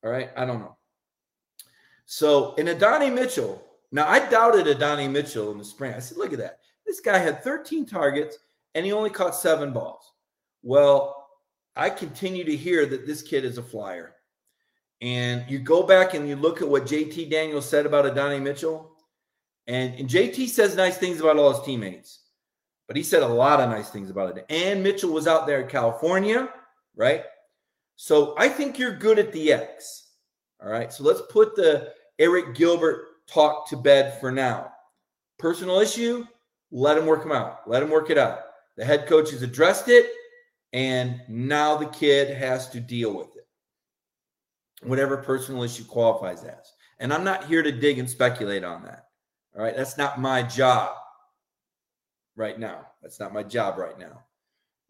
all 0.03 0.11
right, 0.11 0.29
I 0.37 0.45
don't 0.45 0.59
know. 0.59 0.77
So, 2.05 2.53
in 2.55 2.69
Adonai 2.69 3.09
Mitchell, 3.09 3.61
Now, 3.91 4.07
I 4.07 4.19
doubted 4.29 4.67
Adonai 4.67 5.07
Mitchell 5.07 5.51
in 5.51 5.57
the 5.57 5.65
spring. 5.65 5.93
I 5.93 5.99
said, 5.99 6.17
look 6.17 6.33
at 6.33 6.39
that. 6.39 6.59
This 6.85 6.99
guy 6.99 7.17
had 7.17 7.43
13 7.43 7.85
targets 7.85 8.37
and 8.75 8.85
he 8.85 8.91
only 8.91 9.09
caught 9.09 9.33
seven 9.33 9.73
balls. 9.73 10.11
Well, 10.61 11.29
I 11.75 11.89
continue 11.89 12.43
to 12.43 12.55
hear 12.55 12.85
that 12.85 13.07
this 13.07 13.21
kid 13.21 13.45
is 13.45 13.57
a 13.57 13.63
flyer. 13.63 14.13
And 15.01 15.43
you 15.49 15.59
go 15.59 15.83
back 15.83 16.13
and 16.13 16.27
you 16.27 16.35
look 16.35 16.61
at 16.61 16.67
what 16.67 16.85
JT 16.85 17.29
Daniels 17.31 17.67
said 17.67 17.85
about 17.85 18.05
Adonai 18.05 18.39
Mitchell. 18.39 18.91
And, 19.67 19.95
and 19.95 20.09
JT 20.09 20.49
says 20.49 20.75
nice 20.75 20.97
things 20.97 21.19
about 21.19 21.37
all 21.37 21.51
his 21.51 21.65
teammates, 21.65 22.21
but 22.87 22.95
he 22.95 23.01
said 23.01 23.23
a 23.23 23.27
lot 23.27 23.59
of 23.59 23.69
nice 23.69 23.89
things 23.89 24.09
about 24.09 24.37
it. 24.37 24.45
And 24.49 24.83
Mitchell 24.83 25.11
was 25.11 25.27
out 25.27 25.47
there 25.47 25.61
in 25.61 25.67
California, 25.67 26.49
right? 26.95 27.23
So 27.95 28.35
I 28.37 28.47
think 28.47 28.77
you're 28.77 28.95
good 28.95 29.17
at 29.17 29.31
the 29.31 29.53
X. 29.53 30.11
All 30.61 30.69
right. 30.69 30.93
So 30.93 31.03
let's 31.03 31.21
put 31.29 31.55
the 31.55 31.93
Arik 32.19 32.55
Gilbert 32.55 33.07
talk 33.27 33.67
to 33.69 33.77
bed 33.77 34.19
for 34.19 34.31
now. 34.31 34.71
Personal 35.39 35.79
issue, 35.79 36.25
let 36.71 36.97
him 36.97 37.05
work 37.05 37.25
him 37.25 37.31
out. 37.31 37.67
Let 37.67 37.83
him 37.83 37.89
work 37.89 38.09
it 38.09 38.17
out. 38.17 38.39
The 38.77 38.85
head 38.85 39.07
coach 39.07 39.31
has 39.31 39.41
addressed 39.41 39.87
it, 39.87 40.11
and 40.73 41.21
now 41.27 41.77
the 41.77 41.87
kid 41.87 42.35
has 42.35 42.69
to 42.71 42.79
deal 42.79 43.15
with 43.15 43.35
it. 43.35 43.47
Whatever 44.83 45.17
personal 45.17 45.63
issue 45.63 45.85
qualifies 45.85 46.43
as. 46.43 46.73
And 46.99 47.13
I'm 47.13 47.23
not 47.23 47.45
here 47.45 47.63
to 47.63 47.71
dig 47.71 47.99
and 47.99 48.09
speculate 48.09 48.63
on 48.63 48.83
that. 48.83 49.07
All 49.55 49.63
right. 49.63 49.75
That's 49.75 49.97
not 49.97 50.19
my 50.19 50.43
job 50.43 50.95
right 52.35 52.59
now. 52.59 52.85
That's 53.01 53.19
not 53.19 53.33
my 53.33 53.43
job 53.43 53.77
right 53.77 53.97
now. 53.97 54.23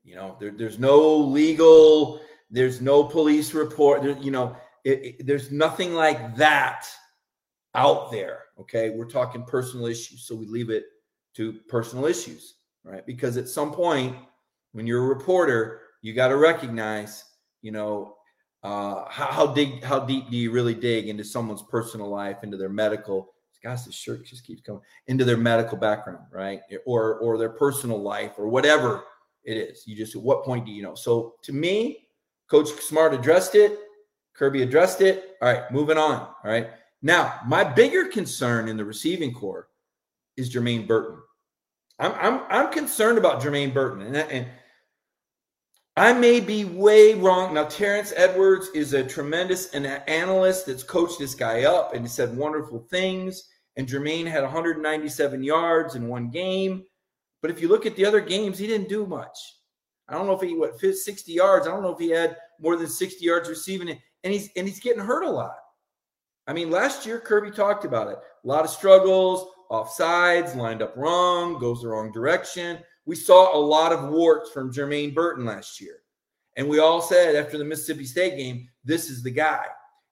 You 0.04 0.16
know, 0.16 0.38
there, 0.40 0.52
there's 0.52 0.80
no 0.80 1.16
legal, 1.16 2.22
there's 2.50 2.82
no 2.82 3.04
police 3.04 3.54
report. 3.54 4.04
There, 4.04 4.18
you 4.18 4.32
know, 4.32 4.56
it, 4.84 5.06
it, 5.20 5.28
there's 5.28 5.52
nothing 5.52 5.94
like 5.94 6.36
that 6.36 6.88
out 7.74 8.12
there. 8.12 8.44
Okay. 8.60 8.90
We're 8.90 9.06
talking 9.06 9.44
personal 9.44 9.86
issues. 9.86 10.28
So 10.28 10.36
we 10.36 10.48
leave 10.48 10.70
it 10.70 10.86
to 11.36 11.54
personal 11.68 12.06
issues, 12.06 12.56
right? 12.86 13.06
Because 13.06 13.36
at 13.36 13.50
some 13.50 13.72
point, 13.72 14.16
when 14.72 14.88
you're 14.88 15.04
a 15.04 15.08
reporter, 15.08 15.82
you 16.02 16.14
got 16.14 16.30
to 16.30 16.38
recognize, 16.38 17.26
you 17.62 17.72
know, 17.72 18.16
uh, 18.64 19.06
how, 19.10 19.26
how 19.26 19.48
dig, 19.48 19.84
how 19.84 20.00
deep 20.00 20.30
do 20.30 20.38
you 20.38 20.52
really 20.52 20.74
dig 20.74 21.08
into 21.10 21.24
someone's 21.24 21.64
personal 21.64 22.08
life, 22.08 22.44
into 22.44 22.58
their 22.58 22.70
medical? 22.70 23.34
Gosh, 23.64 23.82
this 23.82 23.96
shirt 23.96 24.26
just 24.26 24.46
keeps 24.46 24.62
coming 24.62 24.82
into 25.08 25.26
their 25.26 25.38
medical 25.38 25.78
background, 25.78 26.26
right? 26.32 26.60
Or 26.86 27.16
or 27.18 27.38
their 27.40 27.50
personal 27.50 28.00
life, 28.00 28.34
or 28.38 28.48
whatever 28.48 29.04
it 29.44 29.58
is. 29.58 29.84
You 29.88 29.96
just 29.96 30.16
at 30.16 30.22
what 30.22 30.44
point 30.44 30.68
do 30.68 30.72
you 30.72 30.84
know? 30.84 30.94
So 30.94 31.34
to 31.44 31.54
me, 31.54 32.08
Coach 32.48 32.70
Smart 32.70 33.14
addressed 33.16 33.56
it. 33.56 33.80
Kirby 34.36 34.62
addressed 34.62 35.02
it. 35.02 35.38
All 35.42 35.52
right, 35.52 35.72
moving 35.72 35.98
on. 35.98 36.20
All 36.20 36.36
right. 36.44 36.70
Now, 37.02 37.40
my 37.48 37.64
bigger 37.64 38.06
concern 38.06 38.68
in 38.68 38.78
the 38.78 38.86
receiving 38.86 39.34
corps 39.34 39.68
is 40.38 40.54
Jermaine 40.54 40.88
Burton. 40.88 41.18
I'm 42.00 42.14
I'm 42.14 42.42
I'm 42.50 42.74
concerned 42.74 43.18
about 43.18 43.42
Jermaine 43.42 43.74
Burton, 43.74 44.02
and, 44.02 44.16
and 44.16 44.48
I 45.98 46.12
may 46.12 46.42
be 46.42 46.66
way 46.66 47.14
wrong. 47.14 47.54
Now, 47.54 47.66
Terrence 47.66 48.12
Edwards 48.18 48.68
is 48.76 48.94
a 48.94 49.04
tremendous 49.04 49.74
an 49.74 49.86
analyst 49.86 50.66
that's 50.66 50.84
coached 50.84 51.20
this 51.20 51.34
guy 51.34 51.64
up 51.64 51.94
and 51.94 52.04
he 52.04 52.10
said 52.10 52.36
wonderful 52.36 52.86
things. 52.90 53.48
And 53.78 53.88
Jermaine 53.88 54.28
had 54.28 54.44
197 54.44 55.44
yards 55.44 55.96
in 55.96 56.08
one 56.08 56.30
game. 56.30 56.84
But 57.42 57.52
if 57.52 57.62
you 57.62 57.70
look 57.70 57.86
at 57.86 57.96
the 57.96 58.06
other 58.06 58.20
games, 58.20 58.58
he 58.58 58.68
didn't 58.68 58.90
do 58.90 59.06
much. 59.06 59.38
I 60.10 60.14
don't 60.14 60.28
know 60.28 60.34
if 60.34 60.42
he 60.42 60.56
what 60.56 60.80
60 60.80 61.32
yards. 61.32 61.66
I 61.66 61.72
don't 61.72 61.82
know 61.82 61.94
if 61.94 62.00
he 62.00 62.10
had 62.10 62.36
more 62.60 62.76
than 62.76 62.88
60 62.88 63.24
yards 63.24 63.48
receiving. 63.48 63.90
And 63.90 64.34
he's 64.34 64.50
and 64.58 64.68
he's 64.68 64.82
getting 64.82 65.04
hurt 65.04 65.24
a 65.24 65.30
lot. 65.30 65.56
I 66.46 66.52
mean, 66.52 66.72
last 66.72 67.06
year 67.06 67.22
Kirby 67.22 67.52
talked 67.52 67.86
about 67.86 68.10
it. 68.10 68.18
A 68.44 68.48
lot 68.48 68.66
of 68.66 68.70
struggles, 68.70 69.48
offsides, 69.72 70.56
lined 70.56 70.82
up 70.82 70.96
wrong, 70.96 71.60
goes 71.60 71.82
the 71.82 71.88
wrong 71.88 72.12
direction. 72.12 72.80
We 73.06 73.16
saw 73.16 73.56
a 73.56 73.60
lot 73.60 73.94
of 73.94 74.10
warts 74.10 74.52
from 74.52 74.74
Jermaine 74.74 75.14
Burton 75.14 75.46
last 75.46 75.80
year. 75.80 76.00
And 76.58 76.70
we 76.70 76.80
all 76.80 77.02
said 77.02 77.36
after 77.36 77.58
the 77.58 77.66
Mississippi 77.66 78.06
State 78.06 78.38
game, 78.38 78.70
this 78.84 79.10
is 79.10 79.22
the 79.22 79.32
guy. 79.32 79.66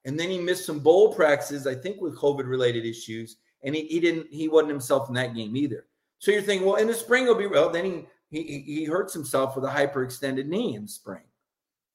And 0.05 0.19
then 0.19 0.29
he 0.29 0.37
missed 0.39 0.65
some 0.65 0.79
bowl 0.79 1.13
practices, 1.13 1.65
I 1.65 1.75
think 1.75 2.01
with 2.01 2.17
COVID 2.17 2.47
related 2.47 2.85
issues. 2.85 3.37
And 3.63 3.73
he, 3.73 3.85
he 3.87 3.99
didn't, 3.99 4.27
he 4.29 4.49
wasn't 4.49 4.71
himself 4.71 5.07
in 5.07 5.15
that 5.15 5.33
game 5.33 5.55
either. 5.55 5.85
So 6.19 6.31
you're 6.31 6.41
thinking, 6.41 6.67
well, 6.67 6.77
in 6.77 6.87
the 6.87 6.93
spring 6.93 7.23
he'll 7.23 7.35
be 7.35 7.47
well. 7.47 7.69
Then 7.69 7.85
he 7.85 8.05
he 8.29 8.59
he 8.65 8.85
hurts 8.85 9.13
himself 9.13 9.55
with 9.55 9.65
a 9.65 9.69
hyperextended 9.69 10.47
knee 10.47 10.75
in 10.75 10.87
spring. 10.87 11.23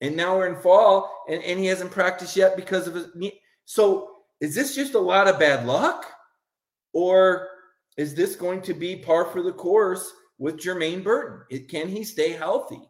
And 0.01 0.16
now 0.16 0.37
we're 0.37 0.49
in 0.49 0.61
fall 0.62 1.25
and, 1.29 1.42
and 1.42 1.59
he 1.59 1.66
hasn't 1.66 1.90
practiced 1.90 2.37
yet 2.37 2.55
because 2.55 2.87
of 2.87 2.94
his 2.94 3.09
knee. 3.14 3.40
So 3.64 4.11
is 4.40 4.55
this 4.55 4.75
just 4.75 4.94
a 4.94 4.99
lot 4.99 5.29
of 5.29 5.38
bad 5.38 5.66
luck? 5.66 6.07
Or 6.92 7.48
is 7.96 8.14
this 8.14 8.37
going 8.37 8.62
to 8.62 8.74
be 8.74 8.96
par 8.96 9.27
for 9.27 9.42
the 9.42 9.53
course 9.53 10.12
with 10.38 10.59
Jermaine 10.59 11.03
Burton? 11.03 11.44
It, 11.51 11.68
can 11.68 11.88
he 11.88 12.05
stay 12.05 12.33
healthy? 12.33 12.81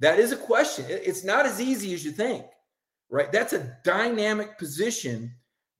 That 0.00 0.18
is 0.18 0.32
a 0.32 0.36
question. 0.36 0.86
It, 0.88 1.02
it's 1.04 1.24
not 1.24 1.46
as 1.46 1.60
easy 1.60 1.94
as 1.94 2.04
you 2.04 2.10
think, 2.10 2.44
right? 3.10 3.30
That's 3.30 3.52
a 3.52 3.76
dynamic 3.84 4.58
position 4.58 5.32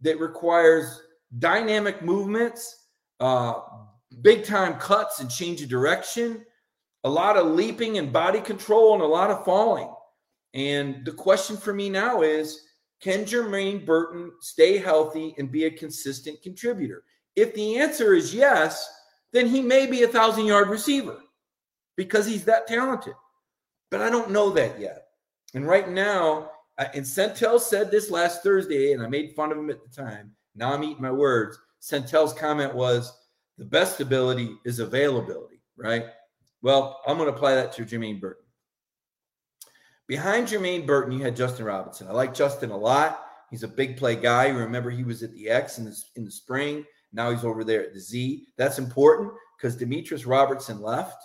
that 0.03 0.21
requires 0.21 1.03
dynamic 1.39 2.03
movements, 2.03 2.89
uh, 3.21 3.61
big 4.23 4.45
time 4.45 4.79
cuts 4.79 5.21
and 5.21 5.31
change 5.31 5.63
of 5.63 5.69
direction, 5.69 6.45
a 7.05 7.11
lot 7.11 7.37
of 7.37 7.47
leaping 7.47 7.99
and 7.99 8.13
body 8.13 8.41
control, 8.41 8.95
and 8.95 9.03
a 9.03 9.07
lot 9.07 9.31
of 9.31 9.45
falling. 9.45 9.93
And 10.55 11.05
the 11.05 11.13
question 11.13 11.57
for 11.57 11.73
me 11.73 11.91
now 11.91 12.23
is 12.23 12.61
can 13.01 13.25
Jermaine 13.25 13.85
Burton 13.85 14.33
stay 14.41 14.79
healthy 14.79 15.35
and 15.37 15.51
be 15.51 15.65
a 15.65 15.71
consistent 15.71 16.41
contributor? 16.43 17.03
If 17.37 17.55
the 17.55 17.79
answer 17.79 18.15
is 18.15 18.35
yes, 18.35 18.89
then 19.33 19.47
he 19.47 19.61
may 19.61 19.87
be 19.87 20.03
a 20.03 20.09
thousand 20.09 20.47
yard 20.47 20.69
receiver 20.69 21.19
because 21.97 22.27
he's 22.27 22.45
that 22.45 22.67
talented. 22.67 23.15
But 23.91 24.01
I 24.01 24.11
don't 24.11 24.31
know 24.31 24.51
that 24.51 24.81
yet. 24.81 25.07
And 25.55 25.67
right 25.67 25.89
now, 25.89 26.51
and 26.79 27.05
Centel 27.05 27.61
said 27.61 27.91
this 27.91 28.11
last 28.11 28.43
Thursday, 28.43 28.93
and 28.93 29.03
I 29.03 29.09
made 29.09 29.35
fun 29.35 29.53
of 29.53 29.59
him 29.59 29.71
at 29.71 29.83
the 29.83 30.03
time. 30.03 30.33
Now 30.55 30.73
I'm 30.73 30.85
eating 30.85 31.03
my 31.03 31.13
words. 31.13 31.59
Centel's 31.81 32.33
comment 32.33 32.75
was 32.75 33.17
the 33.59 33.65
best 33.65 34.01
ability 34.01 34.57
is 34.65 34.79
availability, 34.79 35.61
right? 35.77 36.07
Well, 36.63 37.01
I'm 37.07 37.19
going 37.19 37.29
to 37.29 37.37
apply 37.37 37.55
that 37.57 37.73
to 37.75 37.85
Jermaine 37.85 38.21
Burton. 38.21 38.45
Behind 40.07 40.49
Jermaine 40.49 40.87
Burton, 40.87 41.13
you 41.13 41.23
had 41.23 41.37
Justin 41.37 41.65
Robinson. 41.65 42.09
I 42.09 42.13
like 42.13 42.35
Justin 42.35 42.71
a 42.71 42.77
lot. 42.77 43.27
He's 43.51 43.63
a 43.63 43.69
big 43.69 43.97
play 43.97 44.17
guy. 44.17 44.47
You 44.47 44.59
remember, 44.59 44.91
he 44.91 45.05
was 45.05 45.23
at 45.23 45.33
the 45.33 45.49
X 45.49 45.79
in 45.79 45.85
the, 45.85 45.97
in 46.17 46.25
the 46.25 46.31
spring. 46.31 46.85
Now 47.15 47.31
he's 47.31 47.45
over 47.45 47.65
there 47.65 47.83
at 47.83 47.95
the 47.95 48.01
Z. 48.01 48.47
That's 48.57 48.79
important 48.79 49.33
because 49.57 49.77
Demetris 49.77 50.27
Robertson 50.27 50.83
left. 50.83 51.25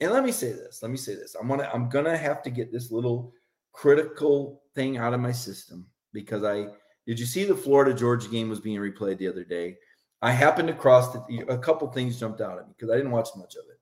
And 0.00 0.12
let 0.12 0.24
me 0.24 0.32
say 0.32 0.52
this. 0.52 0.80
Let 0.82 0.90
me 0.90 0.96
say 0.96 1.14
this. 1.14 1.34
I'm 1.34 1.48
gonna 1.48 1.70
I'm 1.72 1.88
gonna 1.88 2.16
have 2.16 2.42
to 2.42 2.50
get 2.50 2.70
this 2.70 2.90
little 2.90 3.32
critical 3.72 4.62
thing 4.74 4.98
out 4.98 5.14
of 5.14 5.20
my 5.20 5.32
system 5.32 5.86
because 6.12 6.44
I 6.44 6.66
did 7.06 7.18
you 7.18 7.26
see 7.26 7.44
the 7.44 7.56
Florida 7.56 7.94
Georgia 7.94 8.28
game 8.28 8.48
was 8.48 8.60
being 8.60 8.78
replayed 8.78 9.18
the 9.18 9.28
other 9.28 9.44
day? 9.44 9.76
I 10.20 10.30
happened 10.30 10.68
to 10.68 10.74
cross 10.74 11.12
the, 11.12 11.44
a 11.48 11.58
couple 11.58 11.90
things 11.90 12.20
jumped 12.20 12.40
out 12.40 12.58
at 12.58 12.68
me 12.68 12.74
because 12.76 12.92
I 12.92 12.96
didn't 12.96 13.10
watch 13.10 13.28
much 13.36 13.56
of 13.56 13.64
it. 13.70 13.80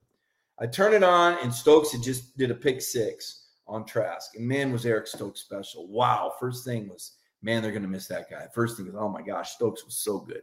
I 0.59 0.67
turned 0.67 0.95
it 0.95 1.03
on 1.03 1.37
and 1.43 1.53
Stokes 1.53 1.91
had 1.91 2.01
just 2.01 2.35
did 2.37 2.49
a 2.49 2.55
pick 2.55 2.81
six 2.81 3.49
on 3.67 3.85
Trask. 3.85 4.35
And 4.35 4.47
man, 4.47 4.71
was 4.71 4.85
Eric 4.85 5.07
Stokes 5.07 5.41
special. 5.41 5.87
Wow. 5.87 6.33
First 6.39 6.65
thing 6.65 6.87
was, 6.87 7.13
man, 7.41 7.61
they're 7.61 7.71
going 7.71 7.83
to 7.83 7.87
miss 7.87 8.07
that 8.07 8.29
guy. 8.29 8.47
First 8.53 8.77
thing 8.77 8.87
was, 8.87 8.95
oh 8.95 9.09
my 9.09 9.21
gosh, 9.21 9.51
Stokes 9.51 9.85
was 9.85 9.97
so 9.97 10.19
good. 10.19 10.41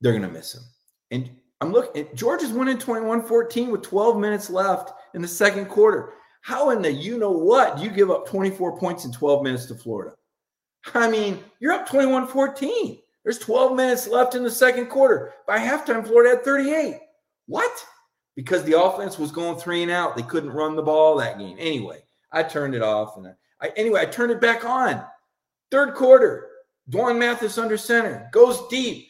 They're 0.00 0.12
going 0.12 0.22
to 0.22 0.28
miss 0.28 0.54
him. 0.54 0.62
And 1.10 1.30
I'm 1.60 1.72
looking, 1.72 2.02
at 2.02 2.14
Georgia's 2.14 2.52
winning 2.52 2.78
21 2.78 3.22
14 3.22 3.70
with 3.70 3.82
12 3.82 4.18
minutes 4.18 4.50
left 4.50 4.92
in 5.14 5.22
the 5.22 5.28
second 5.28 5.66
quarter. 5.66 6.14
How 6.42 6.70
in 6.70 6.82
the 6.82 6.92
you 6.92 7.18
know 7.18 7.32
what 7.32 7.76
do 7.76 7.82
you 7.82 7.90
give 7.90 8.10
up 8.10 8.26
24 8.28 8.78
points 8.78 9.04
in 9.04 9.12
12 9.12 9.42
minutes 9.42 9.66
to 9.66 9.74
Florida? 9.74 10.14
I 10.94 11.10
mean, 11.10 11.42
you're 11.60 11.72
up 11.72 11.88
21 11.88 12.28
14. 12.28 12.98
There's 13.24 13.38
12 13.38 13.76
minutes 13.76 14.08
left 14.08 14.34
in 14.34 14.42
the 14.42 14.50
second 14.50 14.86
quarter. 14.86 15.34
By 15.46 15.58
halftime, 15.58 16.06
Florida 16.06 16.36
had 16.36 16.44
38. 16.44 16.98
What? 17.46 17.84
Because 18.36 18.62
the 18.62 18.80
offense 18.80 19.18
was 19.18 19.32
going 19.32 19.58
three 19.58 19.82
and 19.82 19.90
out. 19.90 20.16
They 20.16 20.22
couldn't 20.22 20.52
run 20.52 20.76
the 20.76 20.82
ball 20.82 21.16
that 21.16 21.38
game. 21.38 21.56
Anyway, 21.58 22.00
I 22.32 22.44
turned 22.44 22.74
it 22.74 22.82
off 22.82 23.16
and 23.16 23.26
I, 23.26 23.32
I 23.60 23.72
anyway, 23.76 24.00
I 24.00 24.06
turned 24.06 24.30
it 24.30 24.40
back 24.40 24.64
on. 24.64 25.04
Third 25.70 25.94
quarter, 25.94 26.48
D'Wan 26.88 27.18
Mathis 27.18 27.58
under 27.58 27.76
center, 27.76 28.28
goes 28.32 28.66
deep. 28.68 29.07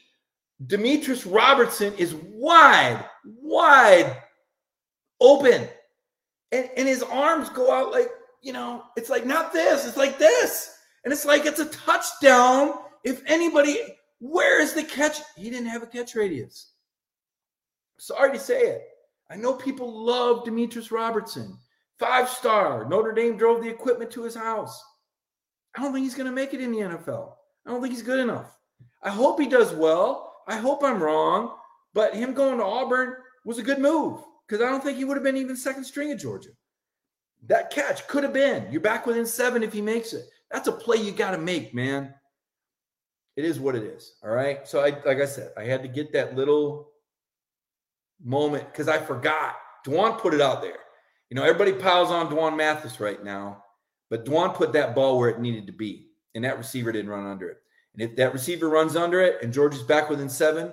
Demetris 0.67 1.31
Robertson 1.31 1.95
is 1.95 2.15
wide, 2.15 3.05
wide 3.25 4.23
open. 5.21 5.69
And, 6.51 6.71
and 6.77 6.89
his 6.89 7.03
arms 7.03 7.49
go 7.51 7.73
out 7.73 7.93
like, 7.93 8.09
you 8.43 8.53
know, 8.53 8.85
it's 8.97 9.11
like 9.11 9.27
not 9.27 9.53
this, 9.53 9.87
it's 9.87 9.97
like 9.97 10.19
this. 10.19 10.75
And 11.05 11.13
it's 11.13 11.25
like 11.25 11.47
it's 11.47 11.61
a 11.61 11.67
touchdown. 11.67 12.75
If 13.05 13.23
anybody, 13.27 13.79
where 14.21 14.61
is 14.61 14.73
the 14.73 14.83
catch? 14.83 15.19
He 15.37 15.51
didn't 15.51 15.69
have 15.69 15.83
a 15.83 15.87
catch 15.87 16.15
radius. 16.15 16.73
Sorry 17.99 18.33
to 18.33 18.39
say 18.39 18.61
it. 18.63 18.83
I 19.31 19.37
know 19.37 19.55
people 19.55 20.05
love 20.05 20.45
Demetris 20.45 20.91
Robertson. 20.91 21.57
Five 21.99 22.29
star. 22.29 22.89
Notre 22.89 23.13
Dame 23.13 23.37
drove 23.37 23.63
the 23.63 23.69
equipment 23.69 24.11
to 24.13 24.23
his 24.23 24.35
house. 24.35 24.83
I 25.77 25.83
don't 25.83 25.93
think 25.93 26.05
he's 26.05 26.15
going 26.15 26.29
to 26.29 26.35
make 26.35 26.55
it 26.55 26.61
in 26.61 26.73
the 26.73 26.79
NFL. 26.79 27.33
I 27.67 27.71
don't 27.71 27.83
think 27.83 27.93
he's 27.93 28.03
good 28.03 28.21
enough. 28.21 28.57
I 29.03 29.11
hope 29.11 29.39
he 29.39 29.49
does 29.49 29.73
well. 29.73 30.28
I 30.49 30.57
hope 30.57 30.83
I'm 30.83 31.03
wrong, 31.03 31.55
But 31.95 32.15
him 32.15 32.33
going 32.33 32.59
to 32.59 32.65
Auburn 32.65 33.15
was 33.45 33.59
a 33.59 33.63
good 33.63 33.79
move 33.79 34.21
because 34.47 34.65
I 34.65 34.71
don't 34.71 34.83
think 34.83 34.99
he 34.99 35.05
would 35.05 35.17
have 35.17 35.25
been 35.25 35.37
even 35.37 35.57
second 35.57 35.85
string 35.85 36.11
at 36.11 36.19
Georgia. 36.19 36.51
That 37.47 37.71
catch 37.71 38.07
could 38.09 38.25
have 38.25 38.33
been. 38.33 38.67
You're 38.71 38.81
back 38.81 39.07
within 39.07 39.27
seven 39.27 39.63
if 39.63 39.73
he 39.73 39.83
makes 39.83 40.13
it. 40.13 40.25
That's 40.51 40.69
a 40.69 40.73
play 40.73 40.97
you 40.97 41.13
got 41.13 41.33
to 41.33 41.39
make, 41.39 41.75
man. 41.75 42.15
It 43.37 43.45
is 43.45 43.61
what 43.61 43.77
it 43.77 43.85
is. 43.85 44.15
All 44.25 44.31
right. 44.31 44.67
So 44.67 44.81
I 44.81 44.91
like 45.05 45.21
I 45.21 45.27
said, 45.27 45.53
I 45.57 45.65
had 45.65 45.83
to 45.83 45.89
get 45.89 46.13
that 46.13 46.35
little 46.35 46.91
moment 48.23 48.67
because 48.67 48.89
I 48.89 48.99
forgot. 48.99 49.57
D'Wan 49.85 50.19
put 50.19 50.35
it 50.35 50.41
out 50.41 50.61
there. 50.61 50.79
You 51.31 51.37
know, 51.37 51.45
everybody 51.45 51.73
piles 51.73 52.11
on 52.11 52.29
D'Wan 52.29 52.57
Mathis 52.57 53.01
right 53.01 53.23
now, 53.23 53.63
but 54.11 54.25
D'Wan 54.25 54.51
put 54.51 54.73
that 54.73 54.95
ball 54.95 55.19
where 55.19 55.29
it 55.29 55.41
needed 55.41 55.67
to 55.69 55.73
be, 55.73 56.09
and 56.35 56.45
that 56.45 56.59
receiver 56.59 56.91
didn't 56.91 57.11
run 57.11 57.27
under 57.27 57.49
it. 57.49 57.59
And 57.99 58.09
if 58.09 58.17
that 58.17 58.33
receiver 58.33 58.69
runs 58.69 58.95
under 58.95 59.21
it 59.21 59.43
and 59.43 59.53
George 59.53 59.75
is 59.75 59.83
back 59.83 60.09
within 60.09 60.29
seven, 60.29 60.73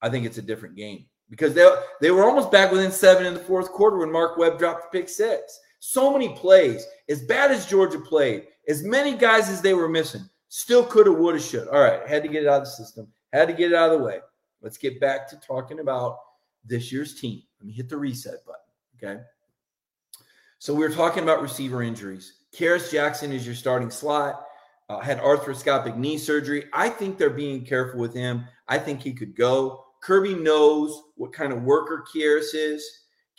I 0.00 0.08
think 0.08 0.24
it's 0.24 0.38
a 0.38 0.42
different 0.42 0.76
game 0.76 1.06
because 1.28 1.54
they, 1.54 1.68
they 2.00 2.12
were 2.12 2.24
almost 2.24 2.52
back 2.52 2.70
within 2.70 2.92
seven 2.92 3.26
in 3.26 3.34
the 3.34 3.40
fourth 3.40 3.72
quarter 3.72 3.98
when 3.98 4.12
Mark 4.12 4.36
Webb 4.36 4.58
dropped 4.58 4.92
the 4.92 4.98
pick 4.98 5.08
six. 5.08 5.58
So 5.80 6.12
many 6.12 6.28
plays, 6.34 6.86
as 7.08 7.22
bad 7.22 7.50
as 7.50 7.66
Georgia 7.66 7.98
played, 7.98 8.44
as 8.68 8.84
many 8.84 9.16
guys 9.16 9.48
as 9.48 9.60
they 9.60 9.74
were 9.74 9.88
missing, 9.88 10.22
still 10.48 10.84
could 10.84 11.08
have, 11.08 11.16
would 11.16 11.34
have, 11.34 11.42
should. 11.42 11.66
All 11.66 11.82
right, 11.82 12.06
had 12.06 12.22
to 12.22 12.28
get 12.28 12.44
it 12.44 12.48
out 12.48 12.60
of 12.60 12.66
the 12.66 12.70
system, 12.70 13.08
had 13.32 13.48
to 13.48 13.54
get 13.54 13.72
it 13.72 13.74
out 13.74 13.90
of 13.90 13.98
the 13.98 14.04
way. 14.04 14.20
Let's 14.60 14.78
get 14.78 15.00
back 15.00 15.28
to 15.30 15.36
talking 15.36 15.80
about 15.80 16.18
this 16.64 16.92
year's 16.92 17.20
team. 17.20 17.42
Let 17.58 17.66
me 17.66 17.72
hit 17.72 17.88
the 17.88 17.96
reset 17.96 18.44
button. 18.46 18.60
Okay. 19.02 19.20
So 20.60 20.72
we 20.72 20.84
are 20.84 20.90
talking 20.90 21.24
about 21.24 21.42
receiver 21.42 21.82
injuries. 21.82 22.34
Kearis 22.54 22.92
Jackson 22.92 23.32
is 23.32 23.44
your 23.44 23.56
starting 23.56 23.90
slot. 23.90 24.44
Uh, 24.92 25.00
had 25.00 25.18
arthroscopic 25.20 25.96
knee 25.96 26.18
surgery. 26.18 26.66
I 26.74 26.90
think 26.90 27.16
they're 27.16 27.30
being 27.30 27.64
careful 27.64 27.98
with 27.98 28.12
him. 28.12 28.44
I 28.68 28.76
think 28.76 29.00
he 29.00 29.14
could 29.14 29.34
go. 29.34 29.86
Kirby 30.02 30.34
knows 30.34 31.00
what 31.16 31.32
kind 31.32 31.50
of 31.50 31.62
worker 31.62 32.04
Kearis 32.14 32.54
is. 32.54 32.84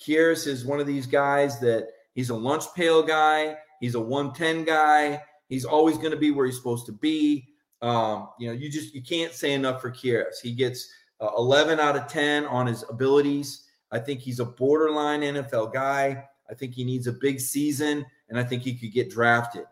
Kearis 0.04 0.48
is 0.48 0.66
one 0.66 0.80
of 0.80 0.88
these 0.88 1.06
guys 1.06 1.60
that 1.60 1.90
he's 2.16 2.32
a 2.32 2.36
lunch 2.36 2.64
pail 2.76 3.04
guy. 3.04 3.56
He's 3.82 3.94
a 3.94 4.00
110 4.00 4.64
guy. 4.64 5.22
He's 5.48 5.64
always 5.64 5.98
going 6.00 6.10
to 6.10 6.18
be 6.18 6.32
where 6.32 6.48
he's 6.48 6.58
supposed 6.58 6.88
to 6.88 6.92
be. 6.92 7.48
Um, 7.84 8.30
you 8.40 8.48
know, 8.48 8.54
you 8.54 8.72
just 8.72 8.96
you 8.96 9.04
can't 9.04 9.34
say 9.34 9.54
enough 9.54 9.80
for 9.80 9.92
Kearis. 9.92 10.42
He 10.42 10.54
gets 10.54 10.92
uh, 11.22 11.30
11 11.38 11.80
out 11.80 11.96
of 11.96 12.08
10 12.08 12.46
on 12.46 12.66
his 12.66 12.84
abilities. 12.90 13.68
I 13.92 14.00
think 14.00 14.22
he's 14.22 14.40
a 14.40 14.46
borderline 14.46 15.22
NFL 15.22 15.72
guy. 15.72 16.24
I 16.50 16.56
think 16.56 16.74
he 16.74 16.84
needs 16.84 17.06
a 17.06 17.14
big 17.14 17.40
season, 17.40 18.04
and 18.30 18.40
I 18.40 18.44
think 18.44 18.64
he 18.64 18.74
could 18.74 18.92
get 18.92 19.12
drafted. 19.12 19.66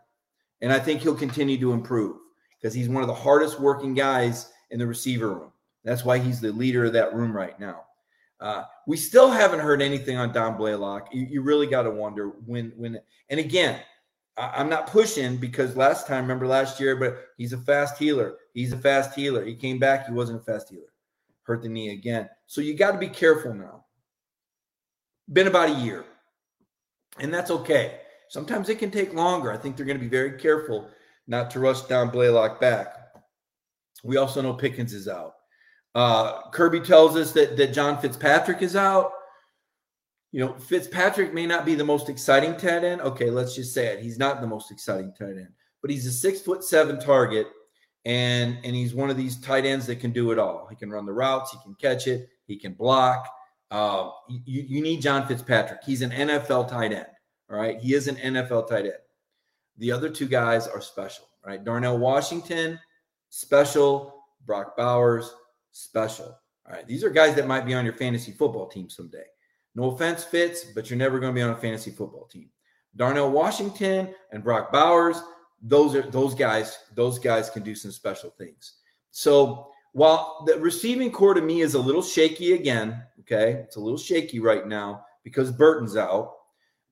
And 0.62 0.72
I 0.72 0.80
think 0.80 1.02
he'll 1.02 1.16
continue 1.16 1.60
to 1.60 1.74
improve 1.74 2.18
because 2.60 2.74
he's 2.74 2.90
one 2.90 3.04
of 3.04 3.08
the 3.08 3.14
hardest 3.14 3.60
working 3.60 3.94
guys 3.94 4.52
in 4.70 4.80
the 4.80 4.88
receiver 4.88 5.34
room. 5.34 5.52
That's 5.84 6.06
why 6.06 6.20
he's 6.20 6.40
the 6.40 6.52
leader 6.52 6.86
of 6.86 6.94
that 6.94 7.14
room 7.14 7.36
right 7.36 7.60
now. 7.60 7.86
Uh, 8.40 8.64
we 8.88 8.98
still 8.98 9.30
haven't 9.30 9.60
heard 9.60 9.82
anything 9.82 10.18
on 10.18 10.34
Dom 10.34 10.58
Blaylock. 10.58 11.10
You, 11.14 11.28
you 11.30 11.42
really 11.42 11.68
got 11.68 11.84
to 11.84 11.92
wonder 11.92 12.30
when, 12.46 12.74
when, 12.76 13.00
and 13.30 13.40
again, 13.40 13.80
I, 14.38 14.60
am 14.62 14.70
not 14.70 14.88
pushing 14.88 15.38
because 15.38 15.76
last 15.76 16.08
time, 16.08 16.24
remember 16.24 16.48
last 16.48 16.80
year, 16.80 16.96
but 16.96 17.18
he's 17.38 17.54
a 17.54 17.58
fast 17.58 17.98
healer. 17.98 18.38
He's 18.54 18.74
a 18.74 18.78
fast 18.78 19.14
healer. 19.14 19.46
He 19.46 19.56
came 19.56 19.78
back, 19.78 20.08
he 20.08 20.14
wasn't 20.14 20.42
a 20.42 20.44
fast 20.44 20.70
healer. 20.70 20.92
Hurt 21.44 21.62
the 21.62 21.70
knee 21.70 21.92
again. 21.92 22.30
So 22.48 22.62
you 22.62 22.74
got 22.76 22.92
to 22.92 22.98
be 22.98 23.10
careful 23.10 23.54
now. 23.54 23.86
Been 25.32 25.48
about 25.48 25.70
a 25.70 25.80
year, 25.80 26.04
and 27.20 27.34
that's 27.34 27.52
okay. 27.52 28.00
Sometimes 28.32 28.70
it 28.70 28.80
can 28.80 28.92
take 28.92 29.14
longer. 29.14 29.52
I 29.52 29.58
think 29.58 29.76
they're 29.76 29.86
going 29.86 29.98
to 29.98 30.02
be 30.04 30.08
very 30.08 30.40
careful 30.40 30.90
not 31.28 31.52
to 31.52 31.60
rush 31.60 31.82
down 31.82 32.12
Blaylock 32.12 32.62
back. 32.62 32.96
We 34.06 34.16
also 34.16 34.42
know 34.42 34.54
Pickens 34.54 34.94
is 34.94 35.10
out. 35.10 35.34
Uh, 35.94 36.50
Kirby 36.52 36.80
tells 36.80 37.18
us 37.18 37.34
that, 37.34 37.58
that 37.58 37.74
John 37.74 38.00
Fitzpatrick 38.00 38.62
is 38.62 38.78
out. 38.78 39.12
You 40.32 40.46
know, 40.46 40.54
Fitzpatrick 40.54 41.34
may 41.34 41.46
not 41.46 41.66
be 41.66 41.76
the 41.76 41.84
most 41.84 42.08
exciting 42.08 42.56
tight 42.56 42.86
end. 42.86 43.02
Okay, 43.02 43.30
let's 43.30 43.54
just 43.54 43.74
say 43.74 43.88
it. 43.88 44.00
He's 44.00 44.18
not 44.18 44.40
the 44.40 44.48
most 44.48 44.72
exciting 44.72 45.12
tight 45.12 45.36
end, 45.36 45.52
but 45.82 45.92
he's 45.92 46.06
a 46.06 46.12
six 46.12 46.40
foot 46.40 46.64
seven 46.64 47.02
target, 47.02 47.48
and 48.06 48.58
and 48.64 48.74
he's 48.74 48.94
one 48.94 49.10
of 49.10 49.18
these 49.18 49.42
tight 49.42 49.66
ends 49.66 49.86
that 49.88 50.00
can 50.00 50.12
do 50.12 50.32
it 50.32 50.40
all. 50.40 50.68
He 50.70 50.78
can 50.78 50.90
run 50.90 51.06
the 51.06 51.12
routes, 51.12 51.52
he 51.52 51.58
can 51.66 51.76
catch 51.76 52.08
it, 52.08 52.30
he 52.48 52.58
can 52.58 52.76
block. 52.76 53.28
Uh, 53.72 54.12
you, 54.30 54.64
you 54.70 54.82
need 54.82 55.02
John 55.02 55.28
Fitzpatrick. 55.28 55.82
He's 55.86 56.02
an 56.02 56.12
NFL 56.12 56.70
tight 56.70 56.94
end. 56.94 57.08
All 57.52 57.58
right, 57.58 57.80
he 57.80 57.94
is 57.94 58.08
an 58.08 58.16
NFL 58.16 58.70
tight 58.70 58.86
end. 58.86 58.94
The 59.78 59.92
other 59.92 60.10
two 60.10 60.28
guys 60.28 60.68
are 60.68 60.82
special. 60.82 61.26
Right, 61.46 61.64
Darnell 61.64 61.98
Washington, 61.98 62.80
special. 63.30 64.22
Brock 64.46 64.76
Bowers, 64.76 65.34
special. 65.72 66.38
All 66.66 66.74
right. 66.74 66.88
These 66.88 67.04
are 67.04 67.10
guys 67.10 67.36
that 67.36 67.48
might 67.48 67.66
be 67.66 67.74
on 67.74 67.86
your 67.86 67.94
fantasy 67.94 68.32
football 68.32 68.68
team 68.68 68.90
someday. 68.90 69.24
No 69.76 69.92
offense, 69.92 70.24
Fitz, 70.24 70.66
but 70.76 70.90
you're 70.90 71.00
never 71.00 71.20
going 71.20 71.34
to 71.34 71.36
be 71.36 71.42
on 71.42 71.52
a 71.52 71.56
fantasy 71.56 71.92
football 71.92 72.26
team. 72.26 72.50
Darnell 72.96 73.32
Washington 73.32 74.14
and 74.32 74.44
Brock 74.44 74.72
Bowers, 74.72 75.22
those 75.62 75.96
are 75.96 76.02
those 76.02 76.36
guys, 76.36 76.78
those 76.96 77.20
guys 77.20 77.50
can 77.50 77.64
do 77.64 77.74
some 77.74 77.92
special 77.92 78.32
things. 78.32 78.80
So 79.12 79.70
while 79.94 80.44
the 80.46 80.58
receiving 80.60 81.12
core 81.12 81.34
to 81.34 81.42
me 81.42 81.62
is 81.62 81.76
a 81.76 81.80
little 81.80 82.02
shaky 82.02 82.54
again, 82.54 83.02
okay, 83.22 83.62
it's 83.64 83.78
a 83.78 83.80
little 83.80 83.98
shaky 83.98 84.40
right 84.40 84.68
now 84.68 85.06
because 85.24 85.52
Burton's 85.52 85.96
out. 85.96 86.34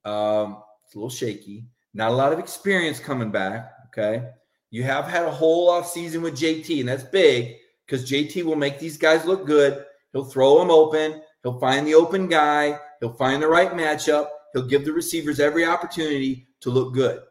Um, 0.10 0.64
it's 0.86 0.96
a 0.96 0.98
little 0.98 1.10
shaky. 1.10 1.66
Not 1.94 2.12
a 2.12 2.16
lot 2.16 2.34
of 2.34 2.40
experience 2.40 3.00
coming 3.00 3.32
back. 3.32 3.72
Okay. 3.88 4.30
You 4.72 4.84
have 4.84 5.06
had 5.06 5.26
a 5.26 5.32
whole 5.32 5.70
off 5.70 5.90
season 5.90 6.22
with 6.22 6.36
JT, 6.36 6.80
and 6.80 6.90
that's 6.90 7.04
big 7.04 7.56
because 7.86 8.10
JT 8.10 8.44
will 8.44 8.56
make 8.56 8.80
these 8.80 8.98
guys 8.98 9.26
look 9.26 9.46
good. 9.46 9.86
He'll 10.14 10.26
throw 10.26 10.60
them 10.60 10.72
open. 10.72 11.22
He'll 11.44 11.60
find 11.60 11.88
the 11.88 11.96
open 11.96 12.28
guy. 12.28 12.80
He'll 13.00 13.14
find 13.14 13.42
the 13.42 13.48
right 13.48 13.72
matchup. 13.72 14.28
He'll 14.54 14.68
give 14.68 14.86
the 14.86 14.94
receivers 14.94 15.40
every 15.40 15.66
opportunity 15.66 16.48
to 16.62 16.70
look 16.70 16.94
good. 16.94 17.22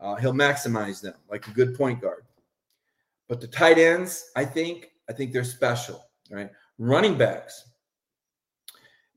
Uh, 0.00 0.14
he'll 0.16 0.32
maximize 0.32 1.00
them 1.00 1.14
like 1.28 1.46
a 1.48 1.52
good 1.52 1.76
point 1.76 2.00
guard. 2.00 2.24
But 3.28 3.40
the 3.40 3.48
tight 3.48 3.78
ends, 3.78 4.30
I 4.36 4.44
think, 4.44 4.90
I 5.08 5.12
think 5.12 5.32
they're 5.32 5.44
special. 5.44 6.04
Right, 6.30 6.50
running 6.78 7.16
backs. 7.16 7.67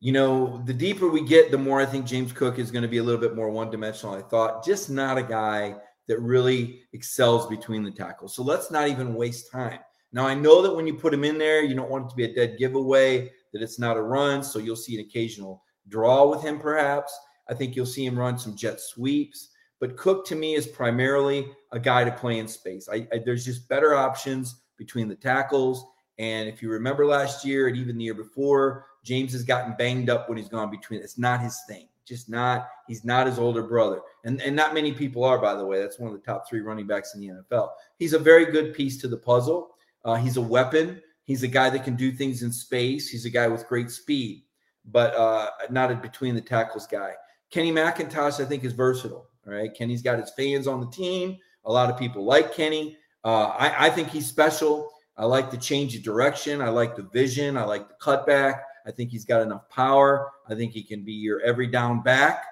You 0.02 0.12
know, 0.12 0.64
the 0.66 0.74
deeper 0.74 1.08
we 1.08 1.24
get, 1.24 1.52
the 1.52 1.60
more 1.60 1.80
I 1.80 1.86
think 1.86 2.08
James 2.08 2.34
Cook 2.34 2.58
is 2.58 2.72
going 2.72 2.82
to 2.82 2.88
be 2.88 2.98
a 2.98 3.04
little 3.04 3.22
bit 3.22 3.36
more 3.36 3.52
one-dimensional. 3.52 4.16
I 4.16 4.24
thought, 4.24 4.66
just 4.66 4.90
not 4.90 5.20
a 5.20 5.24
guy 5.24 5.76
that 6.08 6.20
really 6.20 6.82
excels 6.94 7.46
between 7.46 7.84
the 7.84 7.92
tackles. 7.92 8.36
So 8.36 8.42
let's 8.42 8.72
not 8.72 8.88
even 8.88 9.14
waste 9.14 9.52
time. 9.52 9.78
Now, 10.12 10.26
I 10.26 10.34
know 10.34 10.64
that 10.64 10.76
when 10.76 10.88
you 10.88 10.96
put 10.96 11.14
him 11.14 11.24
in 11.24 11.38
there, 11.38 11.64
you 11.64 11.76
don't 11.76 11.92
want 11.92 12.08
it 12.08 12.10
to 12.10 12.16
be 12.16 12.26
a 12.26 12.34
dead 12.34 12.58
giveaway, 12.58 13.32
that 13.54 13.62
it's 13.62 13.78
not 13.78 13.96
a 13.96 14.02
run. 14.02 14.44
So 14.44 14.58
you'll 14.58 14.76
see 14.76 14.96
an 14.96 15.06
occasional 15.06 15.64
draw 15.88 16.28
with 16.28 16.42
him, 16.42 16.60
perhaps. 16.60 17.18
I 17.48 17.54
think 17.54 17.76
you'll 17.76 17.86
see 17.86 18.06
him 18.06 18.18
run 18.18 18.40
some 18.40 18.56
jet 18.56 18.82
sweeps. 18.82 19.50
But 19.80 19.98
Cook 19.98 20.26
to 20.28 20.36
me 20.36 20.56
is 20.56 20.66
primarily 20.66 21.48
a 21.72 21.80
guy 21.80 22.04
to 22.06 22.12
play 22.12 22.40
in 22.40 22.48
space. 22.48 22.90
I, 22.92 23.08
I, 23.14 23.20
there's 23.24 23.46
just 23.46 23.70
better 23.70 23.94
options 23.94 24.64
between 24.78 25.08
the 25.08 25.16
tackles. 25.16 25.86
And 26.18 26.50
if 26.50 26.62
you 26.62 26.70
remember 26.72 27.06
last 27.06 27.46
year 27.46 27.68
and 27.68 27.78
even 27.78 27.98
the 27.98 28.04
year 28.04 28.14
before, 28.16 28.88
James 29.04 29.34
has 29.34 29.44
gotten 29.44 29.76
banged 29.78 30.10
up 30.10 30.30
when 30.30 30.38
he's 30.38 30.50
gone 30.50 30.70
between. 30.70 31.02
It's 31.02 31.18
not 31.18 31.42
his 31.42 31.60
thing. 31.68 31.88
Just 32.06 32.30
not. 32.30 32.68
He's 32.88 33.06
not 33.06 33.28
his 33.28 33.40
older 33.40 33.64
brother, 33.64 34.02
and 34.24 34.42
and 34.42 34.56
not 34.56 34.74
many 34.74 34.92
people 34.92 35.24
are, 35.24 35.38
by 35.40 35.54
the 35.54 35.66
way. 35.66 35.80
That's 35.80 36.00
one 36.00 36.12
of 36.12 36.20
the 36.20 36.26
top 36.26 36.50
three 36.50 36.62
running 36.62 36.88
backs 36.88 37.16
in 37.16 37.22
the 37.22 37.28
NFL. 37.28 37.70
He's 38.00 38.14
a 38.14 38.20
very 38.20 38.52
good 38.52 38.74
piece 38.74 39.00
to 39.02 39.08
the 39.08 39.18
puzzle. 39.18 39.76
Uh, 40.04 40.16
he's 40.16 40.38
a 40.38 40.42
weapon. 40.42 41.02
He's 41.24 41.44
a 41.44 41.48
guy 41.48 41.70
that 41.70 41.84
can 41.84 41.96
do 41.96 42.12
things 42.12 42.44
in 42.44 42.52
space. 42.52 43.08
He's 43.08 43.26
a 43.26 43.30
guy 43.30 43.48
with 43.48 43.68
great 43.68 43.92
speed, 43.92 44.44
but 44.86 45.16
uh, 45.16 45.52
not 45.70 45.92
a 45.92 45.96
between 45.96 46.36
the 46.36 46.42
tackles 46.42 46.88
guy. 46.88 47.14
Kenny 47.52 47.72
McIntosh, 47.72 48.44
I 48.44 48.46
think, 48.46 48.64
is 48.64 48.74
versatile. 48.74 49.28
All 49.48 49.54
right. 49.54 49.74
Kenny's 49.74 50.02
got 50.02 50.20
his 50.20 50.32
fans 50.32 50.68
on 50.68 50.80
the 50.80 50.88
team. 50.88 51.38
A 51.66 51.72
lot 51.72 51.90
of 51.90 51.98
people 51.98 52.26
like 52.26 52.54
Kenny. 52.54 52.98
Uh, 53.24 53.48
I, 53.48 53.88
I 53.88 53.90
think 53.90 54.10
he's 54.10 54.26
special. 54.26 54.90
I 55.18 55.26
like 55.26 55.52
the 55.52 55.58
change 55.58 55.96
of 55.96 56.04
direction. 56.04 56.62
I 56.62 56.70
like 56.70 56.96
the 56.96 57.04
vision. 57.04 57.58
I 57.58 57.64
like 57.66 57.88
the 57.88 57.96
cutback. 58.02 58.62
I 58.86 58.92
think 58.92 59.12
he's 59.12 59.26
got 59.26 59.42
enough 59.42 59.70
power. 59.70 60.32
I 60.48 60.56
think 60.56 60.72
he 60.72 60.84
can 60.84 61.04
be 61.04 61.14
your 61.14 61.42
every 61.42 61.68
down 61.68 62.02
back. 62.02 62.46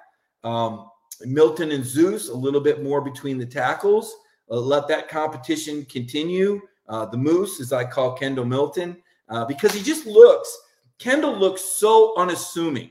Um, 0.44 0.88
Milton 1.22 1.72
and 1.72 1.84
Zeus, 1.84 2.28
a 2.28 2.34
little 2.34 2.60
bit 2.60 2.82
more 2.82 3.00
between 3.00 3.38
the 3.38 3.46
tackles. 3.46 4.14
Uh, 4.50 4.56
let 4.56 4.88
that 4.88 5.08
competition 5.08 5.84
continue. 5.86 6.60
Uh, 6.88 7.06
the 7.06 7.16
Moose, 7.16 7.60
as 7.60 7.72
I 7.72 7.84
call 7.84 8.14
Kendall 8.14 8.44
Milton, 8.44 8.96
uh, 9.28 9.44
because 9.44 9.72
he 9.72 9.82
just 9.82 10.06
looks, 10.06 10.56
Kendall 10.98 11.36
looks 11.36 11.62
so 11.62 12.14
unassuming. 12.16 12.90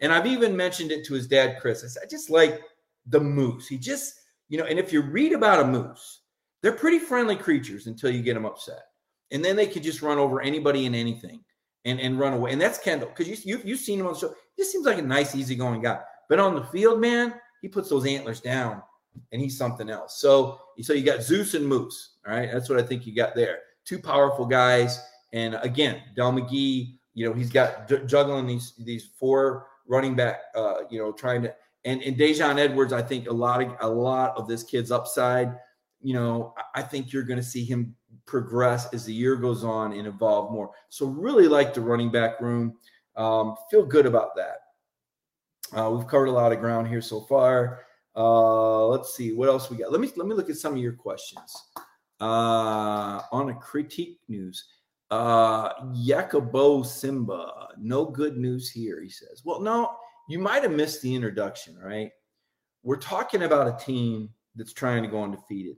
And 0.00 0.12
I've 0.12 0.26
even 0.26 0.56
mentioned 0.56 0.90
it 0.90 1.04
to 1.06 1.14
his 1.14 1.28
dad, 1.28 1.58
Chris. 1.60 1.84
I 1.84 1.88
said, 1.88 2.02
I 2.04 2.08
just 2.08 2.28
like 2.28 2.60
the 3.06 3.20
Moose. 3.20 3.68
He 3.68 3.78
just, 3.78 4.14
you 4.48 4.58
know, 4.58 4.64
and 4.64 4.78
if 4.78 4.92
you 4.92 5.00
read 5.00 5.32
about 5.32 5.60
a 5.60 5.66
moose, 5.66 6.20
they're 6.60 6.72
pretty 6.72 6.98
friendly 6.98 7.36
creatures 7.36 7.86
until 7.86 8.10
you 8.10 8.22
get 8.22 8.34
them 8.34 8.44
upset. 8.44 8.82
And 9.30 9.44
then 9.44 9.56
they 9.56 9.66
could 9.66 9.82
just 9.82 10.02
run 10.02 10.18
over 10.18 10.40
anybody 10.40 10.86
and 10.86 10.96
anything 10.96 11.40
and, 11.86 11.98
and 12.00 12.18
run 12.18 12.34
away. 12.34 12.52
And 12.52 12.60
that's 12.60 12.78
Kendall, 12.78 13.08
because 13.08 13.26
you, 13.26 13.56
you, 13.56 13.62
you've 13.64 13.80
seen 13.80 14.00
him 14.00 14.06
on 14.06 14.12
the 14.12 14.18
show. 14.18 14.34
He 14.54 14.62
just 14.62 14.72
seems 14.72 14.84
like 14.84 14.98
a 14.98 15.02
nice, 15.02 15.34
easygoing 15.34 15.80
guy. 15.80 16.00
But 16.28 16.38
on 16.38 16.54
the 16.54 16.64
field, 16.64 17.00
man, 17.00 17.32
he 17.62 17.68
puts 17.68 17.88
those 17.88 18.04
antlers 18.04 18.42
down 18.42 18.82
and 19.32 19.40
he's 19.40 19.56
something 19.56 19.88
else. 19.88 20.20
So, 20.20 20.60
so 20.82 20.92
you 20.92 21.02
got 21.02 21.22
Zeus 21.22 21.54
and 21.54 21.66
Moose. 21.66 22.18
All 22.26 22.34
right. 22.34 22.50
That's 22.52 22.68
what 22.68 22.78
I 22.78 22.82
think 22.82 23.06
you 23.06 23.14
got 23.14 23.34
there. 23.34 23.60
Two 23.86 23.98
powerful 23.98 24.44
guys. 24.44 25.00
And 25.32 25.54
again, 25.62 26.02
Dell 26.14 26.32
McGee 26.32 26.98
You 27.16 27.26
know, 27.26 27.32
he's 27.32 27.50
got 27.50 27.88
juggling 28.06 28.46
these 28.46 28.74
these 28.78 29.08
four 29.18 29.68
running 29.88 30.14
back. 30.14 30.42
Uh, 30.54 30.82
you 30.90 30.98
know, 30.98 31.12
trying 31.12 31.42
to 31.42 31.54
and 31.86 32.02
and 32.02 32.16
Daijun 32.16 32.58
Edwards. 32.58 32.92
I 32.92 33.00
think 33.00 33.26
a 33.26 33.32
lot 33.32 33.62
of 33.62 33.74
a 33.80 33.88
lot 33.88 34.36
of 34.36 34.46
this 34.46 34.62
kid's 34.62 34.92
upside. 34.92 35.56
You 36.02 36.12
know, 36.12 36.54
I 36.74 36.82
think 36.82 37.12
you're 37.12 37.22
going 37.22 37.38
to 37.38 37.42
see 37.42 37.64
him 37.64 37.96
progress 38.26 38.92
as 38.92 39.04
the 39.04 39.14
year 39.14 39.36
goes 39.36 39.64
on 39.64 39.92
and 39.92 40.06
evolve 40.06 40.52
more. 40.52 40.70
So 40.88 41.06
really 41.06 41.48
like 41.48 41.72
the 41.72 41.80
running 41.80 42.10
back 42.10 42.40
room. 42.40 42.76
Um, 43.16 43.56
feel 43.70 43.84
good 43.84 44.06
about 44.06 44.36
that. 44.36 45.78
Uh, 45.78 45.90
we've 45.90 46.06
covered 46.06 46.28
a 46.28 46.32
lot 46.32 46.52
of 46.52 46.60
ground 46.60 46.88
here 46.88 47.00
so 47.00 47.20
far. 47.22 47.86
Uh, 48.14 48.86
let's 48.86 49.14
see 49.16 49.32
what 49.32 49.48
else 49.48 49.70
we 49.70 49.76
got. 49.76 49.92
Let 49.92 50.00
me 50.00 50.10
let 50.16 50.26
me 50.26 50.34
look 50.34 50.50
at 50.50 50.56
some 50.56 50.72
of 50.74 50.78
your 50.78 50.92
questions. 50.92 51.64
Uh, 52.18 53.20
on 53.30 53.50
a 53.50 53.54
critique 53.54 54.20
news, 54.28 54.64
uh, 55.10 55.70
Simba, 56.84 57.68
no 57.78 58.06
good 58.06 58.38
news 58.38 58.70
here. 58.70 59.02
He 59.02 59.10
says, 59.10 59.42
"Well, 59.44 59.60
no, 59.60 59.96
you 60.28 60.38
might 60.38 60.62
have 60.62 60.72
missed 60.72 61.02
the 61.02 61.14
introduction. 61.14 61.76
Right? 61.78 62.10
We're 62.82 62.96
talking 62.96 63.42
about 63.42 63.68
a 63.68 63.84
team 63.84 64.30
that's 64.54 64.72
trying 64.72 65.02
to 65.02 65.08
go 65.08 65.22
undefeated. 65.22 65.76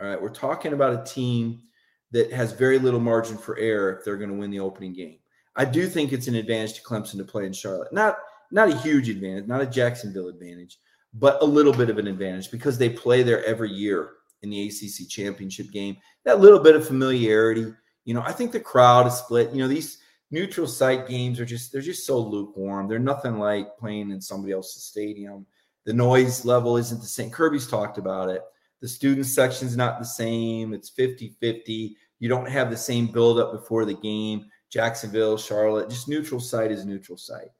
All 0.00 0.06
right, 0.06 0.20
we're 0.20 0.28
talking 0.28 0.72
about 0.72 1.00
a 1.00 1.10
team 1.10 1.62
that 2.12 2.32
has 2.32 2.52
very 2.52 2.78
little 2.78 3.00
margin 3.00 3.36
for 3.38 3.58
error 3.58 3.96
if 3.96 4.04
they're 4.04 4.16
going 4.16 4.30
to 4.30 4.36
win 4.36 4.50
the 4.50 4.60
opening 4.60 4.92
game. 4.92 5.18
I 5.56 5.64
do 5.64 5.86
think 5.86 6.12
it's 6.12 6.28
an 6.28 6.34
advantage 6.34 6.74
to 6.74 6.82
Clemson 6.82 7.18
to 7.18 7.24
play 7.24 7.46
in 7.46 7.52
Charlotte. 7.52 7.92
Not 7.92 8.18
not 8.52 8.68
a 8.68 8.76
huge 8.78 9.08
advantage, 9.08 9.46
not 9.46 9.60
a 9.60 9.66
Jacksonville 9.66 10.28
advantage, 10.28 10.78
but 11.14 11.40
a 11.40 11.44
little 11.44 11.72
bit 11.72 11.90
of 11.90 11.98
an 11.98 12.08
advantage 12.08 12.50
because 12.50 12.78
they 12.78 12.88
play 12.88 13.22
there 13.22 13.44
every 13.44 13.70
year 13.70 14.10
in 14.42 14.50
the 14.50 14.66
ACC 14.66 15.08
championship 15.08 15.70
game. 15.70 15.96
That 16.24 16.40
little 16.40 16.58
bit 16.58 16.74
of 16.74 16.86
familiarity, 16.86 17.72
you 18.04 18.14
know, 18.14 18.22
I 18.22 18.32
think 18.32 18.52
the 18.52 18.60
crowd 18.60 19.06
is 19.06 19.14
split. 19.14 19.52
You 19.52 19.58
know, 19.58 19.68
these 19.68 19.98
neutral 20.30 20.66
site 20.66 21.08
games 21.08 21.40
are 21.40 21.44
just 21.44 21.72
they're 21.72 21.80
just 21.80 22.06
so 22.06 22.18
lukewarm. 22.18 22.88
They're 22.88 22.98
nothing 22.98 23.38
like 23.38 23.76
playing 23.78 24.10
in 24.10 24.20
somebody 24.20 24.52
else's 24.52 24.84
stadium. 24.84 25.46
The 25.84 25.92
noise 25.92 26.44
level 26.44 26.76
isn't 26.76 27.00
the 27.00 27.06
same. 27.06 27.30
Kirby's 27.30 27.66
talked 27.66 27.98
about 27.98 28.28
it. 28.28 28.42
The 28.80 28.88
student 28.88 29.26
section's 29.26 29.76
not 29.76 29.98
the 29.98 30.04
same. 30.04 30.72
It's 30.72 30.90
50-50. 30.90 31.94
You 32.18 32.28
don't 32.28 32.48
have 32.48 32.70
the 32.70 32.76
same 32.76 33.06
buildup 33.06 33.52
before 33.52 33.84
the 33.84 33.94
game. 33.94 34.46
Jacksonville, 34.70 35.36
Charlotte, 35.36 35.90
just 35.90 36.08
neutral 36.08 36.40
site 36.40 36.70
is 36.70 36.84
neutral 36.84 37.18
site. 37.18 37.50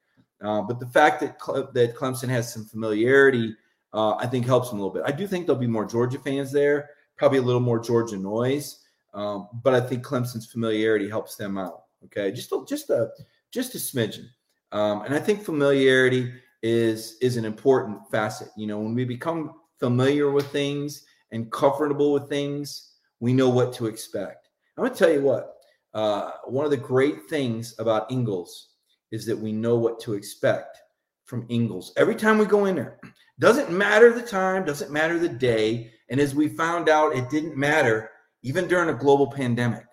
Uh, 0.42 0.62
but 0.62 0.80
the 0.80 0.86
fact 0.86 1.20
that 1.20 1.38
that 1.74 1.94
Clemson 1.94 2.28
has 2.28 2.52
some 2.52 2.64
familiarity, 2.64 3.54
uh, 3.92 4.14
I 4.16 4.26
think 4.26 4.46
helps 4.46 4.70
them 4.70 4.78
a 4.78 4.82
little 4.82 4.94
bit. 4.94 5.02
I 5.04 5.12
do 5.12 5.26
think 5.26 5.46
there'll 5.46 5.60
be 5.60 5.66
more 5.66 5.84
Georgia 5.84 6.18
fans 6.18 6.50
there, 6.50 6.90
probably 7.16 7.38
a 7.38 7.42
little 7.42 7.60
more 7.60 7.78
Georgia 7.78 8.16
noise, 8.16 8.84
um, 9.12 9.48
but 9.62 9.74
I 9.74 9.80
think 9.80 10.04
Clemson's 10.04 10.50
familiarity 10.50 11.08
helps 11.08 11.36
them 11.36 11.58
out. 11.58 11.84
Okay, 12.06 12.32
just 12.32 12.52
a, 12.52 12.64
just 12.66 12.88
a 12.88 13.10
just 13.50 13.74
a 13.74 13.78
smidgen, 13.78 14.28
um, 14.72 15.02
and 15.02 15.14
I 15.14 15.18
think 15.18 15.42
familiarity 15.42 16.32
is 16.62 17.18
is 17.20 17.36
an 17.36 17.44
important 17.44 18.08
facet. 18.10 18.48
You 18.56 18.66
know, 18.66 18.78
when 18.78 18.94
we 18.94 19.04
become 19.04 19.56
familiar 19.78 20.30
with 20.30 20.46
things 20.46 21.04
and 21.32 21.50
comfortable 21.50 22.12
with 22.12 22.28
things, 22.28 22.94
we 23.20 23.32
know 23.32 23.48
what 23.48 23.72
to 23.74 23.86
expect. 23.86 24.48
I'm 24.76 24.84
going 24.84 24.92
to 24.92 24.98
tell 24.98 25.12
you 25.12 25.22
what. 25.22 25.56
Uh, 25.92 26.32
one 26.44 26.64
of 26.64 26.70
the 26.70 26.76
great 26.76 27.28
things 27.28 27.74
about 27.78 28.10
Ingles 28.10 28.70
is 29.10 29.26
that 29.26 29.38
we 29.38 29.52
know 29.52 29.76
what 29.76 30.00
to 30.00 30.14
expect 30.14 30.78
from 31.24 31.46
Ingles 31.48 31.92
every 31.96 32.14
time 32.14 32.38
we 32.38 32.46
go 32.46 32.66
in 32.66 32.76
there. 32.76 32.98
Doesn't 33.38 33.70
matter 33.70 34.12
the 34.12 34.20
time, 34.20 34.66
doesn't 34.66 34.90
matter 34.90 35.18
the 35.18 35.26
day. 35.26 35.90
And 36.10 36.20
as 36.20 36.34
we 36.34 36.48
found 36.48 36.90
out, 36.90 37.16
it 37.16 37.30
didn't 37.30 37.56
matter 37.56 38.10
even 38.42 38.68
during 38.68 38.90
a 38.90 38.98
global 38.98 39.30
pandemic. 39.30 39.86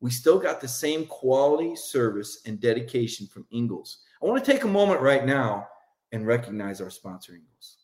We 0.00 0.10
still 0.10 0.38
got 0.38 0.62
the 0.62 0.68
same 0.68 1.04
quality 1.04 1.76
service 1.76 2.40
and 2.46 2.58
dedication 2.58 3.26
from 3.26 3.46
Ingles. 3.50 3.98
I 4.22 4.26
want 4.26 4.42
to 4.42 4.50
take 4.50 4.64
a 4.64 4.68
moment 4.68 5.02
right 5.02 5.26
now 5.26 5.66
and 6.12 6.26
recognize 6.26 6.80
our 6.80 6.88
sponsor, 6.88 7.34
Ingles. 7.34 7.75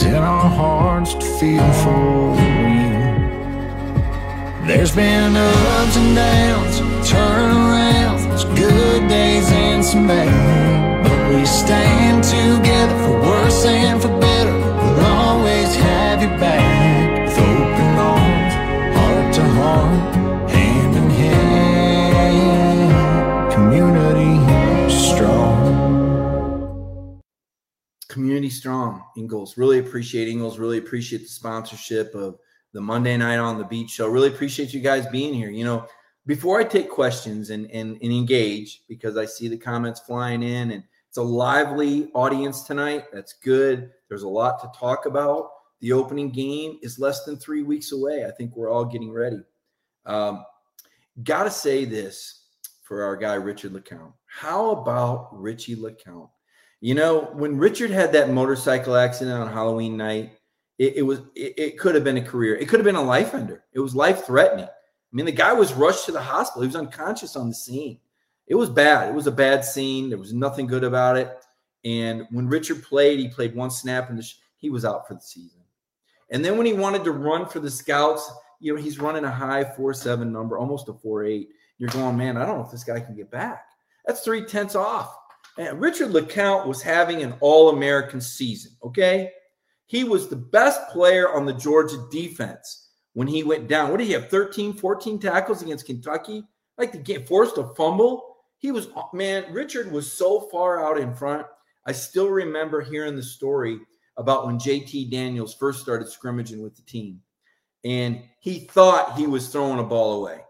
In 0.00 0.14
our 0.14 0.48
hearts 0.48 1.14
to 1.14 1.26
feel 1.38 1.72
for 1.82 2.36
you. 2.40 2.88
there's 4.64 4.94
been 4.94 5.36
ups 5.36 5.96
and 5.96 6.14
downs, 6.14 6.80
turnarounds, 7.10 8.44
good 8.54 9.08
days 9.08 9.50
and 9.50 9.84
some 9.84 10.06
bad. 10.06 11.02
But 11.02 11.34
we 11.34 11.44
stand 11.44 12.22
together 12.22 12.96
for 13.04 13.20
worse 13.20 13.64
and 13.64 14.00
for 14.00 14.17
Strong, 28.50 29.02
Ingles. 29.16 29.56
Really 29.56 29.78
appreciate 29.78 30.28
Ingles. 30.28 30.58
Really 30.58 30.78
appreciate 30.78 31.22
the 31.22 31.28
sponsorship 31.28 32.14
of 32.14 32.38
the 32.72 32.80
Monday 32.80 33.16
night 33.16 33.38
on 33.38 33.58
the 33.58 33.64
beach 33.64 33.90
show. 33.90 34.08
Really 34.08 34.28
appreciate 34.28 34.72
you 34.72 34.80
guys 34.80 35.06
being 35.06 35.34
here. 35.34 35.50
You 35.50 35.64
know, 35.64 35.86
before 36.26 36.60
I 36.60 36.64
take 36.64 36.90
questions 36.90 37.50
and, 37.50 37.70
and, 37.70 37.98
and 38.02 38.12
engage, 38.12 38.82
because 38.88 39.16
I 39.16 39.24
see 39.24 39.48
the 39.48 39.56
comments 39.56 40.00
flying 40.00 40.42
in 40.42 40.72
and 40.72 40.84
it's 41.08 41.18
a 41.18 41.22
lively 41.22 42.10
audience 42.14 42.62
tonight. 42.62 43.04
That's 43.12 43.32
good. 43.32 43.90
There's 44.08 44.24
a 44.24 44.28
lot 44.28 44.60
to 44.60 44.78
talk 44.78 45.06
about. 45.06 45.50
The 45.80 45.92
opening 45.92 46.30
game 46.30 46.78
is 46.82 46.98
less 46.98 47.24
than 47.24 47.36
three 47.36 47.62
weeks 47.62 47.92
away. 47.92 48.26
I 48.26 48.30
think 48.32 48.56
we're 48.56 48.70
all 48.70 48.84
getting 48.84 49.12
ready. 49.12 49.40
Um, 50.04 50.44
Got 51.24 51.44
to 51.44 51.50
say 51.50 51.84
this 51.84 52.44
for 52.84 53.02
our 53.02 53.16
guy, 53.16 53.34
Richard 53.34 53.72
LeCounte. 53.72 54.12
How 54.26 54.70
about 54.70 55.30
Richie 55.32 55.74
LeCounte? 55.74 56.30
You 56.80 56.94
know, 56.94 57.30
when 57.32 57.58
Richard 57.58 57.90
had 57.90 58.12
that 58.12 58.30
motorcycle 58.30 58.96
accident 58.96 59.40
on 59.40 59.52
Halloween 59.52 59.96
night, 59.96 60.32
it, 60.78 60.98
it 60.98 61.02
was 61.02 61.20
it, 61.34 61.54
it, 61.58 61.78
could 61.78 61.94
have 61.94 62.04
been 62.04 62.18
a 62.18 62.22
career. 62.22 62.54
It 62.56 62.68
could 62.68 62.78
have 62.78 62.84
been 62.84 62.94
a 62.94 63.02
life 63.02 63.34
ender. 63.34 63.64
It 63.72 63.80
was 63.80 63.96
life 63.96 64.24
threatening. 64.24 64.66
I 64.66 65.16
mean, 65.16 65.26
the 65.26 65.32
guy 65.32 65.52
was 65.52 65.72
rushed 65.72 66.06
to 66.06 66.12
the 66.12 66.22
hospital. 66.22 66.62
He 66.62 66.68
was 66.68 66.76
unconscious 66.76 67.34
on 67.34 67.48
the 67.48 67.54
scene. 67.54 67.98
It 68.46 68.54
was 68.54 68.70
bad. 68.70 69.08
It 69.08 69.14
was 69.14 69.26
a 69.26 69.32
bad 69.32 69.64
scene. 69.64 70.08
There 70.08 70.18
was 70.18 70.32
nothing 70.32 70.66
good 70.66 70.84
about 70.84 71.16
it. 71.16 71.36
And 71.84 72.26
when 72.30 72.48
Richard 72.48 72.82
played, 72.82 73.18
he 73.18 73.28
played 73.28 73.54
one 73.54 73.70
snap 73.70 74.10
and 74.10 74.22
he 74.56 74.70
was 74.70 74.84
out 74.84 75.08
for 75.08 75.14
the 75.14 75.20
season. 75.20 75.60
And 76.30 76.44
then 76.44 76.56
when 76.56 76.66
he 76.66 76.72
wanted 76.72 77.04
to 77.04 77.12
run 77.12 77.46
for 77.46 77.60
the 77.60 77.70
scouts, 77.70 78.30
you 78.60 78.74
know, 78.74 78.80
he's 78.80 78.98
running 78.98 79.24
a 79.24 79.30
high 79.30 79.64
four 79.64 79.94
seven 79.94 80.32
number, 80.32 80.58
almost 80.58 80.88
a 80.88 80.92
four 80.92 81.24
eight. 81.24 81.48
You're 81.78 81.90
going, 81.90 82.16
man, 82.16 82.36
I 82.36 82.44
don't 82.44 82.58
know 82.58 82.64
if 82.64 82.70
this 82.70 82.84
guy 82.84 83.00
can 83.00 83.14
get 83.14 83.30
back. 83.30 83.64
That's 84.06 84.20
three 84.20 84.44
tenths 84.44 84.74
off. 84.74 85.16
And 85.58 85.80
Richard 85.80 86.10
LeCounte 86.10 86.66
was 86.66 86.80
having 86.80 87.22
an 87.22 87.34
All 87.40 87.70
American 87.70 88.20
season. 88.20 88.72
Okay, 88.82 89.30
he 89.86 90.04
was 90.04 90.28
the 90.28 90.36
best 90.36 90.80
player 90.90 91.34
on 91.34 91.44
the 91.44 91.52
Georgia 91.52 91.98
defense 92.10 92.90
when 93.14 93.26
he 93.26 93.42
went 93.42 93.68
down. 93.68 93.90
What 93.90 93.98
did 93.98 94.06
he 94.06 94.12
have? 94.12 94.28
13, 94.28 94.72
14 94.72 95.18
tackles 95.18 95.62
against 95.62 95.86
Kentucky? 95.86 96.44
Like 96.78 96.92
the 96.92 96.98
game 96.98 97.24
forced 97.24 97.58
a 97.58 97.74
fumble. 97.74 98.36
He 98.58 98.70
was 98.70 98.88
man, 99.12 99.52
Richard 99.52 99.90
was 99.90 100.12
so 100.12 100.42
far 100.42 100.84
out 100.84 100.98
in 100.98 101.12
front. 101.14 101.46
I 101.86 101.92
still 101.92 102.28
remember 102.28 102.80
hearing 102.80 103.16
the 103.16 103.22
story 103.22 103.80
about 104.16 104.46
when 104.46 104.58
JT 104.58 105.10
Daniels 105.10 105.54
first 105.54 105.80
started 105.80 106.08
scrimmaging 106.08 106.62
with 106.62 106.76
the 106.76 106.82
team. 106.82 107.20
And 107.84 108.22
he 108.40 108.60
thought 108.60 109.16
he 109.16 109.26
was 109.26 109.48
throwing 109.48 109.78
a 109.78 109.84
ball 109.84 110.20
away. 110.20 110.40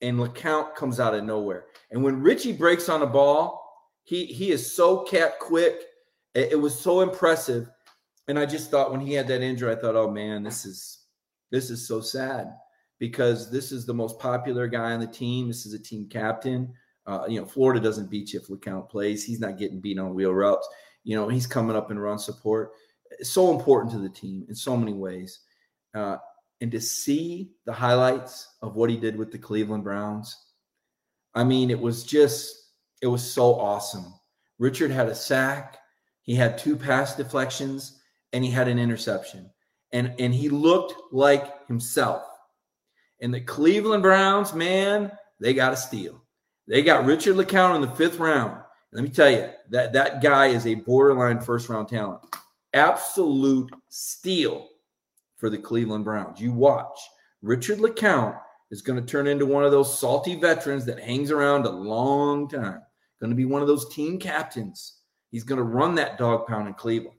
And 0.00 0.18
LeCounte 0.18 0.76
comes 0.76 1.00
out 1.00 1.14
of 1.14 1.24
nowhere. 1.24 1.66
And 1.90 2.02
when 2.02 2.22
Richie 2.22 2.52
breaks 2.52 2.88
on 2.88 3.02
a 3.02 3.06
ball, 3.06 3.57
he 4.08 4.26
he 4.26 4.50
is 4.50 4.74
so 4.74 5.02
cat 5.04 5.38
quick. 5.38 5.82
It, 6.34 6.52
it 6.52 6.56
was 6.56 6.78
so 6.78 7.00
impressive 7.00 7.70
and 8.28 8.38
I 8.38 8.44
just 8.44 8.70
thought 8.70 8.92
when 8.92 9.00
he 9.00 9.14
had 9.14 9.26
that 9.28 9.40
injury, 9.40 9.72
I 9.72 9.76
thought, 9.76 9.96
oh 9.96 10.10
man, 10.10 10.42
this 10.42 10.66
is 10.66 11.06
this 11.50 11.70
is 11.70 11.88
so 11.88 12.02
sad 12.02 12.52
because 12.98 13.50
this 13.50 13.72
is 13.72 13.86
the 13.86 13.94
most 13.94 14.18
popular 14.18 14.68
guy 14.68 14.92
on 14.92 15.00
the 15.00 15.06
team. 15.06 15.48
This 15.48 15.64
is 15.64 15.72
a 15.72 15.78
team 15.78 16.06
captain. 16.08 16.72
Uh, 17.06 17.24
you 17.26 17.40
know, 17.40 17.46
Florida 17.46 17.80
doesn't 17.80 18.10
beat 18.10 18.34
you 18.34 18.40
if 18.40 18.48
LeCounte 18.48 18.90
plays. 18.90 19.24
He's 19.24 19.40
not 19.40 19.56
getting 19.56 19.80
beat 19.80 19.98
on 19.98 20.14
wheel 20.14 20.34
routes. 20.34 20.68
You 21.04 21.16
know, 21.16 21.26
he's 21.26 21.46
coming 21.46 21.74
up 21.74 21.90
and 21.90 22.02
run 22.02 22.18
support. 22.18 22.72
It's 23.18 23.30
so 23.30 23.50
important 23.50 23.92
to 23.92 23.98
the 23.98 24.10
team 24.10 24.44
in 24.50 24.54
so 24.54 24.76
many 24.76 24.92
ways. 24.92 25.40
Uh, 25.94 26.18
and 26.60 26.70
to 26.70 26.80
see 26.82 27.52
the 27.64 27.72
highlights 27.72 28.56
of 28.60 28.76
what 28.76 28.90
he 28.90 28.98
did 28.98 29.16
with 29.16 29.32
the 29.32 29.38
Cleveland 29.38 29.84
Browns, 29.84 30.36
I 31.34 31.44
mean, 31.44 31.70
it 31.70 31.80
was 31.80 32.04
just, 32.04 32.67
it 33.02 33.06
was 33.06 33.28
so 33.28 33.54
awesome. 33.54 34.14
Richard 34.58 34.90
had 34.90 35.08
a 35.08 35.14
sack. 35.14 35.78
He 36.22 36.34
had 36.34 36.58
two 36.58 36.76
pass 36.76 37.16
deflections 37.16 38.00
and 38.32 38.44
he 38.44 38.50
had 38.50 38.68
an 38.68 38.78
interception. 38.78 39.50
And, 39.92 40.14
and 40.18 40.34
he 40.34 40.48
looked 40.48 40.94
like 41.12 41.66
himself. 41.66 42.22
And 43.20 43.32
the 43.32 43.40
Cleveland 43.40 44.02
Browns, 44.02 44.52
man, 44.52 45.10
they 45.40 45.54
got 45.54 45.72
a 45.72 45.76
steal. 45.76 46.22
They 46.66 46.82
got 46.82 47.06
Richard 47.06 47.36
LeCounte 47.36 47.76
in 47.76 47.80
the 47.80 47.96
fifth 47.96 48.18
round. 48.18 48.60
Let 48.92 49.02
me 49.02 49.10
tell 49.10 49.30
you, 49.30 49.48
that, 49.70 49.92
that 49.92 50.22
guy 50.22 50.46
is 50.46 50.66
a 50.66 50.74
borderline 50.74 51.40
first 51.40 51.68
round 51.68 51.88
talent. 51.88 52.20
Absolute 52.74 53.70
steal 53.88 54.68
for 55.36 55.48
the 55.48 55.58
Cleveland 55.58 56.04
Browns. 56.04 56.40
You 56.40 56.52
watch. 56.52 56.98
Richard 57.42 57.78
LeCounte 57.78 58.38
is 58.70 58.82
going 58.82 59.00
to 59.00 59.06
turn 59.06 59.26
into 59.26 59.46
one 59.46 59.64
of 59.64 59.70
those 59.70 59.98
salty 59.98 60.34
veterans 60.34 60.84
that 60.84 61.00
hangs 61.00 61.30
around 61.30 61.64
a 61.64 61.70
long 61.70 62.48
time. 62.48 62.82
Going 63.20 63.30
to 63.30 63.36
be 63.36 63.44
one 63.44 63.62
of 63.62 63.68
those 63.68 63.92
team 63.94 64.18
captains. 64.18 65.00
He's 65.30 65.44
going 65.44 65.58
to 65.58 65.64
run 65.64 65.94
that 65.96 66.18
dog 66.18 66.46
pound 66.46 66.68
in 66.68 66.74
Cleveland. 66.74 67.16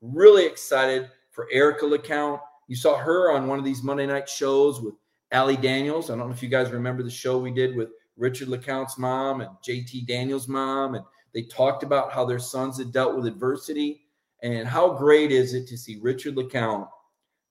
Really 0.00 0.46
excited 0.46 1.10
for 1.30 1.48
Erica 1.50 1.86
LeCounte. 1.86 2.40
You 2.68 2.76
saw 2.76 2.96
her 2.96 3.32
on 3.32 3.46
one 3.46 3.58
of 3.58 3.64
these 3.64 3.82
Monday 3.82 4.06
night 4.06 4.28
shows 4.28 4.80
with 4.80 4.94
Allie 5.32 5.56
Daniels. 5.56 6.10
I 6.10 6.16
don't 6.16 6.28
know 6.28 6.34
if 6.34 6.42
you 6.42 6.48
guys 6.48 6.70
remember 6.70 7.02
the 7.02 7.10
show 7.10 7.38
we 7.38 7.50
did 7.50 7.76
with 7.76 7.88
Richard 8.16 8.48
LeCounte's 8.48 8.98
mom 8.98 9.40
and 9.40 9.50
JT 9.66 10.06
Daniels' 10.06 10.48
mom. 10.48 10.94
And 10.94 11.04
they 11.34 11.42
talked 11.42 11.82
about 11.82 12.12
how 12.12 12.24
their 12.24 12.38
sons 12.38 12.78
had 12.78 12.92
dealt 12.92 13.16
with 13.16 13.26
adversity. 13.26 14.02
And 14.42 14.68
how 14.68 14.94
great 14.94 15.32
is 15.32 15.54
it 15.54 15.66
to 15.68 15.76
see 15.76 15.98
Richard 16.00 16.36
LeCounte 16.36 16.88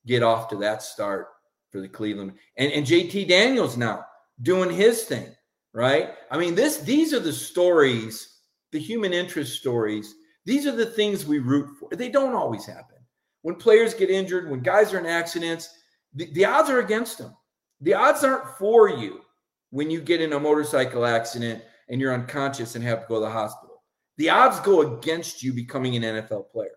get 0.06 0.24
off 0.24 0.48
to 0.50 0.56
that 0.58 0.82
start 0.82 1.28
for 1.70 1.82
the 1.82 1.88
Cleveland 1.88 2.34
and, 2.56 2.72
and 2.72 2.86
JT 2.86 3.28
Daniels 3.28 3.78
now 3.78 4.06
doing 4.42 4.72
his 4.72 5.04
thing, 5.04 5.28
right? 5.74 6.12
I 6.32 6.38
mean, 6.38 6.56
this 6.56 6.78
these 6.78 7.14
are 7.14 7.20
the 7.20 7.34
stories, 7.34 8.40
the 8.72 8.80
human 8.80 9.14
interest 9.14 9.60
stories. 9.60 10.16
These 10.46 10.66
are 10.66 10.76
the 10.76 10.86
things 10.86 11.26
we 11.26 11.40
root 11.40 11.70
for. 11.80 11.90
They 11.92 12.10
don't 12.10 12.36
always 12.36 12.66
happen. 12.66 12.98
When 13.42 13.56
players 13.56 13.94
get 13.94 14.10
injured, 14.10 14.50
when 14.50 14.62
guys 14.62 14.94
are 14.94 15.00
in 15.00 15.06
accidents, 15.06 15.70
the, 16.14 16.32
the 16.34 16.46
odds 16.46 16.70
are 16.70 16.80
against 16.80 17.18
them. 17.18 17.36
The 17.82 17.94
odds 17.94 18.24
aren't 18.24 18.58
for 18.58 18.90
you 18.90 19.22
when 19.70 19.92
you 19.92 20.02
get 20.02 20.22
in 20.22 20.34
a 20.34 20.40
motorcycle 20.40 21.06
accident 21.06 21.64
and 21.90 22.02
you're 22.02 22.14
unconscious 22.14 22.76
and 22.76 22.84
have 22.84 23.02
to 23.02 23.08
go 23.08 23.16
to 23.16 23.22
the 23.22 23.30
hospital. 23.30 23.84
The 24.18 24.30
odds 24.30 24.60
go 24.62 24.98
against 24.98 25.44
you 25.44 25.54
becoming 25.54 25.96
an 25.96 26.04
NFL 26.04 26.50
player. 26.50 26.72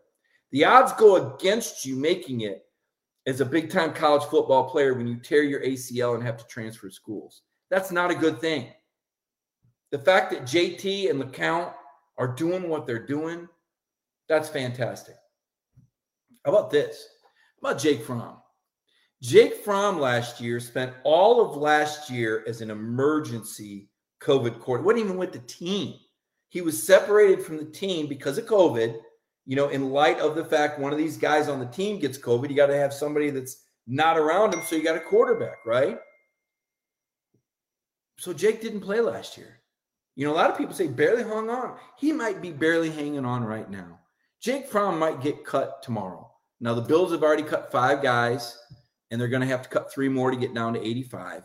The 0.53 0.65
odds 0.65 0.93
go 0.93 1.35
against 1.35 1.87
you 1.87 1.97
making 1.97 2.43
it 2.43 2.65
as 3.27 3.41
a 3.41 3.47
big 3.47 3.71
time 3.71 3.95
college 3.95 4.25
football 4.25 4.69
player 4.69 4.95
when 4.95 5.07
you 5.07 5.17
tear 5.17 5.43
your 5.43 5.61
ACL 5.61 6.15
and 6.15 6.23
have 6.23 6.37
to 6.37 6.47
transfer 6.47 6.91
schools. 6.91 7.43
That's 7.71 7.93
not 7.93 8.11
a 8.11 8.17
good 8.17 8.41
thing. 8.41 8.69
The 9.93 9.99
fact 9.99 10.31
that 10.31 10.43
JT 10.43 11.11
and 11.11 11.23
LeCounte 11.23 11.75
are 12.19 12.35
doing 12.35 12.69
what 12.69 12.87
they're 12.87 13.07
doing, 13.07 13.49
that's 14.29 14.49
fantastic. 14.49 15.17
How 16.45 16.53
about 16.53 16.71
this? 16.71 17.07
How 17.61 17.71
about 17.71 17.81
Jake 17.81 18.05
Fromm? 18.05 18.37
Jake 19.23 19.57
Fromm 19.57 20.01
last 20.01 20.41
year 20.41 20.61
spent 20.61 20.95
all 21.05 21.41
of 21.41 21.57
last 21.57 22.09
year 22.09 22.45
as 22.47 22.61
an 22.61 22.71
emergency 22.71 23.91
COVID 24.23 24.61
court. 24.61 24.83
wasn't 24.85 25.05
even 25.05 25.17
with 25.17 25.33
the 25.33 25.41
team. 25.41 25.95
He 26.49 26.63
was 26.63 26.83
separated 26.83 27.43
from 27.43 27.59
the 27.59 27.65
team 27.65 28.07
because 28.07 28.39
of 28.39 28.47
COVID. 28.47 28.97
You 29.47 29.57
know, 29.57 29.69
in 29.69 29.91
light 29.91 30.19
of 30.21 30.35
the 30.37 30.45
fact 30.45 30.79
one 30.79 30.93
of 30.93 30.99
these 30.99 31.17
guys 31.17 31.49
on 31.49 31.59
the 31.59 31.67
team 31.67 31.99
gets 31.99 32.19
COVID, 32.19 32.49
you 32.49 32.57
got 32.57 32.67
to 32.67 32.77
have 32.77 32.95
somebody 32.95 33.31
that's 33.31 33.65
not 33.87 34.17
around 34.17 34.55
him. 34.55 34.63
So 34.65 34.77
you 34.77 34.85
got 34.85 34.97
a 34.97 35.01
quarterback, 35.01 35.67
right? 35.67 35.99
So 38.19 38.33
Jake 38.33 38.61
didn't 38.61 38.81
play 38.81 39.01
last 39.01 39.37
year. 39.37 39.60
You 40.21 40.27
know, 40.27 40.35
a 40.35 40.37
lot 40.37 40.51
of 40.51 40.59
people 40.59 40.75
say 40.75 40.87
barely 40.87 41.23
hung 41.23 41.49
on. 41.49 41.79
He 41.97 42.13
might 42.13 42.43
be 42.43 42.53
barely 42.53 42.91
hanging 42.91 43.25
on 43.25 43.43
right 43.43 43.71
now. 43.71 44.01
Jake 44.39 44.69
Fromm 44.69 44.99
might 44.99 45.23
get 45.23 45.47
cut 45.47 45.83
tomorrow. 45.83 46.31
Now, 46.61 46.75
the 46.75 46.83
Bills 46.83 47.13
have 47.13 47.23
already 47.23 47.43
cut 47.43 47.73
five 47.73 48.03
guys 48.03 48.59
and 49.11 49.19
they're 49.19 49.29
going 49.29 49.41
to 49.41 49.49
have 49.49 49.63
to 49.63 49.71
cut 49.71 49.91
three 49.91 50.11
more 50.11 50.31
to 50.31 50.37
get 50.37 50.53
down 50.53 50.75
to 50.75 50.87
85. 50.87 51.45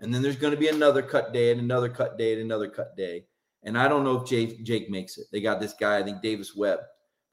And 0.00 0.12
then 0.12 0.22
there's 0.22 0.38
going 0.38 0.54
to 0.54 0.58
be 0.58 0.68
another 0.68 1.02
cut 1.02 1.34
day 1.34 1.52
and 1.52 1.60
another 1.60 1.90
cut 1.90 2.16
day 2.16 2.32
and 2.32 2.40
another 2.40 2.70
cut 2.70 2.96
day. 2.96 3.26
And 3.62 3.76
I 3.76 3.88
don't 3.88 4.04
know 4.04 4.18
if 4.22 4.26
Jake, 4.26 4.64
Jake 4.64 4.88
makes 4.88 5.18
it. 5.18 5.26
They 5.30 5.42
got 5.42 5.60
this 5.60 5.74
guy, 5.78 5.98
I 5.98 6.02
think 6.02 6.22
Davis 6.22 6.56
Webb, 6.56 6.78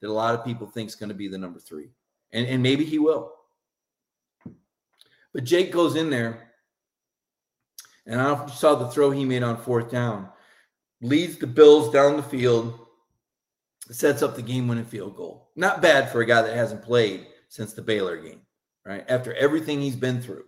that 0.01 0.09
a 0.09 0.11
lot 0.11 0.35
of 0.35 0.43
people 0.43 0.67
think 0.67 0.89
is 0.89 0.95
going 0.95 1.07
to 1.07 1.15
be 1.15 1.29
the 1.29 1.37
number 1.37 1.59
three. 1.59 1.91
And, 2.33 2.45
and 2.47 2.61
maybe 2.61 2.83
he 2.83 2.99
will. 2.99 3.31
But 5.33 5.45
Jake 5.45 5.71
goes 5.71 5.95
in 5.95 6.09
there, 6.09 6.49
and 8.05 8.19
I 8.19 8.45
saw 8.47 8.75
the 8.75 8.89
throw 8.89 9.09
he 9.11 9.23
made 9.23 9.41
on 9.41 9.55
fourth 9.55 9.89
down, 9.89 10.27
leads 11.01 11.37
the 11.37 11.47
Bills 11.47 11.91
down 11.91 12.17
the 12.17 12.23
field, 12.23 12.79
sets 13.89 14.21
up 14.21 14.35
the 14.35 14.41
game 14.41 14.67
winning 14.67 14.85
field 14.85 15.15
goal. 15.15 15.49
Not 15.55 15.81
bad 15.81 16.11
for 16.11 16.21
a 16.21 16.25
guy 16.25 16.41
that 16.41 16.55
hasn't 16.55 16.83
played 16.83 17.27
since 17.49 17.73
the 17.73 17.81
Baylor 17.81 18.17
game 18.17 18.41
right? 18.85 19.05
After 19.07 19.33
everything 19.35 19.81
he's 19.81 19.95
been 19.95 20.21
through. 20.21 20.45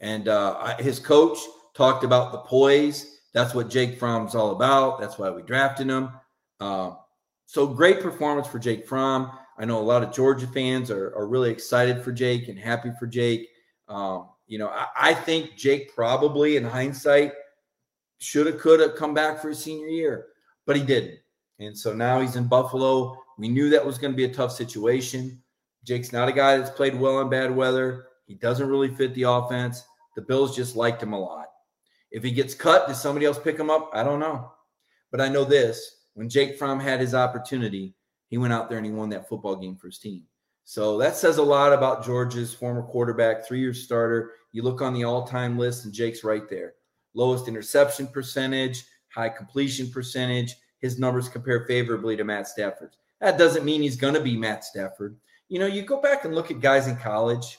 And 0.00 0.28
uh, 0.28 0.76
his 0.78 0.98
coach 0.98 1.38
talked 1.74 2.04
about 2.04 2.32
the 2.32 2.38
poise. 2.38 3.20
That's 3.32 3.54
what 3.54 3.70
Jake 3.70 3.98
Fromm's 3.98 4.34
all 4.34 4.52
about. 4.52 5.00
That's 5.00 5.18
why 5.18 5.30
we 5.30 5.42
drafted 5.42 5.88
him. 5.88 6.10
Uh, 6.60 6.92
so 7.46 7.66
great 7.66 8.00
performance 8.00 8.46
for 8.46 8.58
Jake 8.58 8.86
Fromm. 8.86 9.30
I 9.58 9.64
know 9.64 9.78
a 9.78 9.80
lot 9.80 10.02
of 10.02 10.12
Georgia 10.12 10.46
fans 10.46 10.90
are, 10.90 11.14
are 11.16 11.26
really 11.26 11.50
excited 11.50 12.02
for 12.02 12.12
Jake 12.12 12.48
and 12.48 12.58
happy 12.58 12.90
for 12.98 13.06
Jake. 13.06 13.48
Um, 13.88 14.28
you 14.46 14.58
know, 14.58 14.68
I, 14.68 14.86
I, 14.96 15.14
think 15.14 15.56
Jake 15.56 15.94
probably, 15.94 16.56
in 16.56 16.64
hindsight, 16.64 17.32
should 18.18 18.46
have, 18.46 18.58
could 18.58 18.80
have 18.80 18.96
come 18.96 19.14
back 19.14 19.40
for 19.40 19.48
his 19.48 19.58
senior 19.58 19.88
year, 19.88 20.26
but 20.66 20.76
he 20.76 20.82
didn't. 20.82 21.18
And 21.58 21.76
so 21.76 21.92
now 21.92 22.20
he's 22.20 22.36
in 22.36 22.48
Buffalo. 22.48 23.16
We 23.38 23.48
knew 23.48 23.70
that 23.70 23.84
was 23.84 23.98
going 23.98 24.12
to 24.12 24.16
be 24.16 24.24
a 24.24 24.32
tough 24.32 24.52
situation. 24.52 25.40
Jake's 25.84 26.12
not 26.12 26.28
a 26.28 26.32
guy 26.32 26.56
that's 26.56 26.70
played 26.70 26.98
well 26.98 27.20
in 27.20 27.28
bad 27.28 27.54
weather. 27.54 28.08
He 28.26 28.34
doesn't 28.34 28.68
really 28.68 28.94
fit 28.94 29.14
the 29.14 29.22
offense. 29.22 29.84
The 30.16 30.22
Bills 30.22 30.56
just 30.56 30.76
liked 30.76 31.02
him 31.02 31.12
a 31.12 31.18
lot. 31.18 31.46
If 32.10 32.22
he 32.22 32.30
gets 32.30 32.54
cut, 32.54 32.88
does 32.88 33.00
somebody 33.00 33.26
else 33.26 33.38
pick 33.38 33.58
him 33.58 33.70
up? 33.70 33.90
I 33.92 34.02
don't 34.02 34.20
know. 34.20 34.52
But 35.10 35.20
I 35.20 35.28
know 35.28 35.44
this 35.44 35.96
when 36.14 36.28
Jake 36.28 36.58
Fromm 36.58 36.80
had 36.80 37.00
his 37.00 37.14
opportunity, 37.14 37.94
he 38.28 38.38
went 38.38 38.52
out 38.52 38.68
there 38.68 38.78
and 38.78 38.86
he 38.86 38.92
won 38.92 39.10
that 39.10 39.28
football 39.28 39.56
game 39.56 39.76
for 39.76 39.88
his 39.88 39.98
team. 39.98 40.24
So 40.64 40.98
that 40.98 41.14
says 41.14 41.36
a 41.36 41.42
lot 41.42 41.72
about 41.72 42.04
Georgia's 42.04 42.52
former 42.52 42.82
quarterback, 42.82 43.46
three 43.46 43.60
year 43.60 43.74
starter. 43.74 44.32
You 44.52 44.62
look 44.62 44.82
on 44.82 44.94
the 44.94 45.04
all 45.04 45.26
time 45.26 45.58
list, 45.58 45.84
and 45.84 45.94
Jake's 45.94 46.24
right 46.24 46.48
there. 46.48 46.74
Lowest 47.16 47.48
interception 47.48 48.06
percentage, 48.06 48.84
high 49.08 49.30
completion 49.30 49.90
percentage. 49.90 50.54
His 50.80 50.98
numbers 50.98 51.28
compare 51.28 51.64
favorably 51.66 52.16
to 52.16 52.24
Matt 52.24 52.46
Stafford. 52.46 52.90
That 53.20 53.38
doesn't 53.38 53.64
mean 53.64 53.80
he's 53.80 53.96
going 53.96 54.14
to 54.14 54.20
be 54.20 54.36
Matt 54.36 54.64
Stafford. 54.64 55.16
You 55.48 55.58
know, 55.58 55.66
you 55.66 55.82
go 55.82 56.00
back 56.00 56.24
and 56.24 56.34
look 56.34 56.50
at 56.50 56.60
guys 56.60 56.86
in 56.86 56.96
college, 56.96 57.58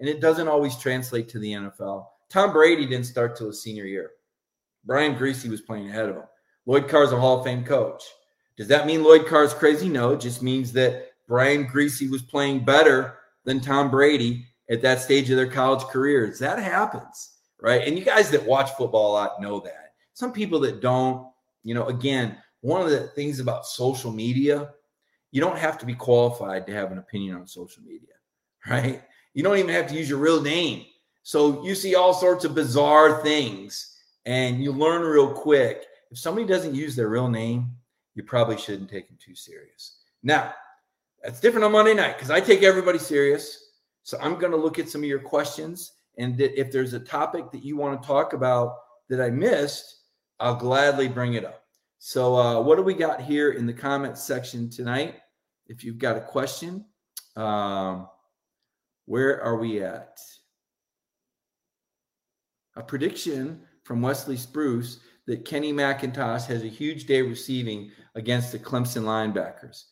and 0.00 0.08
it 0.08 0.20
doesn't 0.20 0.48
always 0.48 0.76
translate 0.76 1.28
to 1.28 1.38
the 1.38 1.52
NFL. 1.52 2.06
Tom 2.28 2.52
Brady 2.52 2.86
didn't 2.86 3.06
start 3.06 3.36
till 3.36 3.46
his 3.46 3.62
senior 3.62 3.86
year. 3.86 4.10
Brian 4.84 5.14
Griese 5.14 5.48
was 5.48 5.60
playing 5.60 5.88
ahead 5.88 6.08
of 6.08 6.16
him. 6.16 6.24
Lloyd 6.66 6.88
Carr's 6.88 7.12
a 7.12 7.20
Hall 7.20 7.38
of 7.38 7.44
Fame 7.44 7.64
coach. 7.64 8.02
Does 8.56 8.68
that 8.68 8.86
mean 8.86 9.04
Lloyd 9.04 9.26
Carr's 9.26 9.54
crazy? 9.54 9.88
No, 9.88 10.14
it 10.14 10.20
just 10.20 10.42
means 10.42 10.72
that 10.72 11.12
Brian 11.28 11.66
Griese 11.66 12.10
was 12.10 12.22
playing 12.22 12.64
better 12.64 13.18
than 13.44 13.60
Tom 13.60 13.90
Brady 13.90 14.46
at 14.68 14.82
that 14.82 15.00
stage 15.00 15.30
of 15.30 15.36
their 15.36 15.46
college 15.50 15.84
careers. 15.84 16.38
That 16.40 16.58
happens, 16.58 17.37
right? 17.60 17.86
And 17.86 17.98
you 17.98 18.04
guys 18.04 18.30
that 18.30 18.44
watch 18.44 18.70
football 18.72 19.12
a 19.12 19.14
lot 19.14 19.40
know 19.40 19.60
that. 19.60 19.92
Some 20.14 20.32
people 20.32 20.60
that 20.60 20.80
don't, 20.80 21.26
you 21.62 21.74
know, 21.74 21.86
again, 21.86 22.36
one 22.60 22.80
of 22.80 22.90
the 22.90 23.08
things 23.08 23.40
about 23.40 23.66
social 23.66 24.12
media 24.12 24.70
you 25.30 25.40
don't 25.40 25.58
have 25.58 25.78
to 25.78 25.86
be 25.86 25.94
qualified 25.94 26.66
to 26.66 26.72
have 26.72 26.92
an 26.92 26.98
opinion 26.98 27.36
on 27.36 27.46
social 27.46 27.82
media, 27.82 28.14
right? 28.68 29.02
You 29.34 29.42
don't 29.42 29.58
even 29.58 29.70
have 29.70 29.86
to 29.88 29.94
use 29.94 30.08
your 30.08 30.18
real 30.18 30.40
name. 30.40 30.86
So 31.22 31.64
you 31.64 31.74
see 31.74 31.94
all 31.94 32.14
sorts 32.14 32.44
of 32.44 32.54
bizarre 32.54 33.22
things 33.22 33.96
and 34.24 34.62
you 34.62 34.72
learn 34.72 35.02
real 35.02 35.30
quick. 35.30 35.84
If 36.10 36.18
somebody 36.18 36.46
doesn't 36.46 36.74
use 36.74 36.96
their 36.96 37.08
real 37.08 37.28
name, 37.28 37.70
you 38.14 38.22
probably 38.22 38.56
shouldn't 38.56 38.90
take 38.90 39.08
them 39.08 39.18
too 39.22 39.34
serious. 39.34 39.98
Now, 40.22 40.54
that's 41.22 41.40
different 41.40 41.64
on 41.64 41.72
Monday 41.72 41.94
night 41.94 42.16
because 42.16 42.30
I 42.30 42.40
take 42.40 42.62
everybody 42.62 42.98
serious. 42.98 43.72
So 44.04 44.18
I'm 44.20 44.38
going 44.38 44.52
to 44.52 44.58
look 44.58 44.78
at 44.78 44.88
some 44.88 45.02
of 45.02 45.08
your 45.08 45.18
questions. 45.18 45.92
And 46.18 46.40
if 46.40 46.72
there's 46.72 46.94
a 46.94 47.00
topic 47.00 47.50
that 47.52 47.64
you 47.64 47.76
want 47.76 48.00
to 48.00 48.06
talk 48.06 48.32
about 48.32 48.74
that 49.08 49.20
I 49.20 49.30
missed, 49.30 50.02
I'll 50.40 50.56
gladly 50.56 51.08
bring 51.08 51.34
it 51.34 51.44
up. 51.44 51.62
So, 51.98 52.36
uh, 52.36 52.60
what 52.60 52.76
do 52.76 52.82
we 52.82 52.94
got 52.94 53.20
here 53.20 53.52
in 53.52 53.66
the 53.66 53.72
comments 53.72 54.22
section 54.22 54.68
tonight? 54.68 55.16
If 55.66 55.84
you've 55.84 55.98
got 55.98 56.16
a 56.16 56.20
question, 56.20 56.84
um, 57.36 58.08
where 59.06 59.42
are 59.42 59.56
we 59.56 59.82
at? 59.82 60.18
A 62.76 62.82
prediction 62.82 63.62
from 63.84 64.02
Wesley 64.02 64.36
Spruce 64.36 65.00
that 65.26 65.44
Kenny 65.44 65.72
McIntosh 65.72 66.46
has 66.46 66.62
a 66.62 66.68
huge 66.68 67.06
day 67.06 67.22
receiving 67.22 67.90
against 68.14 68.52
the 68.52 68.58
Clemson 68.58 69.02
linebackers. 69.02 69.84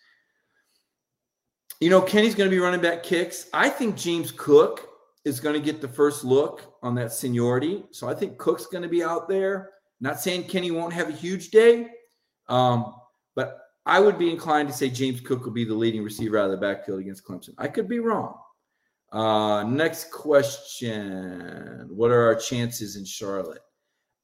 You 1.80 1.90
know, 1.90 2.00
Kenny's 2.00 2.34
going 2.34 2.48
to 2.48 2.54
be 2.54 2.60
running 2.60 2.80
back 2.80 3.02
kicks. 3.02 3.48
I 3.52 3.68
think 3.68 3.96
James 3.96 4.32
Cook 4.32 4.85
is 5.26 5.40
going 5.40 5.54
to 5.54 5.60
get 5.60 5.80
the 5.80 5.88
first 5.88 6.22
look 6.22 6.76
on 6.84 6.94
that 6.94 7.10
seniority. 7.12 7.82
So 7.90 8.08
I 8.08 8.14
think 8.14 8.38
Cook's 8.38 8.66
going 8.66 8.84
to 8.84 8.88
be 8.88 9.02
out 9.02 9.28
there. 9.28 9.70
Not 10.00 10.20
saying 10.20 10.44
Kenny 10.44 10.70
won't 10.70 10.92
have 10.92 11.08
a 11.08 11.12
huge 11.12 11.50
day, 11.50 11.88
um, 12.48 12.94
but 13.34 13.58
I 13.86 13.98
would 13.98 14.18
be 14.18 14.30
inclined 14.30 14.68
to 14.68 14.74
say 14.74 14.88
James 14.88 15.20
Cook 15.20 15.44
will 15.44 15.52
be 15.52 15.64
the 15.64 15.74
leading 15.74 16.04
receiver 16.04 16.38
out 16.38 16.44
of 16.44 16.52
the 16.52 16.56
backfield 16.56 17.00
against 17.00 17.26
Clemson. 17.26 17.54
I 17.58 17.66
could 17.66 17.88
be 17.88 17.98
wrong. 17.98 18.36
Uh, 19.10 19.64
next 19.64 20.12
question 20.12 21.88
What 21.88 22.12
are 22.12 22.26
our 22.26 22.36
chances 22.36 22.94
in 22.94 23.04
Charlotte? 23.04 23.62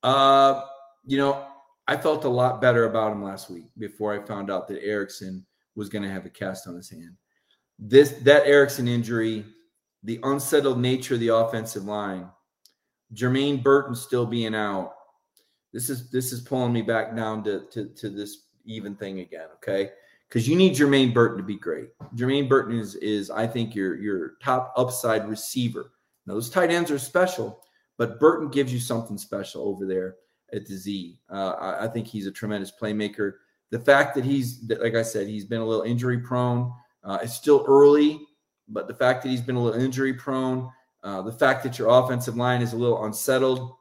Uh, 0.04 0.62
you 1.04 1.18
know, 1.18 1.46
I 1.88 1.96
felt 1.96 2.24
a 2.24 2.28
lot 2.28 2.60
better 2.60 2.84
about 2.84 3.10
him 3.10 3.24
last 3.24 3.50
week 3.50 3.64
before 3.76 4.14
I 4.14 4.24
found 4.24 4.52
out 4.52 4.68
that 4.68 4.84
Ericson 4.84 5.44
was 5.74 5.88
going 5.88 6.04
to 6.04 6.10
have 6.10 6.26
a 6.26 6.30
cast 6.30 6.68
on 6.68 6.76
his 6.76 6.90
hand. 6.90 7.16
This 7.76 8.12
that 8.22 8.46
Ericson 8.46 8.86
injury, 8.86 9.44
the 10.02 10.18
unsettled 10.22 10.80
nature 10.80 11.14
of 11.14 11.20
the 11.20 11.28
offensive 11.28 11.84
line, 11.84 12.28
Jermaine 13.14 13.62
Burton 13.62 13.94
still 13.94 14.26
being 14.26 14.54
out. 14.54 14.94
This 15.72 15.88
is 15.88 16.10
this 16.10 16.32
is 16.32 16.40
pulling 16.40 16.72
me 16.72 16.82
back 16.82 17.14
down 17.16 17.44
to 17.44 17.66
to, 17.70 17.86
to 17.86 18.10
this 18.10 18.46
even 18.64 18.94
thing 18.94 19.20
again. 19.20 19.48
Okay, 19.56 19.90
because 20.28 20.48
you 20.48 20.56
need 20.56 20.74
Jermaine 20.74 21.14
Burton 21.14 21.38
to 21.38 21.42
be 21.42 21.56
great. 21.56 21.90
Jermaine 22.14 22.48
Burton 22.48 22.78
is 22.78 22.94
is 22.96 23.30
I 23.30 23.46
think 23.46 23.74
your 23.74 23.96
your 23.96 24.34
top 24.42 24.72
upside 24.76 25.28
receiver. 25.28 25.92
Now 26.26 26.34
those 26.34 26.50
tight 26.50 26.70
ends 26.70 26.90
are 26.90 26.98
special, 26.98 27.62
but 27.96 28.20
Burton 28.20 28.48
gives 28.48 28.72
you 28.72 28.80
something 28.80 29.18
special 29.18 29.62
over 29.62 29.86
there 29.86 30.16
at 30.52 30.66
the 30.66 30.76
Z. 30.76 31.18
Uh, 31.30 31.50
I, 31.58 31.84
I 31.84 31.88
think 31.88 32.06
he's 32.06 32.26
a 32.26 32.32
tremendous 32.32 32.72
playmaker. 32.78 33.34
The 33.70 33.78
fact 33.78 34.14
that 34.14 34.24
he's 34.24 34.64
like 34.80 34.94
I 34.94 35.02
said, 35.02 35.26
he's 35.26 35.46
been 35.46 35.60
a 35.60 35.66
little 35.66 35.84
injury 35.84 36.18
prone. 36.18 36.72
Uh, 37.04 37.18
it's 37.22 37.34
still 37.34 37.64
early, 37.66 38.20
but 38.72 38.88
the 38.88 38.94
fact 38.94 39.22
that 39.22 39.28
he's 39.28 39.40
been 39.40 39.56
a 39.56 39.62
little 39.62 39.80
injury 39.80 40.14
prone, 40.14 40.70
uh, 41.04 41.22
the 41.22 41.32
fact 41.32 41.62
that 41.62 41.78
your 41.78 41.88
offensive 41.88 42.36
line 42.36 42.62
is 42.62 42.72
a 42.72 42.76
little 42.76 43.04
unsettled. 43.04 43.74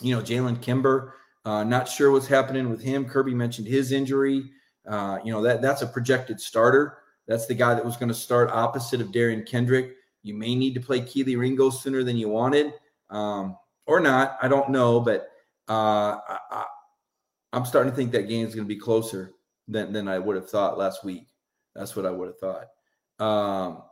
You 0.00 0.16
know, 0.16 0.22
Jalen 0.22 0.60
Kimber, 0.60 1.14
uh, 1.44 1.62
not 1.64 1.88
sure 1.88 2.10
what's 2.10 2.26
happening 2.26 2.70
with 2.70 2.82
him. 2.82 3.04
Kirby 3.04 3.34
mentioned 3.34 3.68
his 3.68 3.92
injury. 3.92 4.50
Uh, 4.86 5.18
you 5.24 5.32
know 5.32 5.40
that 5.42 5.62
that's 5.62 5.82
a 5.82 5.86
projected 5.86 6.40
starter. 6.40 6.98
That's 7.26 7.46
the 7.46 7.54
guy 7.54 7.74
that 7.74 7.84
was 7.84 7.96
going 7.96 8.08
to 8.08 8.14
start 8.14 8.50
opposite 8.50 9.00
of 9.00 9.08
Derion 9.08 9.46
Kendrick. 9.46 9.94
You 10.22 10.34
may 10.34 10.54
need 10.54 10.74
to 10.74 10.80
play 10.80 11.00
Kelee 11.00 11.38
Ringo 11.38 11.70
sooner 11.70 12.02
than 12.02 12.16
you 12.16 12.28
wanted, 12.28 12.74
um, 13.08 13.56
or 13.86 14.00
not. 14.00 14.36
I 14.42 14.48
don't 14.48 14.70
know, 14.70 15.00
but 15.00 15.28
uh, 15.68 16.18
I, 16.50 16.64
am 17.52 17.64
starting 17.64 17.92
to 17.92 17.96
think 17.96 18.12
that 18.12 18.28
game 18.28 18.46
is 18.46 18.54
going 18.54 18.66
to 18.66 18.74
be 18.74 18.80
closer 18.80 19.32
than 19.68 19.92
than 19.92 20.08
I 20.08 20.18
would 20.18 20.36
have 20.36 20.50
thought 20.50 20.76
last 20.76 21.04
week. 21.04 21.28
That's 21.74 21.96
what 21.96 22.06
I 22.06 22.10
would 22.10 22.28
have 22.28 22.38
thought. 22.38 22.66
Um, 23.18 23.82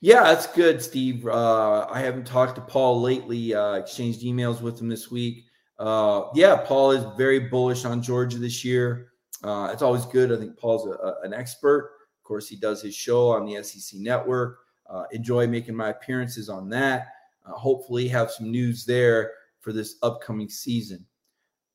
yeah, 0.00 0.22
that's 0.22 0.46
good, 0.46 0.82
Steve. 0.82 1.26
Uh, 1.26 1.86
I 1.90 2.00
haven't 2.00 2.26
talked 2.26 2.56
to 2.56 2.60
Paul 2.60 3.00
lately. 3.00 3.54
Uh, 3.54 3.74
exchanged 3.74 4.22
emails 4.22 4.60
with 4.60 4.80
him 4.80 4.88
this 4.88 5.10
week. 5.10 5.44
Uh, 5.78 6.24
yeah, 6.34 6.56
Paul 6.56 6.90
is 6.92 7.04
very 7.16 7.38
bullish 7.38 7.84
on 7.84 8.02
Georgia 8.02 8.38
this 8.38 8.64
year. 8.64 9.12
Uh, 9.44 9.70
it's 9.72 9.82
always 9.82 10.04
good. 10.06 10.32
I 10.32 10.36
think 10.36 10.58
Paul's 10.58 10.86
a, 10.86 10.90
a, 10.90 11.20
an 11.22 11.32
expert. 11.32 11.92
Of 12.18 12.24
course, 12.24 12.48
he 12.48 12.56
does 12.56 12.82
his 12.82 12.94
show 12.94 13.30
on 13.30 13.46
the 13.46 13.62
SEC 13.62 14.00
Network. 14.00 14.58
Uh, 14.88 15.04
enjoy 15.12 15.46
making 15.46 15.76
my 15.76 15.90
appearances 15.90 16.48
on 16.48 16.68
that. 16.70 17.08
Uh, 17.46 17.52
hopefully, 17.52 18.08
have 18.08 18.30
some 18.30 18.50
news 18.50 18.84
there 18.84 19.32
for 19.60 19.72
this 19.72 19.96
upcoming 20.02 20.48
season. 20.48 21.04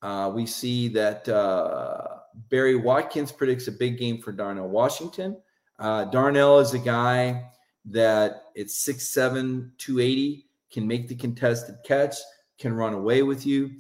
Uh, 0.02 0.32
we 0.34 0.46
see 0.46 0.90
that 0.90 1.28
uh, 1.30 2.18
Barry 2.50 2.76
Watkins 2.76 3.32
predicts 3.32 3.68
a 3.68 3.72
big 3.72 3.98
game 3.98 4.22
for 4.22 4.34
Darnell 4.34 4.68
Washington. 4.68 5.38
Uh, 5.80 6.06
Darnell 6.06 6.60
is 6.60 6.74
a 6.74 6.80
guy 6.80 7.50
that 7.86 8.44
it's 8.56 8.88
6'7, 8.88 9.72
280, 9.78 10.46
can 10.72 10.88
make 10.88 11.08
the 11.08 11.16
contested 11.16 11.76
catch, 11.86 12.16
can 12.58 12.74
run 12.74 12.94
away 12.94 13.24
with 13.24 13.46
you. 13.46 13.72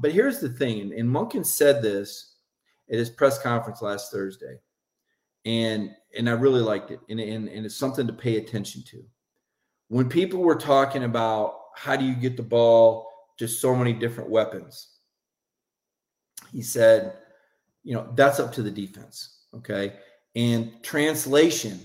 but 0.00 0.12
here's 0.12 0.40
the 0.40 0.48
thing, 0.48 0.92
and, 0.92 1.08
Monken 1.08 1.44
said 1.44 1.82
this 1.82 2.36
at 2.90 2.98
his 2.98 3.10
press 3.10 3.38
conference 3.38 3.82
last 3.82 4.10
Thursday, 4.10 4.58
and 5.44 5.90
and 6.16 6.28
I 6.28 6.32
really 6.32 6.62
liked 6.62 6.90
it, 6.90 7.00
and, 7.10 7.20
and, 7.20 7.48
and 7.48 7.66
it's 7.66 7.76
something 7.76 8.06
to 8.06 8.12
pay 8.12 8.38
attention 8.38 8.82
to. 8.84 9.04
When 9.88 10.08
people 10.08 10.40
were 10.40 10.56
talking 10.56 11.04
about 11.04 11.60
how 11.74 11.94
do 11.94 12.04
you 12.04 12.14
get 12.14 12.36
the 12.36 12.42
ball 12.42 13.06
to 13.38 13.46
so 13.46 13.76
many 13.76 13.92
different 13.92 14.30
weapons, 14.30 14.96
he 16.50 16.62
said, 16.62 17.18
you 17.84 17.94
know, 17.94 18.10
that's 18.14 18.40
up 18.40 18.52
to 18.54 18.62
the 18.62 18.70
defense. 18.70 19.44
Okay. 19.54 19.94
And 20.36 20.82
translation, 20.82 21.80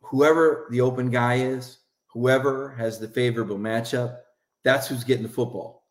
whoever 0.00 0.68
the 0.70 0.80
open 0.80 1.10
guy 1.10 1.40
is, 1.40 1.80
whoever 2.06 2.70
has 2.78 3.00
the 3.00 3.08
favorable 3.08 3.58
matchup, 3.58 4.18
that's 4.62 4.86
who's 4.86 5.02
getting 5.02 5.24
the 5.24 5.28
football. 5.28 5.88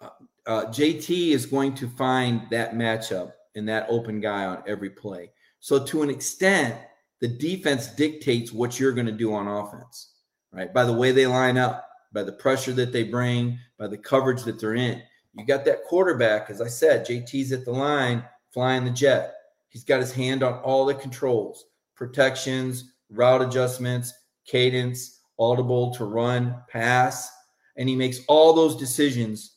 Uh, 0.00 0.08
uh, 0.46 0.64
JT 0.66 1.32
is 1.32 1.44
going 1.44 1.74
to 1.74 1.88
find 1.90 2.46
that 2.50 2.74
matchup 2.74 3.32
and 3.54 3.68
that 3.68 3.86
open 3.90 4.20
guy 4.20 4.46
on 4.46 4.62
every 4.66 4.88
play. 4.88 5.30
So, 5.60 5.84
to 5.84 6.02
an 6.02 6.08
extent, 6.08 6.76
the 7.20 7.28
defense 7.28 7.88
dictates 7.88 8.50
what 8.50 8.80
you're 8.80 8.92
going 8.92 9.06
to 9.06 9.12
do 9.12 9.34
on 9.34 9.46
offense, 9.46 10.14
right? 10.50 10.72
By 10.72 10.84
the 10.84 10.94
way 10.94 11.12
they 11.12 11.26
line 11.26 11.58
up, 11.58 11.86
by 12.12 12.22
the 12.22 12.32
pressure 12.32 12.72
that 12.72 12.92
they 12.92 13.04
bring, 13.04 13.58
by 13.78 13.86
the 13.86 13.98
coverage 13.98 14.44
that 14.44 14.58
they're 14.58 14.74
in. 14.74 15.02
You 15.34 15.44
got 15.44 15.66
that 15.66 15.84
quarterback, 15.84 16.48
as 16.48 16.62
I 16.62 16.68
said, 16.68 17.06
JT's 17.06 17.52
at 17.52 17.66
the 17.66 17.72
line 17.72 18.24
flying 18.52 18.84
the 18.84 18.90
jet. 18.90 19.34
He's 19.70 19.84
got 19.84 20.00
his 20.00 20.12
hand 20.12 20.42
on 20.42 20.54
all 20.60 20.84
the 20.84 20.94
controls, 20.94 21.64
protections, 21.96 22.92
route 23.08 23.40
adjustments, 23.40 24.12
cadence, 24.46 25.20
audible 25.38 25.94
to 25.94 26.04
run, 26.04 26.56
pass, 26.68 27.32
and 27.76 27.88
he 27.88 27.96
makes 27.96 28.20
all 28.28 28.52
those 28.52 28.76
decisions 28.76 29.56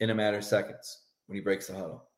in 0.00 0.10
a 0.10 0.14
matter 0.14 0.38
of 0.38 0.44
seconds 0.44 1.04
when 1.26 1.36
he 1.36 1.42
breaks 1.42 1.68
the 1.68 1.74
huddle. 1.74 2.08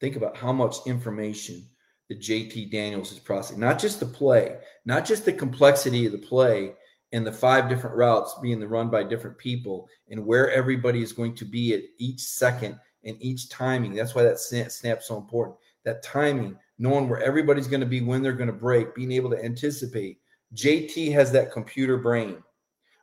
Think 0.00 0.16
about 0.16 0.36
how 0.36 0.52
much 0.52 0.76
information 0.86 1.68
the 2.08 2.16
JT 2.16 2.70
Daniels 2.70 3.12
is 3.12 3.18
processing, 3.18 3.60
not 3.60 3.78
just 3.78 4.00
the 4.00 4.06
play, 4.06 4.56
not 4.84 5.04
just 5.04 5.24
the 5.24 5.32
complexity 5.32 6.06
of 6.06 6.12
the 6.12 6.18
play 6.18 6.74
and 7.12 7.26
the 7.26 7.32
five 7.32 7.68
different 7.68 7.96
routes 7.96 8.36
being 8.42 8.60
the 8.60 8.68
run 8.68 8.90
by 8.90 9.02
different 9.02 9.38
people 9.38 9.88
and 10.08 10.24
where 10.24 10.50
everybody 10.50 11.02
is 11.02 11.12
going 11.12 11.34
to 11.36 11.44
be 11.44 11.74
at 11.74 11.82
each 11.98 12.20
second 12.20 12.78
and 13.04 13.16
each 13.20 13.48
timing. 13.48 13.94
That's 13.94 14.14
why 14.14 14.22
that 14.22 14.38
snap, 14.38 14.70
snap's 14.70 15.08
so 15.08 15.16
important. 15.16 15.56
That 15.84 16.02
timing, 16.02 16.56
knowing 16.78 17.08
where 17.08 17.22
everybody's 17.22 17.68
going 17.68 17.80
to 17.80 17.86
be 17.86 18.00
when 18.00 18.22
they're 18.22 18.32
going 18.32 18.48
to 18.48 18.52
break, 18.52 18.94
being 18.94 19.12
able 19.12 19.30
to 19.30 19.44
anticipate. 19.44 20.18
JT 20.54 21.12
has 21.12 21.32
that 21.32 21.52
computer 21.52 21.96
brain 21.96 22.42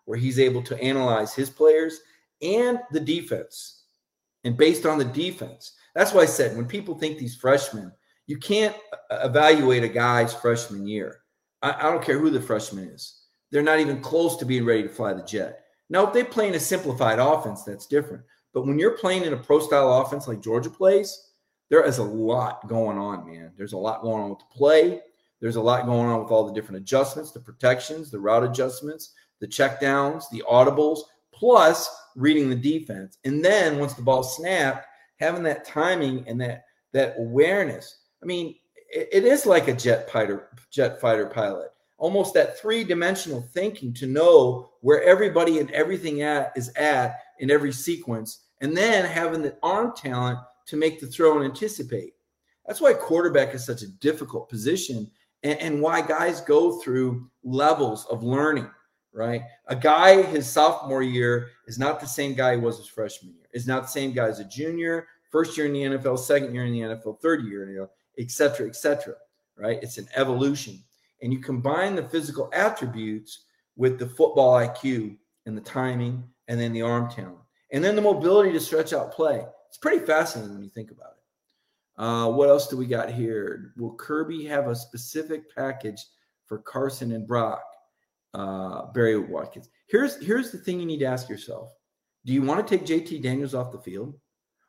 where 0.06 0.18
he's 0.18 0.40
able 0.40 0.64
to 0.64 0.82
analyze 0.82 1.34
his 1.34 1.50
players 1.50 2.00
and 2.42 2.80
the 2.92 3.00
defense 3.00 3.84
and 4.44 4.58
based 4.58 4.86
on 4.86 4.98
the 4.98 5.06
defense. 5.06 5.74
That's 5.96 6.14
why 6.14 6.22
I 6.22 6.26
said 6.26 6.56
when 6.56 6.66
people 6.66 6.98
think 6.98 7.18
these 7.18 7.36
freshmen, 7.36 7.92
you 8.28 8.38
can't 8.38 8.76
evaluate 9.12 9.84
a 9.84 9.90
guy's 9.90 10.34
freshman 10.34 10.88
year. 10.88 11.20
I, 11.62 11.74
I, 11.74 11.92
don't 11.92 12.04
care 12.04 12.18
who 12.18 12.30
the 12.30 12.42
freshman 12.42 12.86
is. 12.86 13.26
They're 13.52 13.62
not 13.62 13.80
even 13.80 14.02
close 14.02 14.38
to 14.38 14.46
being 14.46 14.66
ready 14.66 14.84
to 14.84 14.90
fly 14.90 15.14
the 15.14 15.24
jet. 15.24 15.60
Now, 15.90 16.08
if 16.08 16.14
they 16.14 16.24
play 16.24 16.48
in 16.48 16.56
a 16.56 16.60
simplified 16.60 17.20
offense, 17.20 17.64
that's 17.64 17.86
different. 17.86 18.24
But 18.54 18.66
when 18.66 18.80
you're 18.80 18.98
playing 18.98 19.24
in 19.24 19.34
a 19.34 19.38
pro 19.38 19.60
style 19.60 20.02
offense 20.02 20.28
like 20.28 20.42
Georgia 20.42 20.70
plays, 20.70 21.31
there 21.72 21.86
is 21.86 22.00
a 22.00 22.04
lot 22.04 22.68
going 22.68 22.98
on, 22.98 23.26
man. 23.26 23.54
There's 23.58 23.72
a 23.72 23.78
lot 23.78 24.02
going 24.02 24.22
on 24.22 24.30
with 24.30 24.40
the 24.40 24.54
play. 24.54 25.00
There's 25.40 25.56
a 25.56 25.62
lot 25.62 25.86
going 25.86 26.10
on 26.10 26.22
with 26.22 26.30
all 26.30 26.46
the 26.46 26.54
different 26.54 26.82
adjustments, 26.82 27.32
the 27.32 27.40
protections, 27.40 28.12
the 28.12 28.20
route 28.20 28.44
adjustments, 28.44 29.14
the 29.40 29.48
checkdowns, 29.48 30.26
the 30.32 30.44
audibles, 30.52 31.00
plus 31.34 31.90
reading 32.18 32.50
the 32.50 32.58
defense. 32.58 33.18
And 33.24 33.44
then 33.44 33.80
once 33.80 33.94
the 33.94 34.02
ball 34.02 34.22
snapped, 34.22 34.86
having 35.22 35.44
that 35.44 35.64
timing 35.64 36.28
and 36.28 36.42
that 36.42 36.66
that 36.92 37.16
awareness. 37.18 38.00
I 38.22 38.26
mean, 38.26 38.56
it, 38.90 39.08
it 39.14 39.24
is 39.24 39.46
like 39.46 39.70
a 39.70 39.74
jet 39.74 40.12
fighter 40.12 40.50
jet 40.72 41.00
fighter 41.00 41.28
pilot. 41.28 41.70
Almost 41.98 42.34
that 42.34 42.60
three-dimensional 42.60 43.48
thinking 43.54 43.94
to 43.94 44.08
know 44.08 44.72
where 44.82 45.04
everybody 45.04 45.60
and 45.60 45.72
everything 45.72 46.22
at 46.22 46.52
is 46.58 46.70
at 46.76 47.20
in 47.40 47.50
every 47.50 47.72
sequence, 47.72 48.48
and 48.60 48.76
then 48.76 49.06
having 49.06 49.42
the 49.42 49.56
arm 49.64 49.94
talent 49.96 50.40
to 50.72 50.78
make 50.78 51.02
the 51.02 51.06
throw 51.06 51.36
and 51.36 51.46
anticipate. 51.46 52.14
That's 52.66 52.80
why 52.80 52.94
quarterback 52.94 53.54
is 53.54 53.66
such 53.66 53.82
a 53.82 53.88
difficult 53.88 54.48
position 54.50 55.12
and, 55.44 55.60
and 55.60 55.82
why 55.82 56.02
guys 56.02 56.40
go 56.40 56.80
through 56.80 57.30
levels 57.44 58.06
of 58.06 58.24
learning 58.24 58.70
right? 59.14 59.42
A 59.68 59.76
guy 59.76 60.22
his 60.22 60.50
sophomore 60.50 61.04
year 61.04 61.50
is 61.68 61.78
not 61.78 62.00
the 62.00 62.06
same 62.06 62.34
guy 62.34 62.56
he 62.56 62.62
was 62.62 62.78
his 62.78 62.88
freshman 62.88 63.34
year. 63.34 63.46
Is 63.52 63.68
not 63.68 63.82
the 63.82 63.90
same 63.90 64.14
guy 64.14 64.30
as 64.30 64.40
a 64.40 64.46
junior, 64.46 65.10
first 65.30 65.58
year 65.58 65.66
in 65.66 65.74
the 65.74 65.98
NFL, 65.98 66.18
second 66.18 66.54
year 66.54 66.64
in 66.64 66.72
the 66.72 66.80
NFL, 66.80 67.20
third 67.20 67.44
year, 67.44 67.70
you 67.70 67.78
know, 67.78 67.90
et 68.18 68.32
cetera, 68.32 68.66
et 68.70 68.76
cetera, 68.78 69.16
right? 69.58 69.80
It's 69.82 69.98
an 69.98 70.08
evolution. 70.16 70.82
And 71.22 71.34
you 71.34 71.40
combine 71.40 71.96
the 71.96 72.08
physical 72.08 72.50
attributes 72.54 73.44
with 73.76 74.00
the 74.00 74.08
football 74.08 74.54
IQ 74.54 75.18
and 75.46 75.58
the 75.58 75.62
timing 75.62 76.24
and 76.48 76.58
then 76.58 76.72
the 76.72 76.82
arm 76.82 77.10
talent 77.10 77.36
and 77.72 77.84
then 77.84 77.96
the 77.96 78.02
mobility 78.02 78.52
to 78.52 78.60
stretch 78.60 78.94
out 78.94 79.14
play. 79.14 79.46
It's 79.72 79.78
pretty 79.78 80.06
fascinating 80.06 80.54
when 80.54 80.64
you 80.64 80.70
think 80.70 80.92
about 80.92 81.14
it. 81.18 82.02
Uh, 82.02 82.30
what 82.30 82.50
else 82.50 82.68
do 82.68 82.78
we 82.78 82.86
got 82.86 83.12
here? 83.12 83.74
Will 83.78 83.96
Kirby 83.96 84.46
have 84.46 84.68
a 84.68 84.76
specific 84.76 85.54
package 85.56 86.06
for 86.46 86.60
Carson 86.60 87.14
and 87.14 87.28
Brock? 87.28 87.64
uh, 88.34 88.86
Barry 88.94 89.18
Watkins. 89.18 89.70
Here's 89.88 90.16
here's 90.24 90.52
the 90.52 90.58
thing 90.58 90.80
you 90.80 90.86
need 90.86 91.00
to 91.00 91.06
ask 91.06 91.30
yourself: 91.30 91.74
Do 92.26 92.34
you 92.34 92.42
want 92.42 92.66
to 92.66 92.78
take 92.78 92.86
JT 92.86 93.22
Daniels 93.22 93.54
off 93.54 93.72
the 93.72 93.80
field? 93.80 94.16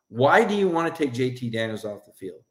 Why 0.09 0.44
do 0.44 0.55
you 0.55 0.68
want 0.68 0.94
to 0.94 1.05
take 1.05 1.14
JT 1.14 1.53
Daniels 1.53 1.84
off 1.84 2.05
the 2.05 2.12
field? 2.12 2.42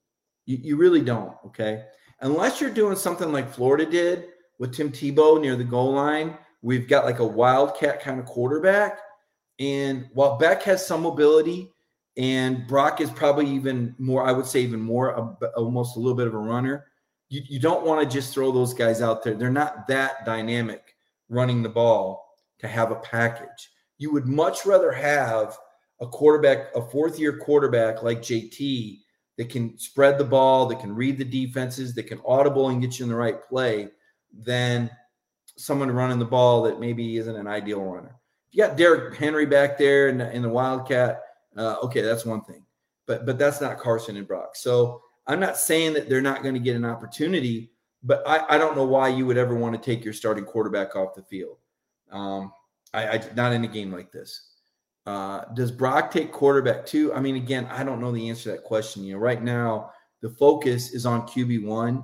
You, 0.45 0.58
you 0.58 0.78
really 0.78 1.02
don't. 1.02 1.36
Okay, 1.45 1.86
unless 2.22 2.62
you're 2.62 2.70
doing 2.70 2.95
something 2.95 3.32
like 3.32 3.54
Florida 3.54 3.86
did 3.86 4.26
with 4.60 4.74
Tim 4.74 4.91
Tebow 4.91 5.41
near 5.41 5.56
the 5.56 5.64
goal 5.64 5.93
line. 5.93 6.38
We've 6.64 6.88
got 6.88 7.06
like 7.06 7.20
a 7.20 7.26
wildcat 7.26 8.02
kind 8.02 8.20
of 8.20 8.26
quarterback, 8.26 8.99
and 9.60 10.08
while 10.14 10.38
Beck 10.38 10.62
has 10.64 10.86
some 10.86 11.02
mobility, 11.02 11.72
and 12.18 12.68
Brock 12.68 12.99
is 13.01 13.09
probably 13.09 13.47
even 13.49 13.95
more, 13.97 14.26
I 14.26 14.32
would 14.32 14.45
say, 14.45 14.62
even 14.62 14.82
more, 14.82 15.38
almost 15.55 15.95
a 15.95 15.99
little 15.99 16.18
bit 16.18 16.28
of 16.28 16.34
a 16.34 16.39
runner. 16.39 16.88
You, 17.30 17.41
you 17.47 17.59
don't 17.59 17.86
want 17.86 18.01
to 18.01 18.14
just 18.14 18.34
throw 18.34 18.51
those 18.51 18.74
guys 18.74 19.01
out 19.01 19.24
there. 19.24 19.36
They're 19.36 19.49
not 19.49 19.88
that 19.88 20.26
dynamic 20.26 20.95
running 21.30 21.64
the 21.64 21.70
ball 21.70 22.36
to 22.59 22.68
have 22.68 22.91
a 22.91 22.95
package. 22.95 23.70
You 23.97 24.12
would 24.12 24.28
much 24.28 24.66
rather 24.66 24.91
have 24.91 25.57
a 26.01 26.07
quarterback, 26.07 26.76
a 26.76 26.82
fourth 26.82 27.20
year 27.20 27.38
quarterback 27.38 28.03
like 28.03 28.22
JT 28.22 28.99
that 29.38 29.49
can 29.49 29.78
spread 29.78 30.18
the 30.18 30.26
ball, 30.26 30.66
that 30.68 30.82
can 30.82 30.93
read 30.93 31.18
the 31.18 31.24
defenses, 31.24 31.95
that 31.95 32.07
can 32.07 32.20
audible 32.26 32.70
and 32.70 32.82
get 32.82 32.99
you 32.99 33.05
in 33.05 33.09
the 33.09 33.16
right 33.16 33.41
play 33.41 33.88
than 34.34 34.89
someone 35.57 35.89
running 35.91 36.20
the 36.20 36.26
ball 36.26 36.64
that 36.64 36.80
maybe 36.80 37.18
isn't 37.18 37.36
an 37.36 37.47
ideal 37.47 37.82
runner. 37.82 38.16
You 38.51 38.66
got 38.66 38.76
Derrick 38.76 39.16
Henry 39.16 39.45
back 39.45 39.78
there 39.78 40.09
in 40.09 40.18
the, 40.18 40.32
in 40.32 40.41
the 40.41 40.49
Wildcat, 40.49 41.22
uh, 41.58 41.78
okay, 41.84 42.02
that's 42.02 42.26
one 42.26 42.43
thing. 42.43 42.66
But 43.08 43.26
but 43.26 43.38
that's 43.38 43.62
not 43.62 43.80
Carson 43.80 44.18
and 44.18 44.28
Brock. 44.28 44.56
So 44.56 45.02
I'm 45.28 45.39
not 45.39 45.58
saying 45.58 45.93
that 45.93 46.10
they're 46.10 46.22
not 46.22 46.43
going 46.43 46.56
to 46.56 46.60
get 46.60 46.76
an 46.76 46.86
opportunity, 46.86 47.72
but 48.04 48.24
I, 48.28 48.56
I 48.56 48.58
don't 48.58 48.76
know 48.76 48.86
why 48.86 49.10
you 49.10 49.26
would 49.26 49.38
ever 49.38 49.56
want 49.56 49.76
to 49.76 49.82
take 49.82 50.04
your 50.04 50.14
starting 50.14 50.45
quarterback 50.45 50.95
off 50.95 51.16
the 51.16 51.24
field. 51.24 51.58
Um, 52.12 52.52
I, 52.93 53.08
I 53.08 53.24
not 53.36 53.54
in 53.54 53.64
a 53.64 53.68
game 53.68 53.91
like 53.91 54.12
this. 54.12 54.49
Uh, 55.06 55.45
does 55.56 55.72
Brock 55.72 56.12
take 56.12 56.32
quarterback 56.32 56.86
too? 56.86 57.14
I 57.14 57.20
mean, 57.20 57.36
again, 57.36 57.66
I 57.66 57.84
don't 57.84 57.99
know 57.99 58.12
the 58.12 58.30
answer 58.30 58.43
to 58.43 58.49
that 58.52 58.64
question. 58.64 59.04
You 59.04 59.14
know, 59.14 59.20
right 59.20 59.41
now 59.41 59.91
the 60.22 60.30
focus 60.30 60.91
is 60.91 61.06
on 61.06 61.28
QB 61.28 61.66
one. 61.66 62.04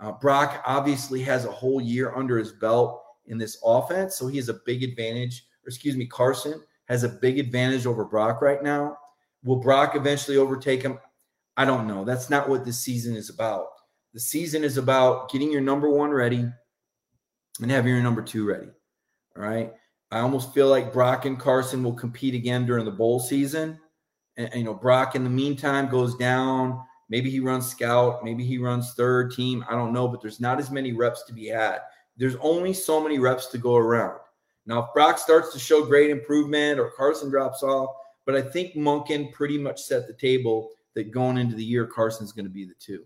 Uh, 0.00 0.12
Brock 0.12 0.62
obviously 0.66 1.22
has 1.22 1.44
a 1.44 1.50
whole 1.50 1.80
year 1.80 2.14
under 2.14 2.36
his 2.36 2.52
belt 2.52 3.02
in 3.26 3.38
this 3.38 3.58
offense, 3.64 4.16
so 4.16 4.26
he 4.26 4.36
has 4.36 4.48
a 4.48 4.60
big 4.66 4.82
advantage. 4.82 5.46
Or 5.64 5.68
excuse 5.68 5.96
me, 5.96 6.06
Carson 6.06 6.60
has 6.88 7.02
a 7.02 7.08
big 7.08 7.38
advantage 7.38 7.86
over 7.86 8.04
Brock 8.04 8.42
right 8.42 8.62
now. 8.62 8.96
Will 9.42 9.56
Brock 9.56 9.96
eventually 9.96 10.36
overtake 10.36 10.82
him? 10.82 10.98
I 11.56 11.64
don't 11.64 11.86
know. 11.86 12.04
That's 12.04 12.30
not 12.30 12.48
what 12.48 12.64
this 12.64 12.78
season 12.80 13.14
is 13.14 13.30
about. 13.30 13.66
The 14.12 14.20
season 14.20 14.64
is 14.64 14.76
about 14.76 15.30
getting 15.30 15.50
your 15.50 15.60
number 15.60 15.88
one 15.90 16.10
ready 16.10 16.46
and 17.60 17.70
having 17.70 17.92
your 17.92 18.02
number 18.02 18.22
two 18.22 18.46
ready. 18.46 18.68
All 19.36 19.42
right. 19.42 19.72
I 20.10 20.20
almost 20.20 20.54
feel 20.54 20.68
like 20.68 20.92
Brock 20.92 21.24
and 21.24 21.38
Carson 21.38 21.82
will 21.82 21.94
compete 21.94 22.34
again 22.34 22.66
during 22.66 22.84
the 22.84 22.90
bowl 22.90 23.18
season. 23.18 23.78
And, 24.36 24.46
and, 24.48 24.56
you 24.56 24.64
know, 24.64 24.74
Brock 24.74 25.14
in 25.14 25.24
the 25.24 25.30
meantime 25.30 25.88
goes 25.88 26.16
down. 26.16 26.80
Maybe 27.08 27.30
he 27.30 27.40
runs 27.40 27.68
scout. 27.68 28.24
Maybe 28.24 28.44
he 28.44 28.58
runs 28.58 28.94
third 28.94 29.32
team. 29.32 29.64
I 29.68 29.72
don't 29.72 29.92
know, 29.92 30.08
but 30.08 30.22
there's 30.22 30.40
not 30.40 30.58
as 30.58 30.70
many 30.70 30.92
reps 30.92 31.24
to 31.24 31.32
be 31.32 31.48
had. 31.48 31.80
There's 32.16 32.36
only 32.36 32.72
so 32.72 33.02
many 33.02 33.18
reps 33.18 33.46
to 33.48 33.58
go 33.58 33.76
around. 33.76 34.18
Now, 34.66 34.80
if 34.80 34.94
Brock 34.94 35.18
starts 35.18 35.52
to 35.52 35.58
show 35.58 35.84
great 35.84 36.10
improvement 36.10 36.80
or 36.80 36.90
Carson 36.90 37.30
drops 37.30 37.62
off, 37.62 37.90
but 38.24 38.34
I 38.34 38.42
think 38.42 38.74
Monken 38.74 39.32
pretty 39.32 39.58
much 39.58 39.82
set 39.82 40.06
the 40.06 40.14
table 40.14 40.70
that 40.94 41.10
going 41.10 41.38
into 41.38 41.54
the 41.54 41.64
year, 41.64 41.86
Carson's 41.86 42.32
going 42.32 42.46
to 42.46 42.50
be 42.50 42.64
the 42.64 42.74
two. 42.78 43.04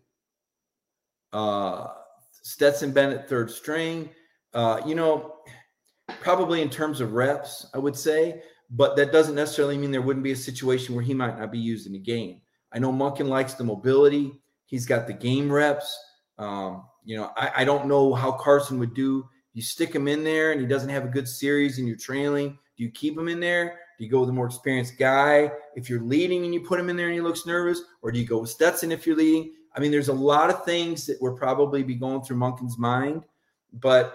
Uh, 1.32 1.88
Stetson 2.30 2.92
Bennett, 2.92 3.28
third 3.28 3.50
string. 3.50 4.10
Uh, 4.54 4.80
you 4.86 4.94
know, 4.94 5.36
probably 6.20 6.62
in 6.62 6.70
terms 6.70 7.00
of 7.00 7.12
reps, 7.12 7.66
I 7.74 7.78
would 7.78 7.96
say, 7.96 8.42
but 8.70 8.96
that 8.96 9.12
doesn't 9.12 9.34
necessarily 9.34 9.76
mean 9.76 9.90
there 9.90 10.02
wouldn't 10.02 10.24
be 10.24 10.32
a 10.32 10.36
situation 10.36 10.94
where 10.94 11.04
he 11.04 11.14
might 11.14 11.38
not 11.38 11.52
be 11.52 11.58
used 11.58 11.86
in 11.86 11.94
a 11.94 11.98
game. 11.98 12.40
I 12.72 12.78
know 12.78 12.92
Monken 12.92 13.28
likes 13.28 13.54
the 13.54 13.64
mobility. 13.64 14.32
He's 14.66 14.86
got 14.86 15.06
the 15.06 15.12
game 15.12 15.50
reps. 15.50 15.98
Um, 16.38 16.84
you 17.04 17.16
know, 17.16 17.32
I, 17.36 17.50
I, 17.56 17.64
don't 17.64 17.86
know 17.86 18.14
how 18.14 18.30
Carson 18.30 18.78
would 18.78 18.94
do. 18.94 19.28
You 19.58 19.62
stick 19.62 19.92
him 19.92 20.06
in 20.06 20.22
there 20.22 20.52
and 20.52 20.60
he 20.60 20.68
doesn't 20.68 20.88
have 20.88 21.04
a 21.04 21.08
good 21.08 21.26
series 21.26 21.78
and 21.78 21.88
you're 21.88 21.96
trailing. 21.96 22.56
Do 22.76 22.84
you 22.84 22.92
keep 22.92 23.18
him 23.18 23.26
in 23.26 23.40
there? 23.40 23.80
Do 23.98 24.04
you 24.04 24.08
go 24.08 24.20
with 24.20 24.28
a 24.28 24.32
more 24.32 24.46
experienced 24.46 24.96
guy 24.96 25.50
if 25.74 25.90
you're 25.90 26.00
leading 26.00 26.44
and 26.44 26.54
you 26.54 26.60
put 26.60 26.78
him 26.78 26.88
in 26.88 26.96
there 26.96 27.06
and 27.06 27.14
he 27.16 27.20
looks 27.20 27.44
nervous? 27.44 27.82
Or 28.00 28.12
do 28.12 28.20
you 28.20 28.24
go 28.24 28.38
with 28.38 28.50
Stetson 28.50 28.92
if 28.92 29.04
you're 29.04 29.16
leading? 29.16 29.54
I 29.74 29.80
mean, 29.80 29.90
there's 29.90 30.10
a 30.10 30.12
lot 30.12 30.48
of 30.48 30.64
things 30.64 31.06
that 31.06 31.20
will 31.20 31.36
probably 31.36 31.82
be 31.82 31.96
going 31.96 32.22
through 32.22 32.36
Monken's 32.36 32.78
mind, 32.78 33.24
but 33.72 34.14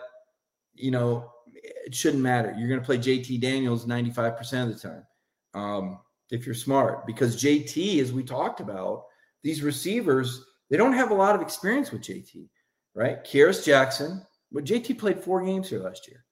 you 0.76 0.92
know, 0.92 1.30
it 1.54 1.94
shouldn't 1.94 2.24
matter. 2.24 2.56
You're 2.58 2.70
going 2.70 2.80
to 2.80 2.86
play 2.86 2.98
JT 2.98 3.42
Daniels 3.42 3.86
95% 3.86 4.64
of 4.64 4.70
the 4.70 4.80
time 4.80 5.06
um, 5.54 6.00
if 6.32 6.46
you're 6.46 6.56
smart, 6.56 7.06
because 7.06 7.36
JT, 7.36 8.00
as 8.00 8.14
we 8.14 8.24
talked 8.24 8.62
about, 8.62 9.08
these 9.42 9.62
receivers, 9.62 10.46
they 10.70 10.78
don't 10.78 10.94
have 10.94 11.12
a 11.12 11.14
lot 11.14 11.36
of 11.36 11.42
experience 11.42 11.92
with 11.92 12.02
JT, 12.02 12.48
right? 12.96 13.26
Kearis 13.26 13.66
Jackson, 13.66 14.26
but 14.54 14.66
JT 14.66 14.98
played 14.98 15.20
four 15.20 15.44
games 15.44 15.70
here 15.70 15.80
last 15.80 16.08
year. 16.08 16.24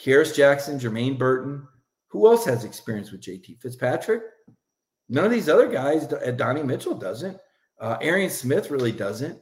Kearis 0.00 0.34
Jackson, 0.34 0.78
Jermaine 0.78 1.18
Burton. 1.18 1.66
Who 2.08 2.26
else 2.26 2.44
has 2.44 2.64
experience 2.64 3.12
with 3.12 3.22
JT? 3.22 3.60
Fitzpatrick? 3.60 4.22
None 5.08 5.24
of 5.24 5.30
these 5.30 5.48
other 5.48 5.68
guys. 5.68 6.12
Uh, 6.12 6.30
Donnie 6.32 6.62
Mitchell 6.62 6.94
doesn't. 6.94 7.36
Uh, 7.80 7.96
Arian 8.00 8.30
Smith 8.30 8.70
really 8.70 8.92
doesn't. 8.92 9.38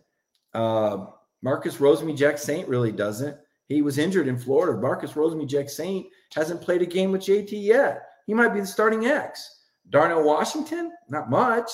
Uh, 0.55 1.07
Marcus 1.43 1.76
Rosemy-Jacksaint 1.76 2.68
really 2.68 2.93
doesn't. 2.93 3.36
He 3.66 3.82
was 3.82 3.99
injured 3.99 4.28
in 4.28 4.39
Florida. 4.39 4.80
Marcus 4.80 5.12
Rosemy-Jacksaint 5.12 6.07
hasn't 6.34 6.62
played 6.62 6.82
a 6.82 6.86
game 6.86 7.12
with 7.12 7.22
JT 7.22 7.51
yet. 7.53 8.03
He 8.26 8.34
might 8.34 8.55
be 8.55 8.61
the 8.61 8.66
starting 8.66 9.07
X. 9.07 9.62
Darnell 9.91 10.24
Washington, 10.24 10.93
not 11.09 11.30
much. 11.30 11.70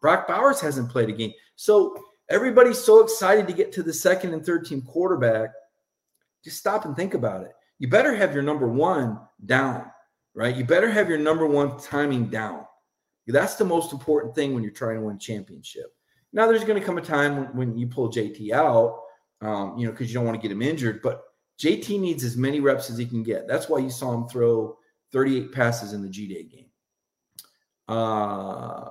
Brock 0.00 0.28
Bowers 0.28 0.60
hasn't 0.60 0.90
played 0.90 1.08
a 1.08 1.12
game. 1.12 1.32
So 1.56 1.96
everybody's 2.30 2.78
so 2.78 3.02
excited 3.02 3.46
to 3.46 3.52
get 3.52 3.72
to 3.72 3.82
the 3.82 3.92
second 3.92 4.34
and 4.34 4.44
third 4.44 4.66
team 4.66 4.82
quarterback. 4.82 5.50
Just 6.44 6.58
stop 6.58 6.84
and 6.84 6.96
think 6.96 7.14
about 7.14 7.42
it. 7.42 7.52
You 7.78 7.88
better 7.88 8.14
have 8.14 8.34
your 8.34 8.42
number 8.42 8.68
one 8.68 9.18
down, 9.46 9.86
right? 10.34 10.54
You 10.54 10.64
better 10.64 10.90
have 10.90 11.08
your 11.08 11.18
number 11.18 11.46
one 11.46 11.78
timing 11.78 12.26
down. 12.26 12.64
That's 13.26 13.56
the 13.56 13.64
most 13.64 13.92
important 13.92 14.34
thing 14.34 14.54
when 14.54 14.62
you're 14.62 14.72
trying 14.72 14.96
to 14.96 15.02
win 15.02 15.16
a 15.16 15.18
championship. 15.18 15.94
Now, 16.32 16.46
there's 16.46 16.64
going 16.64 16.80
to 16.80 16.84
come 16.84 16.98
a 16.98 17.02
time 17.02 17.36
when, 17.36 17.56
when 17.56 17.78
you 17.78 17.86
pull 17.86 18.10
JT 18.10 18.52
out, 18.52 19.00
um, 19.40 19.76
you 19.76 19.86
know, 19.86 19.92
because 19.92 20.08
you 20.08 20.14
don't 20.14 20.24
want 20.24 20.40
to 20.40 20.42
get 20.42 20.52
him 20.52 20.62
injured. 20.62 21.02
But 21.02 21.22
JT 21.58 22.00
needs 22.00 22.24
as 22.24 22.36
many 22.36 22.60
reps 22.60 22.90
as 22.90 22.98
he 22.98 23.06
can 23.06 23.22
get. 23.22 23.46
That's 23.46 23.68
why 23.68 23.78
you 23.78 23.90
saw 23.90 24.14
him 24.14 24.28
throw 24.28 24.78
38 25.12 25.52
passes 25.52 25.92
in 25.92 26.02
the 26.02 26.08
G 26.08 26.26
Day 26.26 26.44
game. 26.44 26.66
Uh, 27.88 28.88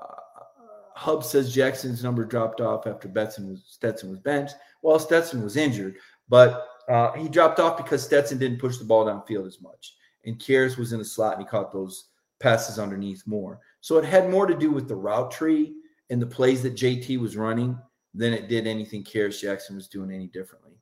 Hub 0.95 1.23
says 1.23 1.53
Jackson's 1.53 2.03
number 2.03 2.25
dropped 2.25 2.59
off 2.59 2.87
after 2.87 3.07
Betson 3.07 3.47
was 3.47 3.63
Stetson 3.67 4.09
was 4.09 4.19
benched. 4.19 4.55
Well, 4.81 4.97
Stetson 4.97 5.43
was 5.43 5.55
injured, 5.55 5.97
but 6.27 6.67
uh, 6.88 7.11
he 7.13 7.27
dropped 7.27 7.59
off 7.59 7.77
because 7.77 8.03
Stetson 8.03 8.38
didn't 8.38 8.59
push 8.59 8.77
the 8.77 8.85
ball 8.85 9.05
downfield 9.05 9.47
as 9.47 9.61
much, 9.61 9.95
and 10.25 10.39
Kearis 10.39 10.77
was 10.77 10.93
in 10.93 10.99
the 10.99 11.05
slot 11.05 11.33
and 11.33 11.41
he 11.41 11.47
caught 11.47 11.71
those 11.71 12.09
passes 12.39 12.79
underneath 12.79 13.23
more. 13.25 13.59
So 13.81 13.97
it 13.97 14.05
had 14.05 14.29
more 14.29 14.45
to 14.45 14.55
do 14.55 14.71
with 14.71 14.88
the 14.88 14.95
route 14.95 15.31
tree 15.31 15.73
and 16.09 16.21
the 16.21 16.27
plays 16.27 16.63
that 16.63 16.75
JT 16.75 17.19
was 17.19 17.38
running 17.38 17.77
than 18.13 18.33
it 18.33 18.47
did 18.47 18.67
anything 18.67 19.03
Kearis 19.03 19.39
Jackson 19.39 19.75
was 19.75 19.88
doing 19.88 20.11
any 20.11 20.27
differently. 20.27 20.73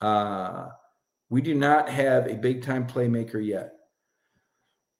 Uh, 0.00 0.68
we 1.28 1.40
do 1.40 1.54
not 1.54 1.88
have 1.88 2.26
a 2.26 2.34
big 2.34 2.62
time 2.62 2.86
playmaker 2.86 3.44
yet. 3.44 3.72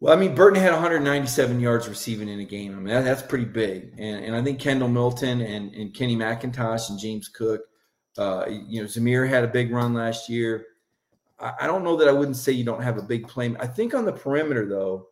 Well, 0.00 0.16
I 0.16 0.20
mean, 0.20 0.34
Burton 0.34 0.60
had 0.60 0.72
197 0.72 1.58
yards 1.58 1.88
receiving 1.88 2.28
in 2.28 2.40
a 2.40 2.44
game. 2.44 2.72
I 2.72 2.76
mean, 2.76 2.94
that, 2.94 3.04
that's 3.04 3.22
pretty 3.22 3.46
big. 3.46 3.94
And, 3.98 4.24
and 4.26 4.36
I 4.36 4.42
think 4.42 4.60
Kendall 4.60 4.88
Milton 4.88 5.40
and, 5.40 5.74
and 5.74 5.94
Kenny 5.94 6.16
McIntosh 6.16 6.90
and 6.90 6.98
James 6.98 7.28
Cook, 7.28 7.62
uh, 8.18 8.46
you 8.48 8.80
know, 8.80 8.86
Zamir 8.86 9.28
had 9.28 9.44
a 9.44 9.48
big 9.48 9.72
run 9.72 9.94
last 9.94 10.28
year. 10.28 10.66
I, 11.38 11.52
I 11.60 11.66
don't 11.66 11.84
know 11.84 11.96
that 11.96 12.08
I 12.08 12.12
wouldn't 12.12 12.36
say 12.36 12.52
you 12.52 12.64
don't 12.64 12.82
have 12.82 12.98
a 12.98 13.02
big 13.02 13.28
play. 13.28 13.54
I 13.58 13.66
think 13.66 13.94
on 13.94 14.04
the 14.04 14.12
perimeter, 14.12 14.66
though, 14.66 15.08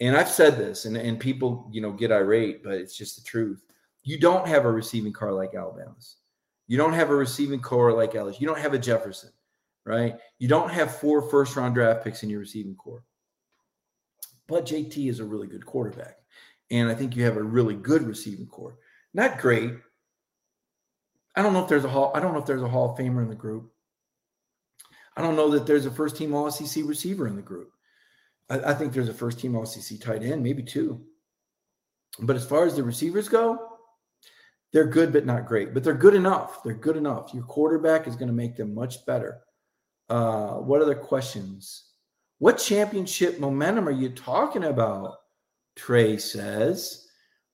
and 0.00 0.16
I've 0.16 0.30
said 0.30 0.56
this, 0.56 0.86
and, 0.86 0.96
and 0.96 1.20
people, 1.20 1.68
you 1.70 1.80
know, 1.80 1.92
get 1.92 2.12
irate, 2.12 2.62
but 2.62 2.74
it's 2.74 2.96
just 2.96 3.16
the 3.16 3.22
truth. 3.22 3.62
You 4.02 4.18
don't 4.18 4.48
have 4.48 4.64
a 4.64 4.72
receiving 4.72 5.12
car 5.12 5.32
like 5.32 5.54
Alabama's. 5.54 6.16
You 6.68 6.78
don't 6.78 6.94
have 6.94 7.10
a 7.10 7.14
receiving 7.14 7.60
core 7.60 7.92
like 7.92 8.12
LSU. 8.12 8.40
You 8.40 8.46
don't 8.46 8.58
have 8.58 8.74
a 8.74 8.78
Jefferson 8.78 9.30
right? 9.84 10.16
You 10.38 10.48
don't 10.48 10.70
have 10.70 10.96
four 10.96 11.22
first 11.22 11.56
round 11.56 11.74
draft 11.74 12.04
picks 12.04 12.22
in 12.22 12.30
your 12.30 12.40
receiving 12.40 12.74
core. 12.74 13.04
But 14.46 14.66
JT 14.66 15.08
is 15.08 15.20
a 15.20 15.24
really 15.24 15.46
good 15.46 15.64
quarterback. 15.64 16.16
And 16.70 16.88
I 16.88 16.94
think 16.94 17.16
you 17.16 17.24
have 17.24 17.36
a 17.36 17.42
really 17.42 17.74
good 17.74 18.02
receiving 18.02 18.46
core. 18.46 18.78
Not 19.14 19.38
great. 19.38 19.74
I 21.36 21.42
don't 21.42 21.52
know 21.52 21.62
if 21.62 21.68
there's 21.68 21.84
a 21.84 21.88
hall. 21.88 22.12
I 22.14 22.20
don't 22.20 22.32
know 22.32 22.40
if 22.40 22.46
there's 22.46 22.62
a 22.62 22.68
Hall 22.68 22.90
of 22.90 22.98
Famer 22.98 23.22
in 23.22 23.28
the 23.28 23.34
group. 23.34 23.72
I 25.16 25.22
don't 25.22 25.36
know 25.36 25.50
that 25.50 25.66
there's 25.66 25.86
a 25.86 25.90
first 25.90 26.16
team 26.16 26.34
All 26.34 26.50
SEC 26.50 26.84
receiver 26.84 27.26
in 27.26 27.36
the 27.36 27.42
group. 27.42 27.70
I, 28.48 28.58
I 28.60 28.74
think 28.74 28.92
there's 28.92 29.08
a 29.08 29.14
first 29.14 29.38
team 29.38 29.56
All 29.56 29.66
SEC 29.66 30.00
tight 30.00 30.22
end, 30.22 30.42
maybe 30.42 30.62
two. 30.62 31.04
But 32.18 32.36
as 32.36 32.44
far 32.44 32.64
as 32.64 32.74
the 32.74 32.82
receivers 32.82 33.28
go, 33.28 33.58
they're 34.72 34.86
good, 34.86 35.12
but 35.12 35.26
not 35.26 35.46
great. 35.46 35.74
But 35.74 35.84
they're 35.84 35.94
good 35.94 36.14
enough. 36.14 36.62
They're 36.62 36.74
good 36.74 36.96
enough. 36.96 37.34
Your 37.34 37.44
quarterback 37.44 38.06
is 38.06 38.16
going 38.16 38.28
to 38.28 38.34
make 38.34 38.56
them 38.56 38.74
much 38.74 39.04
better. 39.06 39.40
Uh, 40.08 40.54
what 40.54 40.82
other 40.82 40.94
questions? 40.94 41.84
What 42.38 42.58
championship 42.58 43.38
momentum 43.38 43.88
are 43.88 43.92
you 43.92 44.10
talking 44.10 44.64
about? 44.64 45.16
Trey 45.76 46.18
says. 46.18 47.06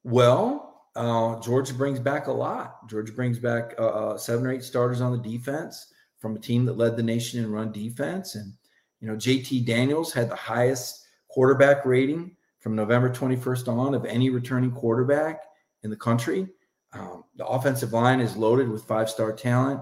Well, 0.04 0.65
uh, 0.96 1.40
Georgia 1.40 1.74
brings 1.74 2.00
back 2.00 2.26
a 2.26 2.32
lot. 2.32 2.88
Georgia 2.88 3.12
brings 3.12 3.38
back 3.38 3.74
uh, 3.78 3.86
uh 3.86 4.18
seven 4.18 4.46
or 4.46 4.52
eight 4.52 4.64
starters 4.64 5.00
on 5.00 5.12
the 5.12 5.18
defense 5.18 5.92
from 6.18 6.36
a 6.36 6.40
team 6.40 6.64
that 6.64 6.76
led 6.76 6.96
the 6.96 7.02
nation 7.02 7.42
in 7.42 7.52
run 7.52 7.70
defense. 7.70 8.34
And, 8.34 8.52
you 9.00 9.08
know, 9.08 9.14
JT 9.14 9.66
Daniels 9.66 10.12
had 10.12 10.30
the 10.30 10.36
highest 10.36 11.06
quarterback 11.28 11.84
rating 11.84 12.34
from 12.60 12.74
November 12.74 13.10
21st 13.10 13.68
on 13.68 13.94
of 13.94 14.04
any 14.06 14.30
returning 14.30 14.72
quarterback 14.72 15.42
in 15.82 15.90
the 15.90 15.96
country. 15.96 16.48
Um, 16.92 17.24
the 17.36 17.46
offensive 17.46 17.92
line 17.92 18.20
is 18.20 18.36
loaded 18.36 18.68
with 18.68 18.84
five 18.84 19.10
star 19.10 19.32
talent. 19.32 19.80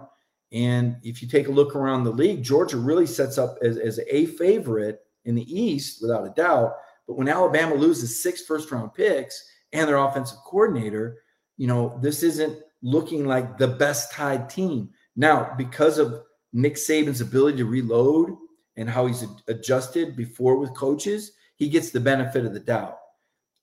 And 0.53 0.97
if 1.03 1.23
you 1.23 1.29
take 1.29 1.49
a 1.49 1.53
look 1.53 1.75
around 1.75 2.05
the 2.05 2.11
league, 2.11 2.43
Georgia 2.43 2.77
really 2.77 3.07
sets 3.07 3.39
up 3.39 3.57
as, 3.63 3.79
as 3.79 4.01
a 4.11 4.27
favorite 4.27 5.01
in 5.25 5.35
the 5.35 5.61
East, 5.61 6.03
without 6.03 6.27
a 6.27 6.31
doubt. 6.31 6.75
But 7.07 7.17
when 7.17 7.29
Alabama 7.29 7.75
loses 7.75 8.23
six 8.23 8.43
first 8.43 8.71
round 8.71 8.95
picks 8.95 9.43
and 9.75 9.89
their 9.89 9.97
offensive 9.97 10.39
coordinator, 10.47 11.19
you 11.59 11.67
know, 11.67 11.99
this 12.01 12.23
isn't 12.23 12.59
looking 12.83 13.27
like 13.27 13.59
the 13.59 13.69
best 13.69 14.13
tied 14.13 14.49
team. 14.49 14.89
Now, 15.17 15.53
because 15.59 15.99
of 15.99 16.23
Nick 16.53 16.77
Saban's 16.77 17.21
ability 17.21 17.59
to 17.59 17.67
reload 17.67 18.31
and 18.77 18.89
how 18.89 19.07
he's 19.07 19.25
adjusted 19.49 20.17
before 20.17 20.57
with 20.57 20.75
coaches, 20.75 21.33
he 21.57 21.69
gets 21.69 21.91
the 21.91 22.01
benefit 22.01 22.47
of 22.47 22.55
the 22.55 22.61
doubt. 22.61 22.99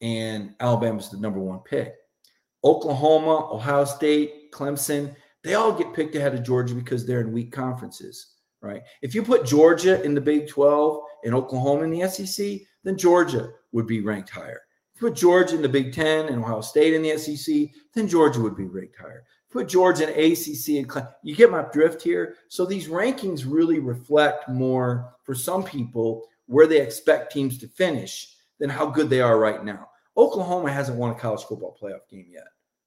And 0.02 0.54
Alabama's 0.60 1.10
the 1.10 1.18
number 1.18 1.40
one 1.40 1.60
pick. 1.60 1.96
Oklahoma, 2.64 3.54
Ohio 3.54 3.86
State, 3.86 4.52
Clemson, 4.52 5.16
they 5.44 5.56
all 5.56 5.74
get 5.74 5.94
picked 5.94 6.16
ahead 6.16 6.36
of 6.36 6.44
Georgia 6.44 6.76
because 6.76 7.06
they're 7.06 7.22
in 7.22 7.32
weak 7.32 7.52
conferences, 7.52 8.36
right? 8.62 8.82
If 9.02 9.16
you 9.16 9.24
put 9.24 9.46
Georgia 9.46 10.02
in 10.04 10.14
the 10.14 10.22
Big 10.22 10.48
12 10.48 11.02
and 11.24 11.34
Oklahoma 11.34 11.84
in 11.84 11.92
the 11.92 12.08
SEC, 12.08 12.60
then 12.84 12.98
Georgia 12.98 13.50
would 13.72 13.88
be 13.88 14.02
ranked 14.02 14.30
higher. 14.30 14.62
Put 15.02 15.16
Georgia 15.16 15.56
in 15.56 15.64
the 15.64 15.68
Big 15.68 15.94
10 15.94 16.28
and 16.28 16.44
Ohio 16.44 16.62
State 16.62 16.94
in 16.94 17.02
the 17.02 17.18
SEC, 17.18 17.72
then 17.96 18.08
Georgia 18.08 18.40
would 18.40 18.56
be 18.56 18.66
ranked 18.66 18.98
higher. 19.00 19.24
Put 19.50 19.68
Georgia 19.68 20.04
in 20.04 20.32
ACC 20.32 20.78
and. 20.78 21.08
You 21.24 21.36
get 21.36 21.50
my 21.50 21.66
drift 21.74 22.04
here. 22.04 22.36
So 22.50 22.68
these 22.68 22.88
rankings 22.88 23.44
really 23.52 23.80
reflect 23.80 24.48
more 24.48 25.16
for 25.24 25.34
some 25.34 25.64
people 25.64 26.28
where 26.46 26.68
they 26.68 26.80
expect 26.80 27.34
teams 27.34 27.58
to 27.58 27.68
finish 27.68 28.36
than 28.60 28.70
how 28.70 28.86
good 28.86 29.10
they 29.10 29.22
are 29.22 29.40
right 29.40 29.66
now. 29.66 29.90
Oklahoma 30.16 30.72
hasn't 30.72 31.00
won 31.00 31.10
a 31.10 31.16
college 31.16 31.46
football 31.46 31.76
playoff 31.82 32.08
game 32.08 32.28
yet. 32.30 32.44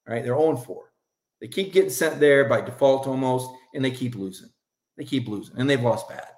Right? 0.06 0.22
They're 0.22 0.38
0 0.38 0.56
4. 0.56 0.92
They 1.40 1.48
keep 1.48 1.72
getting 1.72 1.90
sent 1.90 2.20
there 2.20 2.44
by 2.44 2.60
default 2.60 3.08
almost, 3.08 3.50
and 3.74 3.84
they 3.84 3.90
keep 3.90 4.14
losing. 4.14 4.50
They 4.96 5.04
keep 5.04 5.26
losing, 5.26 5.58
and 5.58 5.68
they've 5.68 5.82
lost 5.82 6.08
bad. 6.08 6.28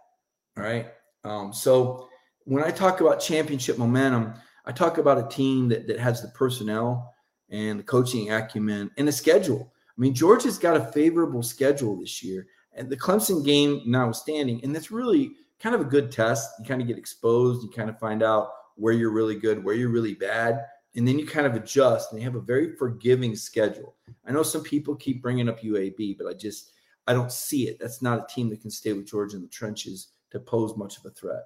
All 0.56 0.64
right. 0.64 0.86
Um, 1.22 1.52
so 1.52 2.08
when 2.44 2.64
I 2.64 2.70
talk 2.70 3.02
about 3.02 3.20
championship 3.20 3.76
momentum, 3.76 4.34
I 4.66 4.72
talk 4.72 4.98
about 4.98 5.18
a 5.18 5.28
team 5.34 5.68
that, 5.68 5.86
that 5.86 5.98
has 5.98 6.22
the 6.22 6.28
personnel 6.28 7.14
and 7.50 7.78
the 7.78 7.84
coaching 7.84 8.32
acumen 8.32 8.90
and 8.96 9.06
the 9.06 9.12
schedule. 9.12 9.72
I 9.72 10.00
mean, 10.00 10.14
Georgia's 10.14 10.58
got 10.58 10.76
a 10.76 10.92
favorable 10.92 11.42
schedule 11.42 11.96
this 11.96 12.22
year, 12.22 12.46
and 12.72 12.90
the 12.90 12.96
Clemson 12.96 13.44
game 13.44 13.82
notwithstanding, 13.86 14.60
and 14.62 14.74
that's 14.74 14.90
really 14.90 15.32
kind 15.60 15.74
of 15.74 15.80
a 15.80 15.84
good 15.84 16.12
test. 16.12 16.50
You 16.58 16.66
kind 16.66 16.82
of 16.82 16.88
get 16.88 16.98
exposed, 16.98 17.62
you 17.62 17.70
kind 17.70 17.88
of 17.88 17.98
find 17.98 18.22
out 18.22 18.50
where 18.74 18.92
you're 18.92 19.12
really 19.12 19.36
good, 19.36 19.64
where 19.64 19.74
you're 19.74 19.88
really 19.88 20.14
bad 20.14 20.66
and 20.96 21.06
then 21.06 21.18
you 21.18 21.26
kind 21.26 21.46
of 21.46 21.54
adjust 21.54 22.10
and 22.10 22.18
they 22.18 22.24
have 22.24 22.34
a 22.34 22.40
very 22.40 22.74
forgiving 22.74 23.36
schedule 23.36 23.94
i 24.26 24.32
know 24.32 24.42
some 24.42 24.62
people 24.62 24.96
keep 24.96 25.22
bringing 25.22 25.48
up 25.48 25.60
uab 25.60 26.18
but 26.18 26.26
i 26.26 26.32
just 26.32 26.72
i 27.06 27.12
don't 27.12 27.30
see 27.30 27.68
it 27.68 27.78
that's 27.78 28.02
not 28.02 28.18
a 28.18 28.34
team 28.34 28.48
that 28.48 28.60
can 28.60 28.70
stay 28.70 28.92
with 28.92 29.06
georgia 29.06 29.36
in 29.36 29.42
the 29.42 29.48
trenches 29.48 30.08
to 30.30 30.40
pose 30.40 30.76
much 30.76 30.98
of 30.98 31.04
a 31.04 31.10
threat 31.10 31.44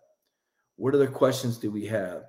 what 0.76 0.94
other 0.94 1.08
questions 1.08 1.58
do 1.58 1.70
we 1.70 1.84
have 1.84 2.24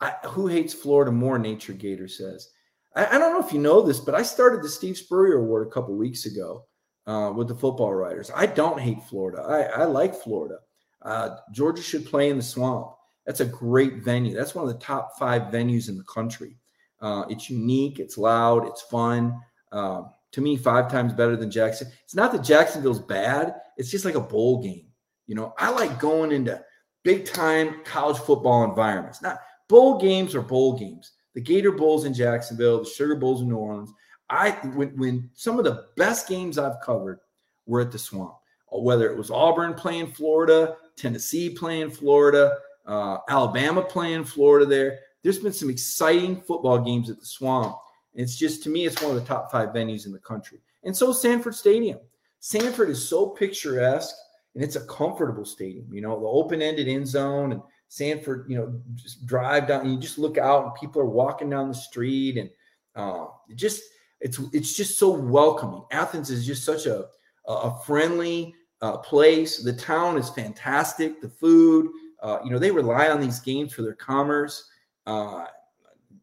I, 0.00 0.14
who 0.26 0.46
hates 0.46 0.74
florida 0.74 1.10
more 1.10 1.38
nature 1.38 1.72
gator 1.72 2.08
says 2.08 2.50
I, 2.94 3.06
I, 3.06 3.18
don't 3.18 3.32
know 3.32 3.46
if 3.46 3.52
you 3.52 3.60
know 3.60 3.82
this 3.82 4.00
but 4.00 4.14
i 4.14 4.22
started 4.22 4.62
the 4.62 4.68
steve 4.68 4.96
spurrier 4.96 5.38
award 5.38 5.66
a 5.66 5.70
couple 5.70 5.94
weeks 5.96 6.26
ago 6.26 6.64
uh, 7.06 7.32
with 7.34 7.48
the 7.48 7.54
football 7.54 7.94
writers 7.94 8.30
i 8.34 8.46
don't 8.46 8.80
hate 8.80 9.02
florida 9.04 9.42
i, 9.42 9.82
I 9.82 9.84
like 9.84 10.14
florida 10.14 10.58
uh, 11.02 11.36
georgia 11.52 11.82
should 11.82 12.06
play 12.06 12.30
in 12.30 12.36
the 12.36 12.42
swamp 12.42 12.92
that's 13.28 13.40
a 13.40 13.44
great 13.44 13.96
venue. 13.96 14.34
That's 14.34 14.54
one 14.54 14.66
of 14.66 14.72
the 14.72 14.82
top 14.82 15.18
five 15.18 15.52
venues 15.52 15.90
in 15.90 15.98
the 15.98 16.04
country. 16.04 16.56
Uh, 16.98 17.24
it's 17.28 17.50
unique, 17.50 17.98
it's 17.98 18.16
loud, 18.16 18.66
it's 18.66 18.80
fun. 18.80 19.38
Uh, 19.70 20.04
to 20.32 20.40
me, 20.40 20.56
five 20.56 20.90
times 20.90 21.12
better 21.12 21.36
than 21.36 21.50
Jackson. 21.50 21.88
It's 22.04 22.14
not 22.14 22.32
that 22.32 22.42
Jacksonville's 22.42 23.02
bad. 23.02 23.56
It's 23.76 23.90
just 23.90 24.06
like 24.06 24.14
a 24.14 24.20
bowl 24.20 24.62
game. 24.62 24.86
You 25.26 25.34
know, 25.34 25.52
I 25.58 25.68
like 25.68 26.00
going 26.00 26.32
into 26.32 26.58
big 27.04 27.26
time 27.26 27.84
college 27.84 28.16
football 28.16 28.64
environments. 28.64 29.20
Not 29.20 29.40
bowl 29.68 29.98
games 30.00 30.34
or 30.34 30.42
bowl 30.42 30.78
games. 30.78 31.12
The 31.34 31.40
Gator 31.40 31.72
Bowls 31.72 32.04
in 32.04 32.14
Jacksonville, 32.14 32.80
the 32.80 32.90
Sugar 32.90 33.14
Bowls 33.14 33.42
in 33.42 33.48
New 33.48 33.56
Orleans. 33.56 33.92
I 34.30 34.50
when, 34.74 34.96
when 34.96 35.30
some 35.34 35.58
of 35.58 35.64
the 35.64 35.86
best 35.96 36.28
games 36.28 36.58
I've 36.58 36.80
covered 36.80 37.20
were 37.66 37.80
at 37.80 37.92
the 37.92 37.98
Swamp. 37.98 38.34
Whether 38.70 39.10
it 39.10 39.16
was 39.16 39.30
Auburn 39.30 39.74
playing 39.74 40.08
Florida, 40.08 40.76
Tennessee 40.96 41.50
playing 41.50 41.90
Florida, 41.90 42.58
uh, 42.86 43.18
Alabama 43.28 43.82
playing 43.82 44.24
Florida 44.24 44.66
there. 44.66 44.98
There's 45.22 45.38
been 45.38 45.52
some 45.52 45.70
exciting 45.70 46.40
football 46.40 46.78
games 46.78 47.08
at 47.08 47.18
the 47.18 47.26
Swamp. 47.26 47.76
It's 48.14 48.36
just 48.36 48.62
to 48.64 48.70
me, 48.70 48.86
it's 48.86 49.00
one 49.00 49.14
of 49.14 49.20
the 49.20 49.26
top 49.26 49.50
five 49.50 49.70
venues 49.70 50.06
in 50.06 50.12
the 50.12 50.18
country. 50.18 50.58
And 50.84 50.96
so 50.96 51.12
Sanford 51.12 51.54
Stadium. 51.54 51.98
Sanford 52.40 52.90
is 52.90 53.06
so 53.06 53.26
picturesque 53.26 54.14
and 54.54 54.62
it's 54.62 54.76
a 54.76 54.86
comfortable 54.86 55.44
stadium. 55.44 55.86
You 55.92 56.00
know, 56.00 56.18
the 56.18 56.26
open-ended 56.26 56.88
end 56.88 57.06
zone 57.06 57.52
and 57.52 57.62
Sanford, 57.88 58.46
you 58.48 58.56
know, 58.56 58.80
just 58.94 59.26
drive 59.26 59.66
down 59.68 59.82
and 59.82 59.92
you 59.92 59.98
just 59.98 60.18
look 60.18 60.38
out 60.38 60.64
and 60.64 60.74
people 60.74 61.00
are 61.00 61.06
walking 61.06 61.50
down 61.50 61.68
the 61.68 61.74
street 61.74 62.36
and 62.36 62.50
uh, 62.94 63.26
just 63.54 63.82
it's 64.20 64.40
it's 64.52 64.74
just 64.74 64.98
so 64.98 65.10
welcoming. 65.10 65.84
Athens 65.90 66.30
is 66.30 66.46
just 66.46 66.64
such 66.64 66.86
a 66.86 67.06
a 67.46 67.74
friendly 67.84 68.54
uh, 68.82 68.98
place. 68.98 69.62
The 69.62 69.72
town 69.72 70.18
is 70.18 70.28
fantastic. 70.30 71.20
The 71.20 71.28
food, 71.28 71.90
uh, 72.22 72.38
you 72.44 72.50
know, 72.50 72.58
they 72.58 72.70
rely 72.70 73.08
on 73.08 73.20
these 73.20 73.40
games 73.40 73.72
for 73.72 73.82
their 73.82 73.94
commerce. 73.94 74.68
Uh, 75.06 75.46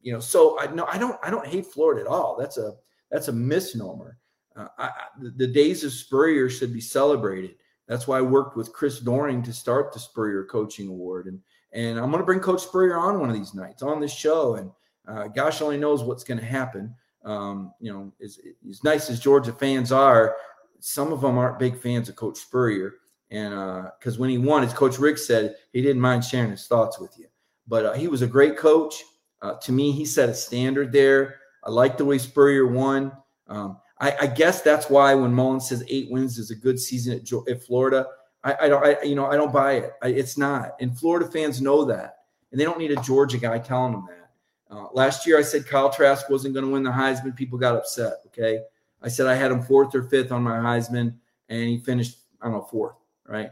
you 0.01 0.13
know, 0.13 0.20
so 0.20 0.59
I 0.59 0.68
no, 0.68 0.86
I 0.86 0.97
don't, 0.97 1.18
I 1.24 1.30
don't 1.30 1.47
hate 1.47 1.66
Florida 1.66 2.01
at 2.01 2.07
all. 2.07 2.38
That's 2.39 2.57
a 2.57 2.74
that's 3.09 3.28
a 3.28 3.34
misnomer. 3.34 4.18
Uh, 4.55 4.68
I, 4.78 4.91
the 5.36 5.47
days 5.47 5.84
of 5.84 5.91
Spurrier 5.91 6.49
should 6.49 6.74
be 6.74 6.82
celebrated. 6.82 7.55
That's 7.88 8.07
why 8.07 8.20
I 8.20 8.22
worked 8.22 8.55
with 8.55 8.74
Chris 8.74 8.99
Doering 8.99 9.43
to 9.43 9.53
start 9.53 9.93
the 9.93 9.99
Spurrier 9.99 10.45
Coaching 10.45 10.88
Award, 10.88 11.26
and 11.28 11.39
and 11.76 11.99
I'm 11.99 12.09
going 12.09 12.21
to 12.21 12.26
bring 12.26 12.39
Coach 12.39 12.63
Spurrier 12.63 12.97
on 12.97 13.19
one 13.19 13.30
of 13.30 13.36
these 13.36 13.53
nights 13.53 13.84
on 13.84 13.99
this 13.99 14.13
show. 14.13 14.55
And 14.55 14.71
uh, 15.07 15.28
gosh 15.28 15.61
only 15.61 15.78
knows 15.78 16.03
what's 16.03 16.23
going 16.23 16.39
to 16.39 16.45
happen. 16.45 16.95
Um, 17.26 17.73
you 17.80 17.91
know, 17.91 18.13
as, 18.23 18.39
as 18.67 18.84
nice 18.84 19.09
as 19.09 19.19
Georgia 19.19 19.51
fans 19.51 19.91
are, 19.91 20.38
some 20.80 21.11
of 21.11 21.21
them 21.21 21.38
aren't 21.38 21.59
big 21.59 21.78
fans 21.78 22.07
of 22.07 22.15
Coach 22.15 22.38
Spurrier. 22.38 22.93
And 23.30 23.51
because 23.99 24.15
uh, 24.15 24.19
when 24.19 24.30
he 24.30 24.38
won, 24.38 24.63
as 24.63 24.73
Coach 24.73 24.99
Rick 24.99 25.17
said, 25.17 25.55
he 25.73 25.82
didn't 25.82 26.01
mind 26.01 26.23
sharing 26.23 26.51
his 26.51 26.65
thoughts 26.65 26.97
with 26.97 27.17
you. 27.19 27.26
But 27.67 27.86
uh, 27.86 27.93
he 27.93 28.07
was 28.07 28.21
a 28.21 28.28
great 28.28 28.57
coach. 28.57 29.03
Uh, 29.41 29.55
to 29.55 29.71
me, 29.71 29.91
he 29.91 30.05
set 30.05 30.30
a 30.30 30.34
standard 30.34 30.93
there. 30.93 31.39
I 31.63 31.71
like 31.71 31.97
the 31.97 32.05
way 32.05 32.19
Spurrier 32.19 32.67
won. 32.67 33.11
Um, 33.47 33.80
I, 33.99 34.15
I, 34.21 34.28
guess 34.28 34.61
that's 34.61 34.89
why 34.89 35.13
when 35.13 35.34
Mullen 35.34 35.59
says 35.59 35.84
eight 35.88 36.09
wins 36.09 36.38
is 36.38 36.51
a 36.51 36.55
good 36.55 36.80
season 36.80 37.13
at, 37.13 37.49
at 37.49 37.63
Florida, 37.63 38.07
I, 38.45 38.55
I, 38.61 38.69
don't, 38.69 38.85
I, 38.85 39.01
you 39.03 39.15
know, 39.15 39.25
I 39.25 39.35
don't 39.35 39.51
buy 39.51 39.73
it. 39.73 39.93
it's 40.03 40.37
not, 40.37 40.75
and 40.79 40.97
Florida 40.97 41.29
fans 41.29 41.61
know 41.61 41.83
that, 41.85 42.19
and 42.51 42.59
they 42.59 42.63
don't 42.63 42.79
need 42.79 42.91
a 42.91 43.01
Georgia 43.01 43.37
guy 43.37 43.59
telling 43.59 43.93
them 43.93 44.07
that. 44.07 44.75
Uh, 44.75 44.87
last 44.93 45.27
year, 45.27 45.37
I 45.37 45.41
said 45.41 45.67
Kyle 45.67 45.89
Trask 45.89 46.29
wasn't 46.29 46.53
going 46.53 46.65
to 46.65 46.71
win 46.71 46.83
the 46.83 46.91
Heisman. 46.91 47.35
People 47.35 47.57
got 47.57 47.75
upset. 47.75 48.13
Okay, 48.27 48.59
I 49.01 49.09
said 49.09 49.27
I 49.27 49.35
had 49.35 49.51
him 49.51 49.61
fourth 49.61 49.93
or 49.93 50.03
fifth 50.03 50.31
on 50.31 50.43
my 50.43 50.57
Heisman, 50.57 51.15
and 51.49 51.63
he 51.63 51.79
finished 51.79 52.19
I 52.41 52.45
don't 52.45 52.53
know 52.53 52.67
fourth 52.71 52.95
right? 53.27 53.51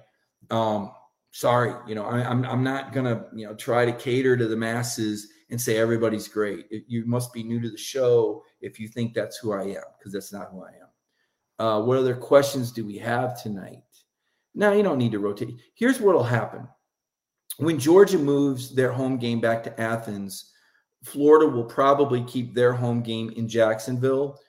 Um, 0.50 0.92
sorry, 1.32 1.74
you 1.88 1.96
know, 1.96 2.06
I, 2.06 2.22
am 2.22 2.44
I'm, 2.44 2.46
I'm 2.46 2.64
not 2.64 2.94
gonna 2.94 3.26
you 3.34 3.46
know 3.46 3.56
try 3.56 3.86
to 3.86 3.94
cater 3.94 4.38
to 4.38 4.48
the 4.48 4.56
masses 4.56 5.30
and 5.50 5.60
say 5.60 5.78
everybody's 5.78 6.28
great. 6.28 6.68
You 6.88 7.06
must 7.06 7.34
be 7.34 7.44
new 7.44 7.60
to 7.60 7.70
the 7.70 7.78
show 7.78 8.44
if 8.62 8.80
you 8.80 8.88
think 8.88 9.14
that's 9.14 9.38
who 9.38 9.54
I 9.54 9.64
am, 9.64 9.84
because 9.98 10.14
that's 10.14 10.34
not 10.34 10.50
who 10.52 10.64
I 10.64 10.70
am. 10.70 11.66
Uh, 11.66 11.82
what 11.82 11.98
other 11.98 12.16
questions 12.16 12.72
do 12.72 12.86
we 12.86 12.98
have 12.98 13.42
tonight? 13.42 13.84
Now 14.56 14.74
you 14.74 14.84
don't 14.84 14.98
need 14.98 15.12
to 15.14 15.20
rotate. 15.20 15.56
Here's 15.74 16.00
what'll 16.00 16.24
happen 16.24 16.68
when 17.58 17.80
Georgia 17.80 18.18
moves 18.18 18.74
their 18.74 18.92
home 18.92 19.18
game 19.18 19.40
back 19.40 19.64
to 19.64 19.82
Athens. 19.82 20.52
Florida 21.04 21.48
will 21.48 21.66
probably 21.66 22.24
keep 22.24 22.54
their 22.54 22.74
home 22.74 23.02
game 23.02 23.30
in 23.32 23.48
Jacksonville, 23.48 24.40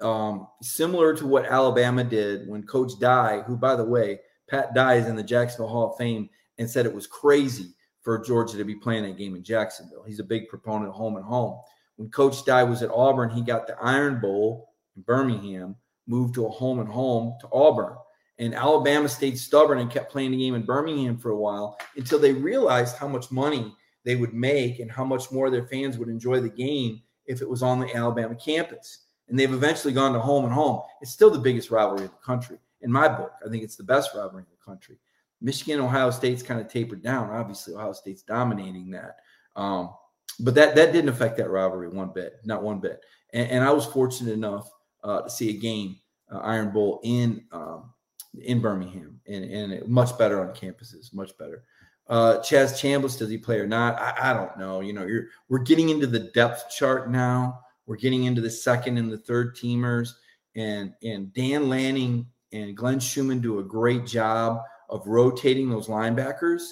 um, 0.00 0.46
similar 0.60 1.14
to 1.14 1.26
what 1.26 1.46
Alabama 1.46 2.04
did 2.04 2.48
when 2.48 2.64
Coach 2.64 2.98
Dye, 3.00 3.42
who, 3.46 3.56
by 3.56 3.76
the 3.76 3.84
way, 3.84 4.18
Pat 4.48 4.74
Dye 4.74 4.96
is 4.96 5.06
in 5.06 5.16
the 5.16 5.22
Jacksonville 5.22 5.68
Hall 5.68 5.92
of 5.92 5.96
Fame 5.96 6.28
and 6.58 6.68
said 6.68 6.84
it 6.84 6.94
was 6.94 7.06
crazy 7.06 7.72
for 8.02 8.18
Georgia 8.18 8.58
to 8.58 8.64
be 8.64 8.74
playing 8.74 9.04
that 9.04 9.16
game 9.16 9.34
in 9.34 9.42
Jacksonville. 9.42 10.04
He's 10.06 10.18
a 10.18 10.24
big 10.24 10.48
proponent 10.48 10.88
of 10.88 10.94
home 10.94 11.16
and 11.16 11.24
home. 11.24 11.58
When 11.96 12.10
Coach 12.10 12.44
Dye 12.44 12.64
was 12.64 12.82
at 12.82 12.90
Auburn, 12.90 13.30
he 13.30 13.42
got 13.42 13.66
the 13.66 13.76
Iron 13.80 14.20
Bowl 14.20 14.68
in 14.96 15.02
Birmingham, 15.02 15.76
moved 16.06 16.34
to 16.34 16.46
a 16.46 16.50
home 16.50 16.80
and 16.80 16.88
home 16.88 17.36
to 17.40 17.48
Auburn. 17.52 17.96
And 18.42 18.56
Alabama 18.56 19.08
stayed 19.08 19.38
stubborn 19.38 19.78
and 19.78 19.88
kept 19.88 20.10
playing 20.10 20.32
the 20.32 20.36
game 20.36 20.56
in 20.56 20.64
Birmingham 20.64 21.16
for 21.16 21.30
a 21.30 21.36
while 21.36 21.78
until 21.94 22.18
they 22.18 22.32
realized 22.32 22.96
how 22.96 23.06
much 23.06 23.30
money 23.30 23.72
they 24.04 24.16
would 24.16 24.34
make 24.34 24.80
and 24.80 24.90
how 24.90 25.04
much 25.04 25.30
more 25.30 25.48
their 25.48 25.64
fans 25.68 25.96
would 25.96 26.08
enjoy 26.08 26.40
the 26.40 26.48
game 26.48 27.02
if 27.26 27.40
it 27.40 27.48
was 27.48 27.62
on 27.62 27.78
the 27.78 27.94
Alabama 27.94 28.34
campus. 28.34 29.06
And 29.28 29.38
they've 29.38 29.52
eventually 29.52 29.94
gone 29.94 30.12
to 30.12 30.18
home 30.18 30.44
and 30.44 30.52
home. 30.52 30.82
It's 31.00 31.12
still 31.12 31.30
the 31.30 31.38
biggest 31.38 31.70
rivalry 31.70 32.02
in 32.02 32.10
the 32.10 32.26
country 32.26 32.58
in 32.80 32.90
my 32.90 33.06
book. 33.06 33.30
I 33.46 33.48
think 33.48 33.62
it's 33.62 33.76
the 33.76 33.84
best 33.84 34.10
rivalry 34.12 34.42
in 34.42 34.48
the 34.50 34.64
country. 34.64 34.98
Michigan, 35.40 35.78
Ohio 35.78 36.10
State's 36.10 36.42
kind 36.42 36.60
of 36.60 36.66
tapered 36.66 37.00
down. 37.00 37.30
Obviously, 37.30 37.74
Ohio 37.74 37.92
State's 37.92 38.22
dominating 38.22 38.90
that. 38.90 39.18
Um, 39.54 39.94
but 40.40 40.56
that 40.56 40.74
that 40.74 40.92
didn't 40.92 41.10
affect 41.10 41.36
that 41.36 41.48
rivalry 41.48 41.88
one 41.88 42.10
bit, 42.12 42.40
not 42.42 42.64
one 42.64 42.80
bit. 42.80 43.04
And, 43.32 43.48
and 43.50 43.64
I 43.64 43.70
was 43.70 43.86
fortunate 43.86 44.32
enough 44.32 44.68
uh, 45.04 45.20
to 45.22 45.30
see 45.30 45.50
a 45.50 45.60
game, 45.60 46.00
uh, 46.32 46.38
Iron 46.38 46.72
Bowl 46.72 46.98
in 47.04 47.44
um, 47.52 47.92
in 48.40 48.60
Birmingham, 48.60 49.20
and, 49.26 49.44
and 49.44 49.88
much 49.88 50.16
better 50.18 50.40
on 50.40 50.54
campuses, 50.54 51.12
much 51.12 51.36
better. 51.38 51.64
Uh, 52.08 52.38
Chaz 52.38 52.72
Chambliss, 52.72 53.18
does 53.18 53.30
he 53.30 53.38
play 53.38 53.58
or 53.58 53.66
not? 53.66 53.98
I, 54.00 54.30
I 54.30 54.32
don't 54.32 54.58
know. 54.58 54.80
You 54.80 54.92
know, 54.92 55.06
you're 55.06 55.26
we're 55.48 55.60
getting 55.60 55.88
into 55.88 56.06
the 56.06 56.30
depth 56.34 56.70
chart 56.70 57.10
now. 57.10 57.60
We're 57.86 57.96
getting 57.96 58.24
into 58.24 58.40
the 58.40 58.50
second 58.50 58.98
and 58.98 59.10
the 59.10 59.18
third 59.18 59.56
teamers, 59.56 60.10
and 60.56 60.92
and 61.02 61.32
Dan 61.32 61.68
Lanning 61.68 62.26
and 62.52 62.76
Glenn 62.76 63.00
Schumann 63.00 63.40
do 63.40 63.60
a 63.60 63.64
great 63.64 64.06
job 64.06 64.60
of 64.90 65.06
rotating 65.06 65.70
those 65.70 65.88
linebackers. 65.88 66.62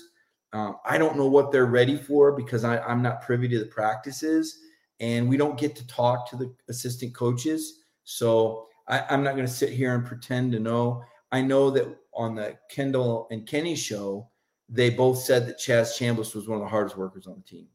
Um, 0.52 0.76
I 0.84 0.98
don't 0.98 1.16
know 1.16 1.28
what 1.28 1.52
they're 1.52 1.66
ready 1.66 1.96
for 1.96 2.32
because 2.32 2.64
I, 2.64 2.78
I'm 2.80 3.02
not 3.02 3.22
privy 3.22 3.48
to 3.48 3.58
the 3.58 3.66
practices, 3.66 4.58
and 4.98 5.28
we 5.28 5.36
don't 5.36 5.58
get 5.58 5.76
to 5.76 5.86
talk 5.86 6.28
to 6.30 6.36
the 6.36 6.52
assistant 6.68 7.14
coaches. 7.14 7.84
So 8.04 8.66
I, 8.88 9.04
I'm 9.08 9.22
not 9.22 9.36
going 9.36 9.46
to 9.46 9.52
sit 9.52 9.70
here 9.70 9.94
and 9.94 10.04
pretend 10.04 10.52
to 10.52 10.58
know. 10.58 11.04
I 11.32 11.42
know 11.42 11.70
that 11.70 11.86
on 12.12 12.34
the 12.34 12.56
Kendall 12.70 13.28
and 13.30 13.46
Kenny 13.46 13.76
show, 13.76 14.28
they 14.68 14.90
both 14.90 15.18
said 15.18 15.46
that 15.46 15.58
Chaz 15.58 15.96
Chambliss 15.96 16.34
was 16.34 16.48
one 16.48 16.58
of 16.58 16.64
the 16.64 16.70
hardest 16.70 16.96
workers 16.96 17.26
on 17.26 17.36
the 17.36 17.42
team. 17.42 17.68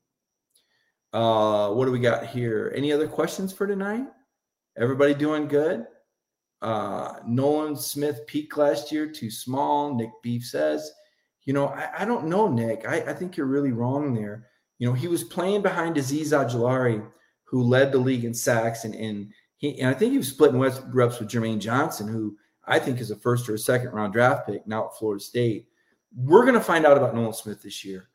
Uh, 1.14 1.72
what 1.72 1.86
do 1.86 1.92
we 1.92 2.00
got 2.00 2.26
here? 2.26 2.74
Any 2.76 2.92
other 2.92 3.08
questions 3.08 3.54
for 3.54 3.66
tonight? 3.68 4.06
Everybody 4.78 5.14
doing 5.14 5.48
good? 5.48 5.86
Uh, 6.62 7.20
Nolan 7.26 7.76
Smith 7.76 8.26
peaked 8.28 8.58
last 8.58 8.92
year, 8.92 9.08
too 9.08 9.30
small. 9.30 9.94
Nick 9.94 10.10
Beef 10.24 10.44
says, 10.46 10.92
you 11.44 11.54
know, 11.54 11.68
I, 11.68 11.90
I 12.00 12.06
don't 12.06 12.28
know, 12.28 12.48
Nick. 12.48 12.86
I, 12.88 13.02
I, 13.02 13.14
think 13.14 13.38
you're 13.38 13.46
really 13.46 13.72
wrong 13.72 14.14
there. 14.14 14.48
You 14.80 14.88
know, 14.88 14.94
he 14.94 15.08
was 15.08 15.24
playing 15.24 15.62
behind 15.62 15.96
Azeez 15.96 16.34
Ojulari, 16.34 17.06
who 17.44 17.62
led 17.62 17.92
the 17.92 18.00
league 18.00 18.26
in 18.26 18.34
sacks, 18.34 18.84
and 18.84 18.96
and 18.96 19.32
he 19.58 19.80
and 19.80 19.90
I 19.90 19.94
think 19.94 20.12
he 20.12 20.18
was 20.18 20.28
splitting 20.28 20.60
reps 20.60 21.20
with 21.20 21.30
Jermaine 21.30 21.60
Johnson, 21.60 22.08
who 22.08 22.36
I 22.68 22.80
think 22.80 23.00
is 23.00 23.12
a 23.12 23.16
first 23.16 23.48
or 23.48 23.56
a 23.56 23.60
second 23.60 23.92
round 23.92 24.14
draft 24.14 24.48
pick 24.48 24.66
now 24.68 24.86
at 24.86 24.98
Florida 24.98 25.24
State. 25.24 25.68
We're 26.16 26.44
going 26.44 26.56
to 26.56 26.62
find 26.62 26.86
out 26.86 26.98
about 26.98 27.14
Nolan 27.14 27.34
Smith 27.34 27.62
this 27.62 27.84
year 27.84 28.10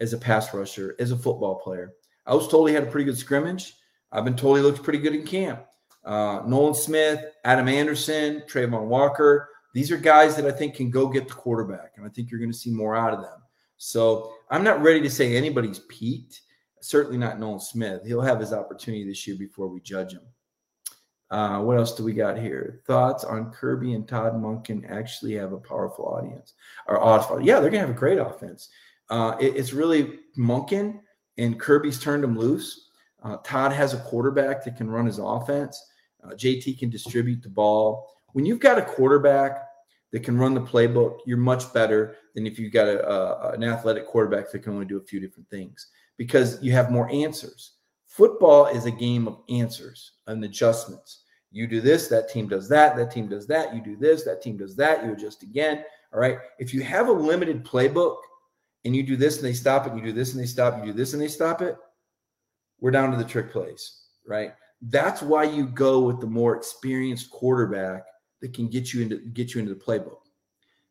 as 0.00 0.12
a 0.12 0.18
pass 0.18 0.52
rusher, 0.52 0.94
as 0.98 1.10
a 1.10 1.16
football 1.16 1.56
player. 1.56 1.92
I 2.26 2.34
was 2.34 2.48
told 2.48 2.68
he 2.68 2.74
had 2.74 2.84
a 2.84 2.90
pretty 2.90 3.04
good 3.04 3.18
scrimmage. 3.18 3.74
I've 4.12 4.24
been 4.24 4.36
told 4.36 4.56
he 4.56 4.62
looked 4.62 4.82
pretty 4.82 4.98
good 4.98 5.14
in 5.14 5.26
camp. 5.26 5.64
Uh, 6.04 6.42
Nolan 6.46 6.74
Smith, 6.74 7.24
Adam 7.44 7.68
Anderson, 7.68 8.42
Travon 8.48 8.86
Walker. 8.86 9.48
These 9.74 9.90
are 9.90 9.96
guys 9.96 10.36
that 10.36 10.46
I 10.46 10.52
think 10.52 10.74
can 10.74 10.90
go 10.90 11.08
get 11.08 11.28
the 11.28 11.34
quarterback, 11.34 11.92
and 11.96 12.06
I 12.06 12.08
think 12.08 12.30
you're 12.30 12.40
going 12.40 12.52
to 12.52 12.56
see 12.56 12.70
more 12.70 12.96
out 12.96 13.12
of 13.12 13.20
them. 13.20 13.40
So 13.76 14.32
I'm 14.50 14.64
not 14.64 14.82
ready 14.82 15.00
to 15.02 15.10
say 15.10 15.36
anybody's 15.36 15.80
peaked. 15.80 16.42
Certainly 16.80 17.18
not 17.18 17.40
Nolan 17.40 17.60
Smith. 17.60 18.02
He'll 18.06 18.22
have 18.22 18.40
his 18.40 18.52
opportunity 18.52 19.04
this 19.04 19.26
year 19.26 19.36
before 19.36 19.68
we 19.68 19.80
judge 19.80 20.12
him. 20.12 20.22
Uh, 21.30 21.60
what 21.60 21.76
else 21.76 21.94
do 21.94 22.04
we 22.04 22.12
got 22.12 22.38
here? 22.38 22.80
Thoughts 22.86 23.24
on 23.24 23.50
Kirby 23.50 23.94
and 23.94 24.06
Todd 24.06 24.34
Monken 24.34 24.88
actually 24.88 25.34
have 25.34 25.52
a 25.52 25.58
powerful 25.58 26.06
audience 26.06 26.54
or 26.86 27.02
audience? 27.02 27.44
Yeah, 27.44 27.58
they're 27.60 27.70
gonna 27.70 27.86
have 27.86 27.90
a 27.90 27.98
great 27.98 28.18
offense. 28.18 28.68
Uh, 29.10 29.36
it, 29.40 29.56
it's 29.56 29.72
really 29.72 30.20
Monken 30.38 31.00
and 31.38 31.58
Kirby's 31.58 32.00
turned 32.00 32.22
them 32.22 32.38
loose. 32.38 32.90
Uh, 33.22 33.38
Todd 33.38 33.72
has 33.72 33.92
a 33.92 33.98
quarterback 33.98 34.64
that 34.64 34.76
can 34.76 34.88
run 34.88 35.06
his 35.06 35.18
offense. 35.18 35.84
Uh, 36.22 36.34
JT 36.34 36.78
can 36.78 36.90
distribute 36.90 37.42
the 37.42 37.48
ball. 37.48 38.08
When 38.32 38.46
you've 38.46 38.60
got 38.60 38.78
a 38.78 38.82
quarterback 38.82 39.62
that 40.12 40.22
can 40.22 40.38
run 40.38 40.54
the 40.54 40.60
playbook, 40.60 41.18
you're 41.26 41.36
much 41.36 41.72
better 41.72 42.16
than 42.34 42.46
if 42.46 42.58
you've 42.58 42.72
got 42.72 42.88
a, 42.88 43.08
a, 43.08 43.50
an 43.52 43.64
athletic 43.64 44.06
quarterback 44.06 44.50
that 44.52 44.60
can 44.60 44.74
only 44.74 44.86
do 44.86 44.98
a 44.98 45.04
few 45.04 45.20
different 45.20 45.48
things 45.50 45.88
because 46.16 46.62
you 46.62 46.72
have 46.72 46.90
more 46.90 47.10
answers. 47.10 47.72
Football 48.16 48.68
is 48.68 48.86
a 48.86 48.90
game 48.90 49.28
of 49.28 49.40
answers 49.50 50.12
and 50.26 50.42
adjustments. 50.42 51.24
You 51.52 51.66
do 51.66 51.82
this, 51.82 52.08
that 52.08 52.30
team 52.30 52.48
does 52.48 52.66
that, 52.70 52.96
that 52.96 53.10
team 53.10 53.28
does 53.28 53.46
that, 53.48 53.74
you 53.74 53.82
do 53.82 53.94
this, 53.94 54.24
that 54.24 54.40
team 54.40 54.56
does 54.56 54.74
that, 54.76 55.04
you 55.04 55.12
adjust 55.12 55.42
again. 55.42 55.84
All 56.14 56.20
right. 56.20 56.38
If 56.58 56.72
you 56.72 56.82
have 56.82 57.08
a 57.08 57.12
limited 57.12 57.62
playbook 57.62 58.16
and 58.86 58.96
you 58.96 59.02
do 59.02 59.16
this 59.16 59.36
and 59.36 59.44
they 59.44 59.52
stop 59.52 59.86
it, 59.86 59.94
you 59.94 60.00
do 60.00 60.12
this 60.12 60.32
and 60.32 60.42
they 60.42 60.46
stop, 60.46 60.78
you 60.78 60.92
do 60.92 60.96
this 60.96 61.12
and 61.12 61.20
they 61.20 61.28
stop 61.28 61.60
it, 61.60 61.76
we're 62.80 62.90
down 62.90 63.10
to 63.10 63.18
the 63.18 63.24
trick 63.24 63.52
plays, 63.52 64.04
right? 64.26 64.54
That's 64.80 65.20
why 65.20 65.44
you 65.44 65.66
go 65.66 66.00
with 66.00 66.18
the 66.18 66.26
more 66.26 66.56
experienced 66.56 67.30
quarterback 67.30 68.04
that 68.40 68.54
can 68.54 68.68
get 68.68 68.94
you 68.94 69.02
into 69.02 69.18
get 69.18 69.54
you 69.54 69.60
into 69.60 69.74
the 69.74 69.80
playbook. 69.80 70.20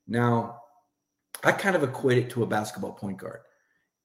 Now, 0.07 0.61
I 1.43 1.53
kind 1.53 1.75
of 1.75 1.81
equate 1.81 2.19
it 2.19 2.29
to 2.31 2.43
a 2.43 2.47
basketball 2.47 2.93
point 2.93 3.17
guard. 3.17 3.39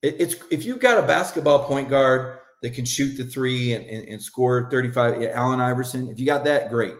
It, 0.00 0.16
it's 0.18 0.36
if 0.50 0.64
you've 0.64 0.80
got 0.80 1.02
a 1.02 1.06
basketball 1.06 1.64
point 1.64 1.90
guard 1.90 2.38
that 2.62 2.74
can 2.74 2.84
shoot 2.84 3.16
the 3.16 3.24
three 3.24 3.72
and, 3.72 3.84
and, 3.86 4.08
and 4.08 4.22
score 4.22 4.68
35. 4.70 5.22
Yeah, 5.22 5.30
Allen 5.30 5.60
Iverson, 5.60 6.08
if 6.08 6.18
you 6.18 6.26
got 6.26 6.44
that, 6.44 6.70
great. 6.70 6.94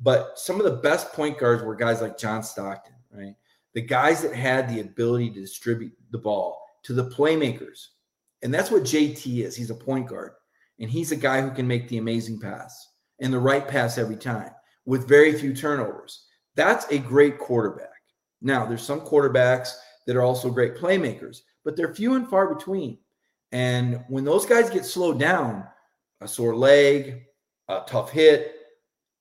But 0.00 0.38
some 0.38 0.58
of 0.58 0.64
the 0.64 0.80
best 0.82 1.12
point 1.12 1.38
guards 1.38 1.62
were 1.62 1.76
guys 1.76 2.00
like 2.00 2.18
John 2.18 2.42
Stockton, 2.42 2.94
right? 3.12 3.34
The 3.74 3.82
guys 3.82 4.22
that 4.22 4.34
had 4.34 4.68
the 4.68 4.80
ability 4.80 5.30
to 5.30 5.40
distribute 5.40 5.92
the 6.10 6.18
ball 6.18 6.60
to 6.84 6.92
the 6.92 7.10
playmakers. 7.10 7.88
And 8.42 8.52
that's 8.52 8.70
what 8.70 8.82
JT 8.82 9.44
is. 9.44 9.56
He's 9.56 9.70
a 9.70 9.74
point 9.74 10.08
guard. 10.08 10.32
And 10.80 10.90
he's 10.90 11.12
a 11.12 11.16
guy 11.16 11.40
who 11.40 11.50
can 11.50 11.66
make 11.66 11.88
the 11.88 11.98
amazing 11.98 12.40
pass 12.40 12.88
and 13.20 13.32
the 13.32 13.38
right 13.38 13.66
pass 13.66 13.98
every 13.98 14.16
time 14.16 14.50
with 14.84 15.08
very 15.08 15.32
few 15.32 15.54
turnovers. 15.54 16.26
That's 16.56 16.90
a 16.90 16.98
great 16.98 17.38
quarterback. 17.38 17.88
Now, 18.40 18.66
there's 18.66 18.82
some 18.82 19.00
quarterbacks 19.00 19.72
that 20.06 20.16
are 20.16 20.22
also 20.22 20.50
great 20.50 20.74
playmakers, 20.74 21.38
but 21.64 21.76
they're 21.76 21.94
few 21.94 22.14
and 22.14 22.28
far 22.28 22.52
between. 22.52 22.98
And 23.52 24.02
when 24.08 24.24
those 24.24 24.46
guys 24.46 24.70
get 24.70 24.86
slowed 24.86 25.18
down, 25.18 25.64
a 26.20 26.28
sore 26.28 26.56
leg, 26.56 27.24
a 27.68 27.82
tough 27.86 28.10
hit, 28.10 28.56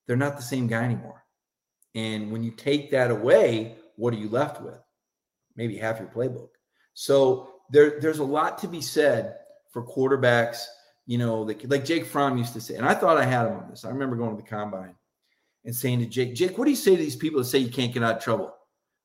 they're 0.07 0.15
not 0.15 0.37
the 0.37 0.43
same 0.43 0.67
guy 0.67 0.83
anymore. 0.83 1.25
And 1.95 2.31
when 2.31 2.41
you 2.41 2.51
take 2.51 2.89
that 2.91 3.11
away, 3.11 3.75
what 3.97 4.13
are 4.13 4.17
you 4.17 4.29
left 4.29 4.61
with? 4.61 4.79
Maybe 5.57 5.77
half 5.77 5.99
your 5.99 6.07
playbook. 6.07 6.49
So 6.93 7.49
there, 7.71 7.99
there's 7.99 8.19
a 8.19 8.23
lot 8.23 8.57
to 8.59 8.67
be 8.67 8.81
said 8.81 9.35
for 9.71 9.85
quarterbacks, 9.85 10.63
you 11.05 11.17
know, 11.17 11.43
that, 11.45 11.69
like 11.69 11.83
Jake 11.83 12.05
Fromm 12.05 12.37
used 12.37 12.53
to 12.53 12.61
say, 12.61 12.75
and 12.75 12.85
I 12.85 12.93
thought 12.93 13.17
I 13.17 13.25
had 13.25 13.47
him 13.47 13.57
on 13.57 13.69
this. 13.69 13.83
I 13.83 13.89
remember 13.89 14.15
going 14.15 14.35
to 14.35 14.41
the 14.41 14.47
combine 14.47 14.95
and 15.65 15.75
saying 15.75 15.99
to 15.99 16.05
Jake, 16.05 16.35
Jake, 16.35 16.57
what 16.57 16.65
do 16.65 16.71
you 16.71 16.77
say 16.77 16.95
to 16.95 17.01
these 17.01 17.15
people 17.17 17.39
that 17.39 17.45
say 17.45 17.59
you 17.59 17.69
can't 17.69 17.93
get 17.93 18.03
out 18.03 18.17
of 18.17 18.23
trouble 18.23 18.55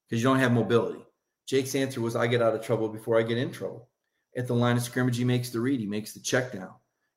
because 0.09 0.23
you 0.23 0.29
don't 0.29 0.39
have 0.39 0.53
mobility? 0.53 1.05
Jake's 1.47 1.75
answer 1.75 2.01
was, 2.01 2.15
I 2.15 2.29
get 2.29 2.43
out 2.43 2.55
of 2.55 2.63
trouble 2.63 2.89
before 2.89 3.19
I 3.19 3.23
get 3.23 3.39
in 3.39 3.51
trouble 3.51 3.89
at 4.37 4.47
the 4.47 4.55
line 4.55 4.77
of 4.77 4.83
scrimmage, 4.83 5.17
he 5.17 5.25
makes 5.25 5.51
the 5.51 5.61
read, 5.61 5.81
he 5.81 5.87
makes 5.87 6.13
the 6.13 6.21
check 6.21 6.53
down, 6.53 6.73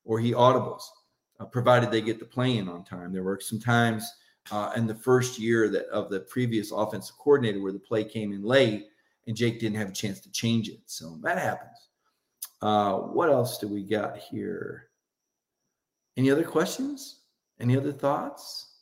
or 0.06 0.20
he 0.20 0.32
audibles, 0.32 0.84
uh, 1.40 1.46
provided 1.46 1.92
they 1.92 2.02
get 2.02 2.20
the 2.20 2.26
play 2.26 2.58
in 2.58 2.70
on 2.70 2.84
time. 2.84 3.12
There 3.12 3.24
were 3.24 3.40
some 3.42 3.60
times 3.60 4.10
uh, 4.52 4.72
in 4.76 4.88
the 4.88 4.96
first 4.96 5.38
year 5.38 5.70
that 5.70 5.88
of 5.88 6.10
the 6.10 6.22
previous 6.22 6.72
offensive 6.72 7.18
coordinator 7.18 7.62
where 7.62 7.72
the 7.72 7.80
play 7.80 8.04
came 8.04 8.32
in 8.32 8.44
late 8.44 8.88
and 9.28 9.36
Jake 9.36 9.60
didn't 9.60 9.78
have 9.78 9.90
a 9.90 9.94
chance 9.94 10.20
to 10.22 10.32
change 10.32 10.70
it. 10.70 10.82
So 10.86 11.20
that 11.22 11.38
happens. 11.38 11.90
Uh, 12.62 12.96
what 12.96 13.30
else 13.30 13.58
do 13.58 13.68
we 13.68 13.84
got 13.84 14.18
here? 14.18 14.90
Any 16.18 16.32
other 16.32 16.44
questions? 16.44 17.22
Any 17.60 17.78
other 17.78 17.92
thoughts? 17.92 18.78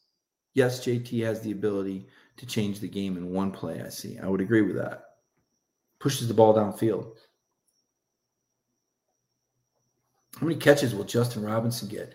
Yes, 0.53 0.79
JT 0.85 1.23
has 1.23 1.41
the 1.41 1.51
ability 1.51 2.07
to 2.37 2.45
change 2.45 2.79
the 2.79 2.87
game 2.87 3.17
in 3.17 3.29
one 3.29 3.51
play. 3.51 3.81
I 3.81 3.89
see. 3.89 4.17
I 4.19 4.27
would 4.27 4.41
agree 4.41 4.61
with 4.61 4.75
that. 4.77 5.03
Pushes 5.99 6.27
the 6.27 6.33
ball 6.33 6.55
downfield. 6.55 7.17
How 10.39 10.45
many 10.45 10.59
catches 10.59 10.93
will 10.93 11.03
Justin 11.03 11.43
Robinson 11.43 11.87
get? 11.87 12.13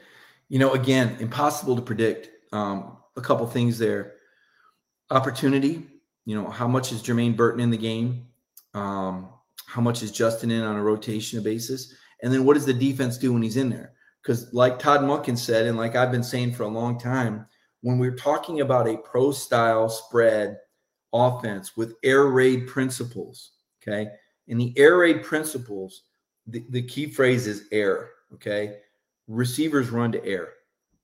You 0.49 0.59
know, 0.59 0.73
again, 0.73 1.16
impossible 1.18 1.77
to 1.77 1.83
predict. 1.83 2.29
Um, 2.53 2.99
a 3.16 3.20
couple 3.20 3.47
things 3.47 3.79
there. 3.79 4.14
Opportunity, 5.11 5.87
you 6.25 6.41
know, 6.41 6.49
how 6.49 6.68
much 6.68 6.93
is 6.93 7.03
Jermaine 7.03 7.37
Burton 7.37 7.61
in 7.61 7.70
the 7.70 7.77
game? 7.77 8.29
Um, 8.75 9.29
how 9.66 9.83
much 9.83 10.03
is 10.03 10.12
Justin 10.12 10.51
in 10.51 10.62
on 10.62 10.77
a 10.77 10.83
rotation 10.83 11.43
basis? 11.43 11.95
And 12.23 12.33
then 12.33 12.45
what 12.45 12.55
does 12.55 12.66
the 12.66 12.73
defense 12.73 13.18
do 13.18 13.33
when 13.33 13.43
he's 13.43 13.57
in 13.57 13.68
there? 13.68 13.93
Because, 14.23 14.53
like 14.53 14.79
Todd 14.79 15.01
Monken 15.01 15.37
said, 15.37 15.66
and 15.66 15.77
like 15.77 15.97
I've 15.97 16.12
been 16.12 16.23
saying 16.23 16.53
for 16.53 16.62
a 16.62 16.68
long 16.68 16.99
time, 16.99 17.47
when 17.81 17.99
we're 17.99 18.14
talking 18.14 18.61
about 18.61 18.89
a 18.89 18.99
pro 18.99 19.33
style 19.33 19.89
spread 19.89 20.59
offense 21.12 21.77
with 21.77 21.97
air 22.05 22.27
raid 22.27 22.68
principles, 22.68 23.53
okay, 23.83 24.09
and 24.49 24.61
the 24.61 24.73
air 24.79 24.99
raid 24.99 25.25
principles 25.25 26.03
the, 26.47 26.64
the 26.70 26.82
key 26.82 27.07
phrase 27.07 27.47
is 27.47 27.64
air. 27.72 28.11
Okay. 28.34 28.78
Receivers 29.28 29.90
run 29.90 30.12
to 30.12 30.24
air, 30.24 30.55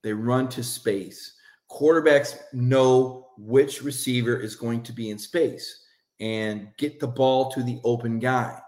they 0.03 0.13
run 0.13 0.49
to 0.49 0.63
space. 0.63 1.35
Quarterbacks 1.71 2.35
know 2.51 3.27
which 3.37 3.83
receiver 3.83 4.35
is 4.35 4.55
going 4.55 4.81
to 4.83 4.91
be 4.91 5.11
in 5.11 5.19
space 5.19 5.85
and 6.19 6.69
get 6.77 6.99
the 6.99 7.07
ball 7.07 7.51
to 7.51 7.63
the 7.63 7.79
open 7.83 8.19
guy. 8.19 8.59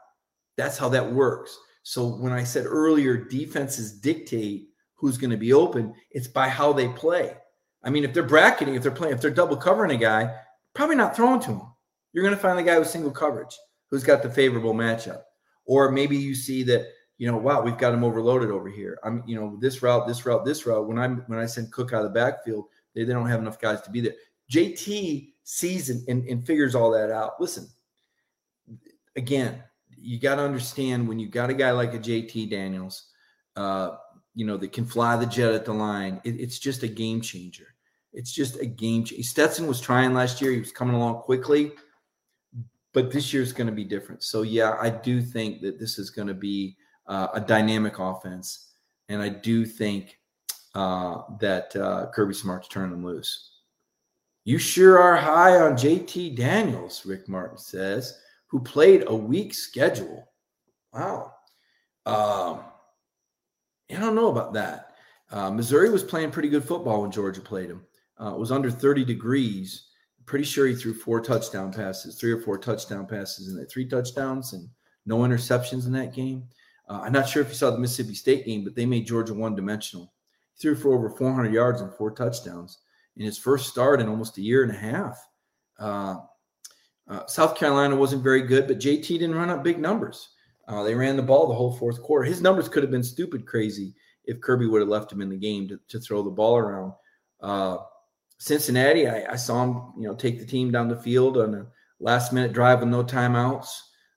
That's 0.56 0.78
how 0.78 0.88
that 0.90 1.12
works. 1.12 1.58
So 1.84 2.08
when 2.08 2.32
I 2.32 2.44
said 2.44 2.66
earlier, 2.66 3.18
defenses 3.18 4.00
dictate 4.00 4.70
who's 4.96 5.18
going 5.18 5.32
to 5.32 5.38
be 5.38 5.52
open, 5.52 5.94
it's 6.12 6.28
by 6.28 6.48
how 6.48 6.72
they 6.72 6.90
play. 6.90 7.36
I 7.84 7.90
mean, 7.90 8.04
if 8.04 8.14
they're 8.14 8.24
bracketing, 8.24 8.76
if 8.76 8.84
they're 8.84 8.92
playing, 8.92 9.16
if 9.16 9.22
they're 9.22 9.32
double 9.32 9.58
covering 9.58 9.92
a 9.92 9.98
guy, 9.98 10.34
probably 10.76 10.96
not 10.96 11.16
throwing 11.16 11.40
to 11.42 11.48
him. 11.48 11.62
You're 12.14 12.24
going 12.24 12.36
to 12.36 12.42
find 12.42 12.58
the 12.58 12.64
guy 12.64 12.78
with 12.78 12.88
single 12.88 13.12
coverage 13.12 13.58
who's 13.90 14.04
got 14.04 14.22
the 14.22 14.30
favorable 14.30 14.74
matchup. 14.74 15.22
Or 15.66 15.92
maybe 15.92 16.18
you 16.18 16.36
see 16.36 16.64
that, 16.64 16.88
you 17.18 17.32
know, 17.32 17.38
wow, 17.38 17.62
we've 17.62 17.78
got 17.78 17.94
him 17.94 18.04
overloaded 18.04 18.50
over 18.50 18.70
here. 18.70 19.00
I'm, 19.04 19.24
you 19.28 19.36
know, 19.36 19.58
this 19.60 19.82
route, 19.82 20.08
this 20.08 20.26
route, 20.26 20.44
this 20.44 20.66
route. 20.66 20.88
When 20.88 20.98
I'm 20.98 21.24
when 21.28 21.40
I 21.40 21.46
send 21.46 21.72
Cook 21.72 21.94
out 21.94 22.06
of 22.06 22.14
the 22.14 22.20
backfield, 22.20 22.66
they, 22.96 23.04
they 23.04 23.14
don't 23.14 23.30
have 23.30 23.40
enough 23.40 23.60
guys 23.60 23.82
to 23.82 23.92
be 23.92 24.02
there. 24.02 24.16
JT 24.52 25.34
sees 25.44 25.90
and, 25.90 26.08
and, 26.08 26.28
and 26.28 26.46
figures 26.46 26.76
all 26.76 26.92
that 26.92 27.12
out. 27.12 27.40
Listen, 27.40 27.68
again, 29.16 29.64
you 29.98 30.20
got 30.20 30.36
to 30.36 30.42
understand 30.42 31.08
when 31.08 31.20
you 31.20 31.28
got 31.28 31.50
a 31.50 31.54
guy 31.54 31.72
like 31.72 31.94
a 31.94 32.00
JT 32.00 32.50
Daniels, 32.50 33.10
uh, 33.56 33.92
you 34.34 34.46
know, 34.46 34.58
that 34.58 34.72
can 34.72 34.86
fly 34.86 35.16
the 35.16 35.26
jet 35.26 35.54
at 35.54 35.66
the 35.66 35.74
line, 35.74 36.22
it, 36.24 36.40
it's 36.40 36.60
just 36.60 36.84
a 36.84 36.88
game 36.88 37.22
changer. 37.22 37.76
It's 38.14 38.32
just 38.32 38.60
a 38.60 38.66
game 38.66 39.04
changer. 39.04 39.24
Stetson 39.24 39.68
was 39.68 39.82
trying 39.82 40.14
last 40.14 40.42
year. 40.42 40.52
He 40.52 40.60
was 40.60 40.72
coming 40.72 40.96
along 40.96 41.22
quickly, 41.22 41.74
but 42.94 43.12
this 43.12 43.34
year's 43.34 43.54
going 43.54 43.68
to 43.68 43.74
be 43.74 43.84
different. 43.84 44.24
So, 44.24 44.42
yeah, 44.42 44.78
I 44.80 44.90
do 44.90 45.22
think 45.22 45.62
that 45.62 45.80
this 45.80 45.98
is 45.98 46.10
going 46.10 46.28
to 46.28 46.34
be 46.34 46.78
uh, 47.08 47.28
a 47.34 47.42
dynamic 47.42 48.00
offense. 48.00 48.74
And 49.10 49.22
I 49.22 49.30
do 49.30 49.66
think 49.66 50.18
uh, 50.76 51.22
that 51.40 51.76
uh, 51.76 52.08
Kirby 52.14 52.34
Smart's 52.34 52.68
turning 52.68 52.92
them 52.92 53.06
loose. 53.06 53.52
You 54.44 54.58
sure 54.58 55.00
are 55.00 55.16
high 55.16 55.60
on 55.60 55.74
JT 55.74 56.36
Daniels, 56.36 57.06
Rick 57.06 57.30
Martin 57.30 57.58
says, 57.58 58.20
who 58.48 58.60
played 58.60 59.04
a 59.08 59.16
weak 59.16 59.54
schedule. 59.54 60.28
Wow. 60.94 61.34
Um, 62.06 62.62
I 63.96 64.00
don't 64.00 64.16
know 64.16 64.30
about 64.30 64.54
that. 64.54 64.96
Uh, 65.30 65.52
Missouri 65.52 65.90
was 65.90 66.04
playing 66.04 66.32
pretty 66.32 66.50
good 66.50 66.64
football 66.64 67.02
when 67.02 67.12
Georgia 67.12 67.42
played 67.42 67.70
him. 67.70 67.86
Uh, 68.20 68.34
it 68.34 68.40
was 68.40 68.52
under 68.52 68.72
30 68.72 69.06
degrees. 69.06 69.90
Pretty 70.32 70.46
sure 70.46 70.66
he 70.66 70.76
threw 70.76 70.94
four 70.94 71.20
touchdown 71.20 71.74
passes, 71.74 72.16
three 72.16 72.32
or 72.32 72.40
four 72.40 72.58
touchdown 72.58 73.06
passes, 73.06 73.50
and 73.50 73.70
three 73.70 73.86
touchdowns 73.86 74.54
and 74.54 74.70
no 75.06 75.18
interceptions 75.18 75.88
in 75.88 75.92
that 75.92 76.14
game. 76.14 76.46
Uh, 76.88 77.02
I'm 77.04 77.12
not 77.12 77.28
sure 77.28 77.42
if 77.42 77.50
you 77.50 77.56
saw 77.56 77.70
the 77.70 77.78
Mississippi 77.78 78.16
State 78.16 78.46
game, 78.46 78.64
but 78.64 78.74
they 78.74 78.86
made 78.86 79.06
Georgia 79.06 79.34
one 79.34 79.56
dimensional. 79.56 80.14
He 80.54 80.62
threw 80.62 80.76
for 80.76 80.94
over 80.94 81.10
400 81.10 81.52
yards 81.52 81.82
and 81.82 81.94
four 81.96 82.12
touchdowns 82.12 82.80
in 83.18 83.26
his 83.26 83.38
first 83.38 83.68
start 83.68 84.00
in 84.00 84.08
almost 84.08 84.38
a 84.38 84.42
year 84.42 84.64
and 84.64 84.72
a 84.72 84.78
half. 84.78 85.22
Uh, 85.78 86.20
uh, 87.10 87.26
South 87.26 87.58
Carolina 87.58 87.98
wasn't 87.98 88.24
very 88.24 88.44
good, 88.44 88.70
but 88.70 88.80
JT 88.80 89.06
didn't 89.06 89.36
run 89.36 89.50
up 89.50 89.66
big 89.66 89.80
numbers. 89.80 90.30
Uh, 90.66 90.82
they 90.82 90.96
ran 90.96 91.18
the 91.18 91.24
ball 91.24 91.46
the 91.46 91.54
whole 91.54 91.76
fourth 91.76 92.02
quarter. 92.02 92.24
His 92.24 92.42
numbers 92.42 92.70
could 92.70 92.84
have 92.84 92.92
been 92.92 93.04
stupid 93.04 93.46
crazy 93.46 93.96
if 94.24 94.40
Kirby 94.40 94.68
would 94.68 94.80
have 94.80 94.88
left 94.88 95.12
him 95.12 95.20
in 95.20 95.28
the 95.28 95.36
game 95.36 95.68
to, 95.68 95.78
to 95.90 96.00
throw 96.00 96.24
the 96.24 96.30
ball 96.30 96.56
around. 96.56 96.94
Cincinnati, 98.42 99.08
I, 99.08 99.34
I, 99.34 99.36
saw 99.36 99.64
him, 99.64 100.02
you 100.02 100.08
know, 100.08 100.16
take 100.16 100.40
the 100.40 100.46
team 100.48 100.72
down 100.72 100.88
the 100.88 100.96
field 100.96 101.38
on 101.38 101.54
a 101.54 101.68
last 102.00 102.34
minute 102.34 102.54
drive 102.54 102.80
with 102.80 102.90
no 102.90 103.04
timeouts. 103.04 103.68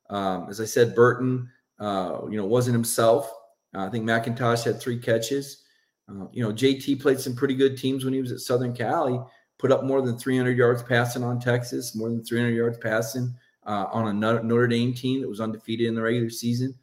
Um, 0.08 0.46
as 0.48 0.62
I 0.62 0.64
said, 0.64 0.94
Burton, 0.94 1.50
uh, 1.78 2.20
you 2.30 2.38
know, 2.38 2.46
wasn't 2.46 2.72
himself. 2.72 3.30
Uh, 3.74 3.84
I 3.84 3.90
think 3.90 4.06
McIntosh 4.06 4.64
had 4.64 4.80
three 4.80 4.98
catches. 4.98 5.64
Uh, 6.08 6.24
you 6.32 6.42
know, 6.42 6.54
JT 6.54 7.02
played 7.02 7.20
some 7.20 7.36
pretty 7.36 7.54
good 7.54 7.76
teams 7.76 8.02
when 8.02 8.14
he 8.14 8.22
was 8.22 8.32
at 8.32 8.40
Southern 8.40 8.72
Cal. 8.74 9.08
He 9.08 9.18
put 9.58 9.70
up 9.70 9.84
more 9.84 10.00
than 10.00 10.16
300 10.16 10.56
yards 10.56 10.82
passing 10.82 11.22
on 11.22 11.38
Texas, 11.38 11.94
more 11.94 12.08
than 12.08 12.24
300 12.24 12.48
yards 12.54 12.78
passing 12.78 13.34
uh, 13.66 13.88
on 13.92 14.08
a 14.08 14.42
Notre 14.42 14.68
Dame 14.68 14.94
team 14.94 15.20
that 15.20 15.28
was 15.28 15.42
undefeated 15.42 15.86
in 15.86 15.94
the 15.94 16.00
regular 16.00 16.30
season. 16.30 16.74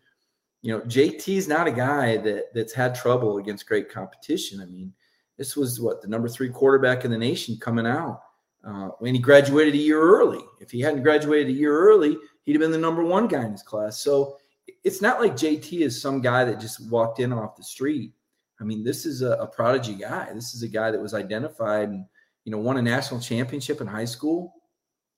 You 0.62 0.74
know, 0.78 0.82
JT 0.82 1.28
is 1.28 1.48
not 1.48 1.68
a 1.68 1.72
guy 1.72 2.18
that 2.18 2.54
that's 2.54 2.74
had 2.74 2.94
trouble 2.94 3.39
against 3.39 3.66
great 3.66 3.89
competition. 3.89 4.62
I 4.62 4.66
mean, 4.66 4.94
this 5.42 5.58
was 5.58 5.82
what 5.82 6.04
the 6.04 6.08
number 6.08 6.30
three 6.30 6.50
quarterback 6.50 7.04
in 7.04 7.10
the 7.10 7.18
nation 7.18 7.58
coming 7.60 7.88
out 7.88 8.22
uh, 8.64 8.89
when 9.00 9.16
he 9.16 9.20
graduated 9.20 9.74
a 9.74 9.78
year 9.78 10.00
early. 10.00 10.38
If 10.60 10.70
he 10.70 10.80
hadn't 10.80 11.02
graduated 11.02 11.48
a 11.48 11.58
year 11.58 11.76
early, 11.76 12.16
he'd 12.44 12.52
have 12.52 12.60
been 12.60 12.70
the 12.70 12.78
number 12.78 13.04
one 13.04 13.28
guy 13.28 13.44
in 13.44 13.52
his 13.52 13.64
class. 13.64 14.04
So 14.04 14.38
it's 14.84 15.02
not 15.02 15.20
like 15.20 15.32
JT 15.34 15.82
is 15.82 16.00
some 16.00 16.22
guy 16.22 16.46
that 16.46 16.60
just 16.60 16.88
walked 16.92 17.20
in 17.20 17.34
off 17.34 17.56
the 17.56 17.64
street. 17.64 18.12
I 18.60 18.66
mean, 18.66 18.84
this 18.84 19.08
is 19.08 19.24
a, 19.24 19.32
a 19.32 19.48
prodigy 19.48 19.96
guy. 19.96 20.32
This 20.32 20.54
is 20.54 20.62
a 20.62 20.68
guy 20.68 20.92
that 20.92 21.02
was 21.02 21.16
identified 21.16 21.89
and 21.89 22.06
you 22.46 22.52
know 22.52 22.60
won 22.60 22.78
a 22.78 22.82
national 22.84 23.20
championship 23.20 23.82
in 23.82 23.88
high 23.88 24.06
school. 24.06 24.54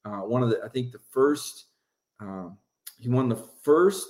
Uh, 0.06 0.22
one 0.22 0.42
of 0.42 0.52
the, 0.52 0.64
I 0.64 0.70
think 0.70 0.94
the 0.94 1.02
first, 1.12 1.66
um, 2.22 2.58
he 2.98 3.10
won 3.10 3.28
the 3.28 3.46
first 3.62 4.08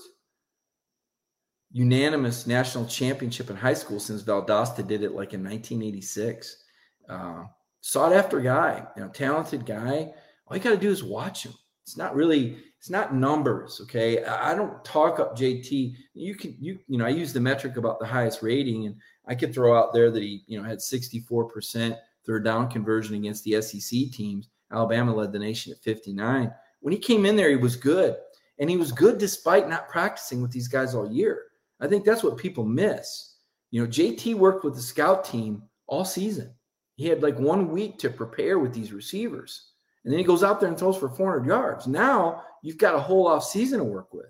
unanimous 1.73 2.45
national 2.45 2.85
championship 2.85 3.49
in 3.49 3.55
high 3.55 3.73
school 3.73 3.99
since 3.99 4.23
Valdosta 4.23 4.87
did 4.87 5.03
it 5.03 5.15
like 5.15 5.33
in 5.33 5.43
1986. 5.43 6.63
Uh, 7.09 7.43
sought 7.81 8.13
after 8.13 8.39
guy, 8.39 8.85
you 8.95 9.03
know, 9.03 9.09
talented 9.09 9.65
guy. 9.65 10.13
All 10.47 10.55
you 10.55 10.63
got 10.63 10.69
to 10.69 10.77
do 10.77 10.91
is 10.91 11.03
watch 11.03 11.43
him. 11.45 11.53
It's 11.81 11.97
not 11.97 12.15
really, 12.15 12.57
it's 12.77 12.91
not 12.91 13.15
numbers. 13.15 13.79
Okay. 13.81 14.23
I 14.23 14.55
don't 14.55 14.85
talk 14.85 15.19
up 15.19 15.35
JT. 15.35 15.95
You 16.13 16.35
can, 16.35 16.55
you, 16.59 16.79
you 16.87 16.97
know, 16.97 17.05
I 17.05 17.09
use 17.09 17.33
the 17.33 17.41
metric 17.41 17.75
about 17.75 17.99
the 17.99 18.05
highest 18.05 18.43
rating 18.43 18.85
and 18.85 18.95
I 19.27 19.35
could 19.35 19.53
throw 19.53 19.77
out 19.77 19.93
there 19.93 20.11
that 20.11 20.21
he, 20.21 20.43
you 20.47 20.61
know, 20.61 20.67
had 20.67 20.77
64% 20.77 21.97
third 22.25 22.45
down 22.45 22.69
conversion 22.69 23.15
against 23.15 23.43
the 23.43 23.61
SEC 23.61 24.11
teams. 24.11 24.47
Alabama 24.71 25.13
led 25.13 25.33
the 25.33 25.39
nation 25.39 25.73
at 25.73 25.83
59. 25.83 26.53
When 26.81 26.91
he 26.93 26.99
came 26.99 27.25
in 27.25 27.35
there, 27.35 27.49
he 27.49 27.55
was 27.55 27.75
good. 27.75 28.15
And 28.59 28.69
he 28.69 28.77
was 28.77 28.91
good 28.91 29.17
despite 29.17 29.67
not 29.67 29.89
practicing 29.89 30.41
with 30.41 30.51
these 30.51 30.67
guys 30.67 30.93
all 30.93 31.11
year. 31.11 31.45
I 31.83 31.87
think 31.87 32.05
that's 32.05 32.23
what 32.23 32.37
people 32.37 32.63
miss. 32.63 33.35
You 33.69 33.81
know, 33.81 33.89
JT 33.89 34.35
worked 34.35 34.63
with 34.63 34.75
the 34.75 34.81
scout 34.81 35.25
team 35.25 35.63
all 35.85 36.05
season. 36.05 36.53
He 36.95 37.07
had 37.07 37.21
like 37.21 37.37
one 37.37 37.69
week 37.69 37.99
to 37.99 38.09
prepare 38.09 38.57
with 38.57 38.73
these 38.73 38.93
receivers. 38.93 39.71
And 40.03 40.11
then 40.11 40.17
he 40.17 40.23
goes 40.23 40.43
out 40.43 40.61
there 40.61 40.69
and 40.69 40.77
throws 40.77 40.97
for 40.97 41.09
400 41.09 41.45
yards. 41.45 41.85
Now 41.85 42.43
you've 42.61 42.77
got 42.77 42.95
a 42.95 42.99
whole 42.99 43.27
off 43.27 43.43
season 43.43 43.79
to 43.79 43.83
work 43.83 44.13
with. 44.13 44.29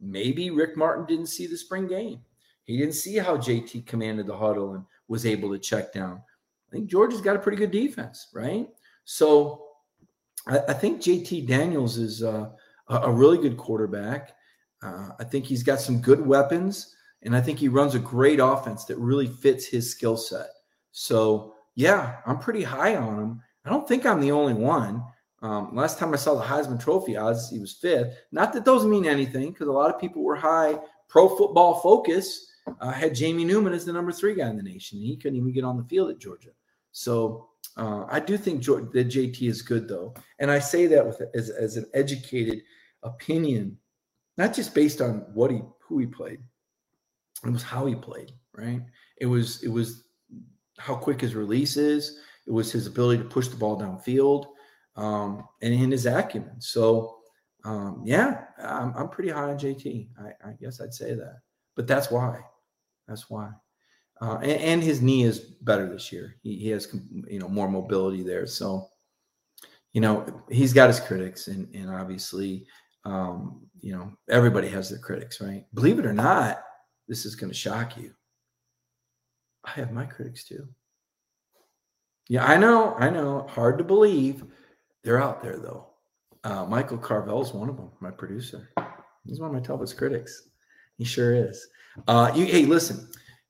Maybe 0.00 0.50
Rick 0.50 0.76
Martin 0.76 1.04
didn't 1.04 1.26
see 1.26 1.46
the 1.46 1.56
spring 1.56 1.86
game. 1.86 2.20
He 2.64 2.78
didn't 2.78 2.94
see 2.94 3.16
how 3.16 3.36
JT 3.36 3.86
commanded 3.86 4.26
the 4.26 4.36
huddle 4.36 4.72
and 4.74 4.84
was 5.08 5.26
able 5.26 5.50
to 5.52 5.58
check 5.58 5.92
down. 5.92 6.22
I 6.68 6.72
think 6.72 6.88
Georgia's 6.88 7.20
got 7.20 7.36
a 7.36 7.40
pretty 7.40 7.58
good 7.58 7.70
defense, 7.70 8.28
right? 8.32 8.68
So 9.04 9.66
I, 10.46 10.60
I 10.68 10.72
think 10.72 11.02
JT 11.02 11.46
Daniels 11.46 11.98
is 11.98 12.22
uh, 12.22 12.48
a 12.88 13.12
really 13.12 13.38
good 13.38 13.58
quarterback. 13.58 14.32
Uh, 14.82 15.10
I 15.18 15.24
think 15.24 15.44
he's 15.44 15.62
got 15.62 15.80
some 15.80 16.00
good 16.00 16.24
weapons, 16.24 16.94
and 17.22 17.36
I 17.36 17.40
think 17.40 17.58
he 17.58 17.68
runs 17.68 17.94
a 17.94 18.00
great 18.00 18.40
offense 18.40 18.84
that 18.84 18.98
really 18.98 19.26
fits 19.26 19.66
his 19.66 19.90
skill 19.90 20.16
set. 20.16 20.48
So 20.92 21.54
yeah, 21.74 22.16
I'm 22.26 22.38
pretty 22.38 22.62
high 22.62 22.96
on 22.96 23.18
him. 23.18 23.42
I 23.64 23.70
don't 23.70 23.86
think 23.86 24.06
I'm 24.06 24.20
the 24.20 24.32
only 24.32 24.54
one. 24.54 25.02
Um, 25.42 25.74
last 25.74 25.98
time 25.98 26.12
I 26.12 26.16
saw 26.16 26.34
the 26.34 26.44
Heisman 26.44 26.80
Trophy 26.82 27.16
odds, 27.16 27.50
he 27.50 27.58
was 27.58 27.74
fifth. 27.74 28.16
Not 28.32 28.52
that 28.52 28.64
those 28.64 28.84
mean 28.84 29.06
anything, 29.06 29.52
because 29.52 29.68
a 29.68 29.72
lot 29.72 29.94
of 29.94 30.00
people 30.00 30.22
were 30.22 30.36
high 30.36 30.78
pro 31.08 31.28
football 31.36 31.80
focus 31.80 32.46
uh, 32.80 32.90
had 32.90 33.14
Jamie 33.14 33.44
Newman 33.44 33.72
as 33.72 33.84
the 33.84 33.92
number 33.92 34.12
three 34.12 34.34
guy 34.34 34.48
in 34.48 34.56
the 34.56 34.62
nation. 34.62 34.98
He 34.98 35.16
couldn't 35.16 35.38
even 35.38 35.52
get 35.52 35.64
on 35.64 35.76
the 35.76 35.84
field 35.84 36.10
at 36.10 36.18
Georgia. 36.18 36.50
So 36.92 37.48
uh, 37.76 38.06
I 38.08 38.20
do 38.20 38.36
think 38.36 38.62
Georgia, 38.62 38.88
that 38.92 39.08
JT 39.08 39.42
is 39.42 39.62
good, 39.62 39.86
though, 39.86 40.14
and 40.38 40.50
I 40.50 40.58
say 40.58 40.86
that 40.86 41.06
with 41.06 41.20
as, 41.34 41.50
as 41.50 41.76
an 41.76 41.86
educated 41.94 42.62
opinion, 43.02 43.78
not 44.36 44.54
just 44.54 44.74
based 44.74 45.00
on 45.00 45.26
what 45.34 45.50
he 45.50 45.60
who 45.80 45.98
he 45.98 46.06
played. 46.06 46.40
It 47.44 47.50
was 47.50 47.62
how 47.62 47.86
he 47.86 47.94
played, 47.94 48.32
right? 48.54 48.82
It 49.20 49.26
was 49.26 49.62
it 49.62 49.68
was 49.68 50.04
how 50.78 50.94
quick 50.94 51.20
his 51.20 51.34
release 51.34 51.76
is. 51.76 52.18
It 52.46 52.52
was 52.52 52.70
his 52.70 52.86
ability 52.86 53.22
to 53.22 53.28
push 53.28 53.48
the 53.48 53.56
ball 53.56 53.80
downfield, 53.80 54.46
um, 54.96 55.44
and 55.62 55.74
in 55.74 55.90
his 55.90 56.06
acumen. 56.06 56.60
So, 56.60 57.18
um, 57.64 58.02
yeah, 58.04 58.44
I'm, 58.58 58.92
I'm 58.96 59.08
pretty 59.08 59.30
high 59.30 59.50
on 59.50 59.58
JT. 59.58 60.08
I, 60.18 60.48
I 60.48 60.52
guess 60.60 60.80
I'd 60.80 60.94
say 60.94 61.14
that, 61.14 61.40
but 61.74 61.86
that's 61.86 62.10
why. 62.10 62.40
That's 63.08 63.28
why. 63.28 63.50
Uh, 64.20 64.38
and, 64.42 64.60
and, 64.60 64.82
his 64.82 65.02
knee 65.02 65.24
is 65.24 65.40
better 65.40 65.90
this 65.92 66.10
year. 66.10 66.36
He, 66.42 66.56
he 66.56 66.68
has 66.70 66.88
you 67.28 67.38
know 67.38 67.48
more 67.48 67.68
mobility 67.68 68.22
there. 68.22 68.46
So, 68.46 68.88
you 69.92 70.00
know, 70.00 70.42
he's 70.50 70.72
got 70.72 70.88
his 70.88 71.00
critics, 71.00 71.48
and 71.48 71.72
and 71.74 71.90
obviously, 71.90 72.66
um, 73.06 73.60
you 73.80 73.92
know, 73.92 74.12
everybody 74.28 74.68
has 74.68 74.90
their 74.90 74.98
critics, 74.98 75.40
right? 75.40 75.64
Believe 75.74 76.00
it 76.00 76.06
or 76.06 76.12
not, 76.12 76.62
this 77.06 77.24
is 77.24 77.36
going 77.36 77.50
to 77.50 77.56
shock 77.56 77.96
you. 77.96 78.10
I 79.64 79.70
have 79.70 79.92
my 79.92 80.04
critics 80.04 80.44
too. 80.44 80.66
Yeah, 82.28 82.44
I 82.44 82.56
know, 82.56 82.94
I 82.94 83.08
know. 83.08 83.46
Hard 83.48 83.78
to 83.78 83.84
believe. 83.84 84.44
They're 85.04 85.22
out 85.22 85.40
there 85.40 85.58
though. 85.58 85.86
Uh, 86.42 86.66
Michael 86.66 86.98
Carvell 86.98 87.42
is 87.42 87.52
one 87.52 87.68
of 87.68 87.76
them, 87.76 87.90
my 88.00 88.10
producer. 88.10 88.70
He's 89.24 89.38
one 89.38 89.50
of 89.50 89.54
my 89.54 89.60
toughest 89.60 89.96
critics. 89.96 90.48
He 90.98 91.04
sure 91.04 91.34
is. 91.34 91.68
Uh, 92.08 92.32
you, 92.34 92.44
hey, 92.46 92.64
listen, 92.64 93.08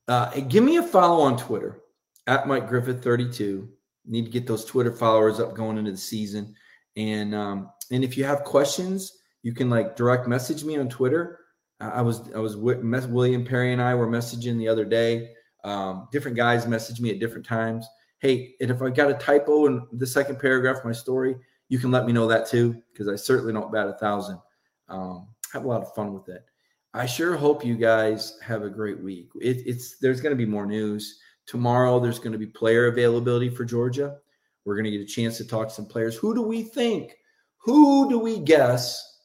uh, 0.09 0.31
give 0.49 0.65
me 0.65 0.77
a 0.77 0.83
follow 0.83 1.23
on 1.23 1.39
Twitter 1.39 1.81
at 2.27 2.47
Mike 2.47 2.69
Griffith 2.69 3.03
32. 3.03 3.69
Need 4.05 4.27
to 4.27 4.31
get 4.31 4.47
those 4.47 4.67
Twitter 4.67 4.93
followers 4.93 5.41
up 5.41 5.55
going 5.55 5.79
into 5.79 5.93
the 5.93 5.97
season. 5.97 6.55
And 6.97 7.35
um, 7.35 7.71
and 7.91 8.05
if 8.05 8.17
you 8.17 8.25
have 8.25 8.45
questions, 8.45 9.16
you 9.47 9.55
can 9.55 9.71
like 9.71 9.95
direct 9.95 10.27
message 10.27 10.65
me 10.65 10.77
on 10.77 10.89
Twitter. 10.89 11.39
I 11.79 12.03
was 12.03 12.29
I 12.35 12.39
was 12.41 12.57
with 12.57 12.83
William 12.83 13.45
Perry 13.45 13.73
and 13.73 13.81
I 13.81 13.95
were 13.95 14.09
messaging 14.09 14.59
the 14.59 14.67
other 14.67 14.85
day. 14.85 15.35
Um, 15.63 16.09
different 16.11 16.37
guys 16.37 16.67
message 16.67 17.01
me 17.01 17.11
at 17.11 17.21
different 17.21 17.47
times. 17.47 17.87
Hey, 18.19 18.57
and 18.61 18.73
if 18.73 18.83
I 18.83 18.91
got 18.91 19.09
a 19.09 19.15
typo 19.15 19.67
in 19.67 19.87
the 19.93 20.07
second 20.07 20.41
paragraph 20.41 20.79
of 20.79 20.85
my 20.85 20.91
story, 20.91 21.37
you 21.69 21.79
can 21.79 21.93
let 21.93 22.07
me 22.07 22.13
know 22.13 22.27
that 22.27 22.49
too, 22.49 22.83
because 22.93 23.07
I 23.07 23.15
certainly 23.15 23.53
don't 23.53 23.71
bat 23.71 23.87
a 23.87 23.93
thousand. 23.93 24.41
Um, 24.89 25.29
have 25.53 25.65
a 25.65 25.69
lot 25.69 25.83
of 25.83 25.95
fun 25.95 26.13
with 26.13 26.29
it. 26.29 26.45
I 26.93 27.07
sure 27.07 27.37
hope 27.37 27.65
you 27.65 27.77
guys 27.77 28.41
have 28.43 28.65
a 28.65 28.69
great 28.69 29.01
week. 29.01 29.29
It, 29.41 29.59
it's 29.65 29.97
there's 29.99 30.21
going 30.21 30.37
to 30.37 30.45
be 30.45 30.51
more 30.51 30.67
news 30.67 31.21
tomorrow. 31.47 32.01
There's 32.01 32.19
going 32.19 32.33
to 32.33 32.39
be 32.39 32.47
player 32.47 32.89
availability 32.89 33.51
for 33.51 33.65
Georgia. 33.65 34.17
We're 34.65 34.75
going 34.75 34.91
to 34.91 34.99
get 34.99 35.03
a 35.03 35.07
chance 35.07 35.37
to 35.37 35.47
talk 35.47 35.69
to 35.69 35.75
some 35.75 35.87
players. 35.87 36.17
Who 36.17 36.35
do 36.35 36.43
we 36.43 36.63
think? 36.63 37.15
Who 37.59 38.09
do 38.09 38.19
we 38.19 38.41
guess 38.41 39.16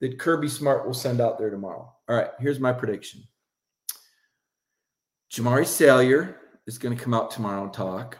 that 0.00 0.18
Kirby 0.18 0.48
Smart 0.48 0.86
will 0.86 0.94
send 0.94 1.20
out 1.20 1.38
there 1.38 1.50
tomorrow. 1.50 1.92
All 2.08 2.16
right, 2.16 2.30
here's 2.40 2.60
my 2.60 2.72
prediction. 2.72 3.22
Jamaree 5.32 5.66
Salyer 5.66 6.36
is 6.66 6.78
going 6.78 6.96
to 6.96 7.02
come 7.02 7.14
out 7.14 7.30
tomorrow 7.30 7.64
and 7.64 7.72
talk. 7.72 8.18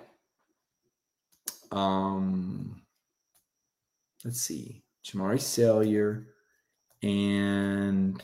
Um, 1.72 2.82
let's 4.24 4.40
see, 4.40 4.84
Jamaree 5.04 5.40
Salyer 5.40 6.26
and 7.02 8.22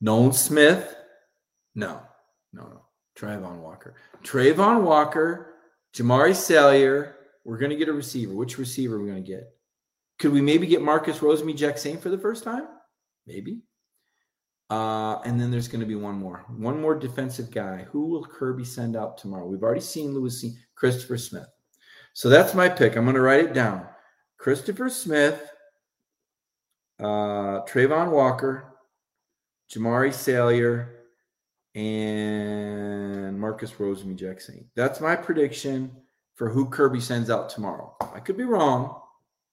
Nolan 0.00 0.32
Smith. 0.32 0.96
No, 1.74 2.02
no, 2.52 2.62
no. 2.62 2.82
Travon 3.18 3.58
Walker. 3.58 3.94
Travon 4.22 4.82
Walker, 4.82 5.54
Jamaree 5.94 6.34
Salyer. 6.34 7.16
We're 7.44 7.58
going 7.58 7.70
to 7.70 7.76
get 7.76 7.88
a 7.88 7.92
receiver. 7.92 8.34
Which 8.34 8.58
receiver 8.58 8.96
are 8.96 9.00
we 9.00 9.10
going 9.10 9.24
to 9.24 9.28
get? 9.28 9.57
Could 10.18 10.32
we 10.32 10.40
maybe 10.40 10.66
get 10.66 10.82
Marcus 10.82 11.18
Rosemy-Jacksaint 11.18 12.00
for 12.00 12.08
the 12.08 12.18
first 12.18 12.42
time? 12.42 12.66
Maybe. 13.26 13.62
Uh, 14.70 15.20
and 15.24 15.40
then 15.40 15.50
there's 15.50 15.68
going 15.68 15.80
to 15.80 15.86
be 15.86 15.94
one 15.94 16.16
more, 16.16 16.44
one 16.48 16.80
more 16.80 16.94
defensive 16.94 17.50
guy. 17.50 17.86
Who 17.90 18.06
will 18.06 18.24
Kirby 18.24 18.64
send 18.64 18.96
out 18.96 19.16
tomorrow? 19.16 19.46
We've 19.46 19.62
already 19.62 19.80
seen 19.80 20.12
Lewis, 20.12 20.44
Christopher 20.74 21.16
Smith. 21.16 21.48
So 22.12 22.28
that's 22.28 22.54
my 22.54 22.68
pick. 22.68 22.96
I'm 22.96 23.04
going 23.04 23.14
to 23.14 23.22
write 23.22 23.44
it 23.44 23.54
down. 23.54 23.86
Christopher 24.36 24.90
Smith, 24.90 25.50
uh, 27.00 27.62
Travon 27.64 28.10
Walker, 28.10 28.74
Jamaree 29.70 30.12
Salyer, 30.12 31.06
and 31.74 33.38
Marcus 33.38 33.72
Rosemy-Jacksaint. 33.72 34.66
That's 34.74 35.00
my 35.00 35.14
prediction 35.14 35.92
for 36.34 36.50
who 36.50 36.68
Kirby 36.68 37.00
sends 37.00 37.30
out 37.30 37.48
tomorrow. 37.48 37.96
I 38.14 38.20
could 38.20 38.36
be 38.36 38.44
wrong. 38.44 39.00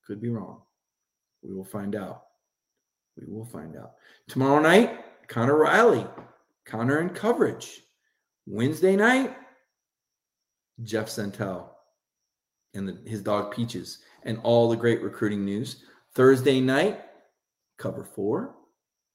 Could 0.06 0.22
be 0.22 0.30
wrong. 0.30 0.62
We 1.42 1.54
will 1.54 1.66
find 1.66 1.96
out. 1.96 2.24
We 3.18 3.32
will 3.32 3.46
find 3.46 3.76
out. 3.78 3.94
Tomorrow 4.28 4.62
night, 4.62 5.28
Connor 5.28 5.58
Riley, 5.58 6.06
Connor 6.66 7.00
in 7.02 7.10
coverage. 7.10 7.82
Wednesday 8.46 8.96
night, 8.96 9.36
Jeff 10.84 11.08
Sentell 11.08 11.70
and 12.74 12.88
the, 12.88 13.00
his 13.10 13.22
dog 13.22 13.56
Peaches 13.56 14.00
and 14.24 14.40
all 14.44 14.70
the 14.70 14.76
great 14.76 15.02
recruiting 15.02 15.46
news. 15.46 15.84
Thursday 16.14 16.60
night, 16.60 17.02
cover 17.78 18.04
four. 18.04 18.56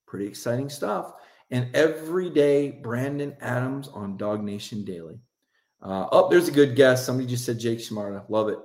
Pretty 0.06 0.26
exciting 0.26 0.68
stuff. 0.68 1.12
And 1.50 1.74
every 1.74 2.30
day, 2.30 2.70
Brandon 2.70 3.36
Adams 3.40 3.88
on 3.88 4.18
DawgNation 4.18 4.84
Daily. 4.84 5.20
Uh, 5.82 6.06
oh, 6.12 6.28
there's 6.28 6.48
a 6.48 6.52
good 6.52 6.76
guess. 6.76 7.04
Somebody 7.04 7.28
just 7.28 7.44
said 7.44 7.58
Jake 7.58 7.86
Camarda. 7.86 8.24
Love 8.28 8.48
it. 8.48 8.58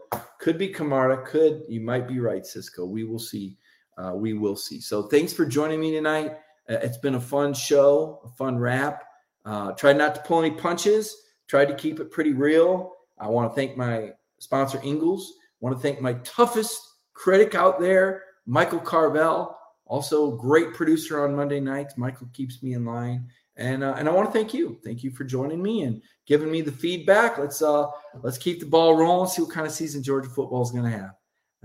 Could 0.46 0.60
be 0.60 0.68
Camarda. 0.68 1.24
Could. 1.24 1.64
You 1.68 1.82
might 1.82 2.08
be 2.08 2.20
right, 2.20 2.46
Cisco. 2.46 2.86
We 2.86 3.04
will 3.04 3.18
see. 3.18 3.58
Uh, 3.98 4.12
we 4.14 4.34
will 4.34 4.56
see. 4.56 4.80
So 4.80 5.08
thanks 5.08 5.34
for 5.34 5.44
joining 5.44 5.80
me 5.80 5.92
tonight. 5.92 6.34
Uh, 6.70 6.76
it's 6.84 7.00
been 7.00 7.16
a 7.16 7.20
fun 7.20 7.52
show, 7.52 8.22
a 8.24 8.30
fun 8.30 8.60
wrap. 8.60 9.06
Uh, 9.44 9.72
tried 9.72 9.98
not 9.98 10.14
to 10.14 10.22
pull 10.22 10.44
any 10.44 10.52
punches. 10.52 11.18
Tried 11.48 11.66
to 11.70 11.74
keep 11.74 12.00
it 12.00 12.12
pretty 12.12 12.34
real. 12.34 12.92
I 13.18 13.28
want 13.28 13.50
to 13.50 13.56
thank 13.56 13.76
my 13.76 14.12
sponsor, 14.38 14.80
Ingles. 14.84 15.34
Want 15.62 15.76
to 15.76 15.82
thank 15.82 16.00
my 16.00 16.14
toughest 16.24 16.80
critic 17.16 17.56
out 17.56 17.80
there, 17.80 18.26
Michael 18.46 18.82
Carvell. 18.82 19.56
Also, 19.88 20.30
great 20.30 20.76
producer 20.76 21.24
on 21.24 21.36
Monday 21.36 21.60
nights. 21.60 21.98
Michael 21.98 22.30
keeps 22.34 22.62
me 22.62 22.74
in 22.74 22.86
line. 22.86 23.28
And, 23.58 23.84
uh, 23.84 23.96
and 23.98 24.10
I 24.10 24.12
want 24.12 24.28
to 24.28 24.34
thank 24.38 24.54
you. 24.54 24.80
Thank 24.84 25.04
you 25.04 25.12
for 25.12 25.24
joining 25.24 25.62
me 25.62 25.84
and 25.84 26.02
giving 26.28 26.52
me 26.52 26.62
the 26.62 26.72
feedback. 26.72 27.38
Let's 27.38 27.62
uh 27.62 27.88
let's 28.22 28.38
keep 28.38 28.60
the 28.60 28.66
ball 28.66 28.98
rolling. 28.98 29.30
See 29.30 29.42
what 29.42 29.52
kind 29.52 29.66
of 29.66 29.72
season 29.72 30.04
Georgia 30.04 30.30
football 30.30 30.62
is 30.62 30.72
going 30.72 30.84
to 30.84 30.98
have. 30.98 31.12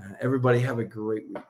Uh, 0.01 0.15
everybody 0.21 0.61
have 0.61 0.79
a 0.79 0.85
great 0.85 1.25
week. 1.29 1.43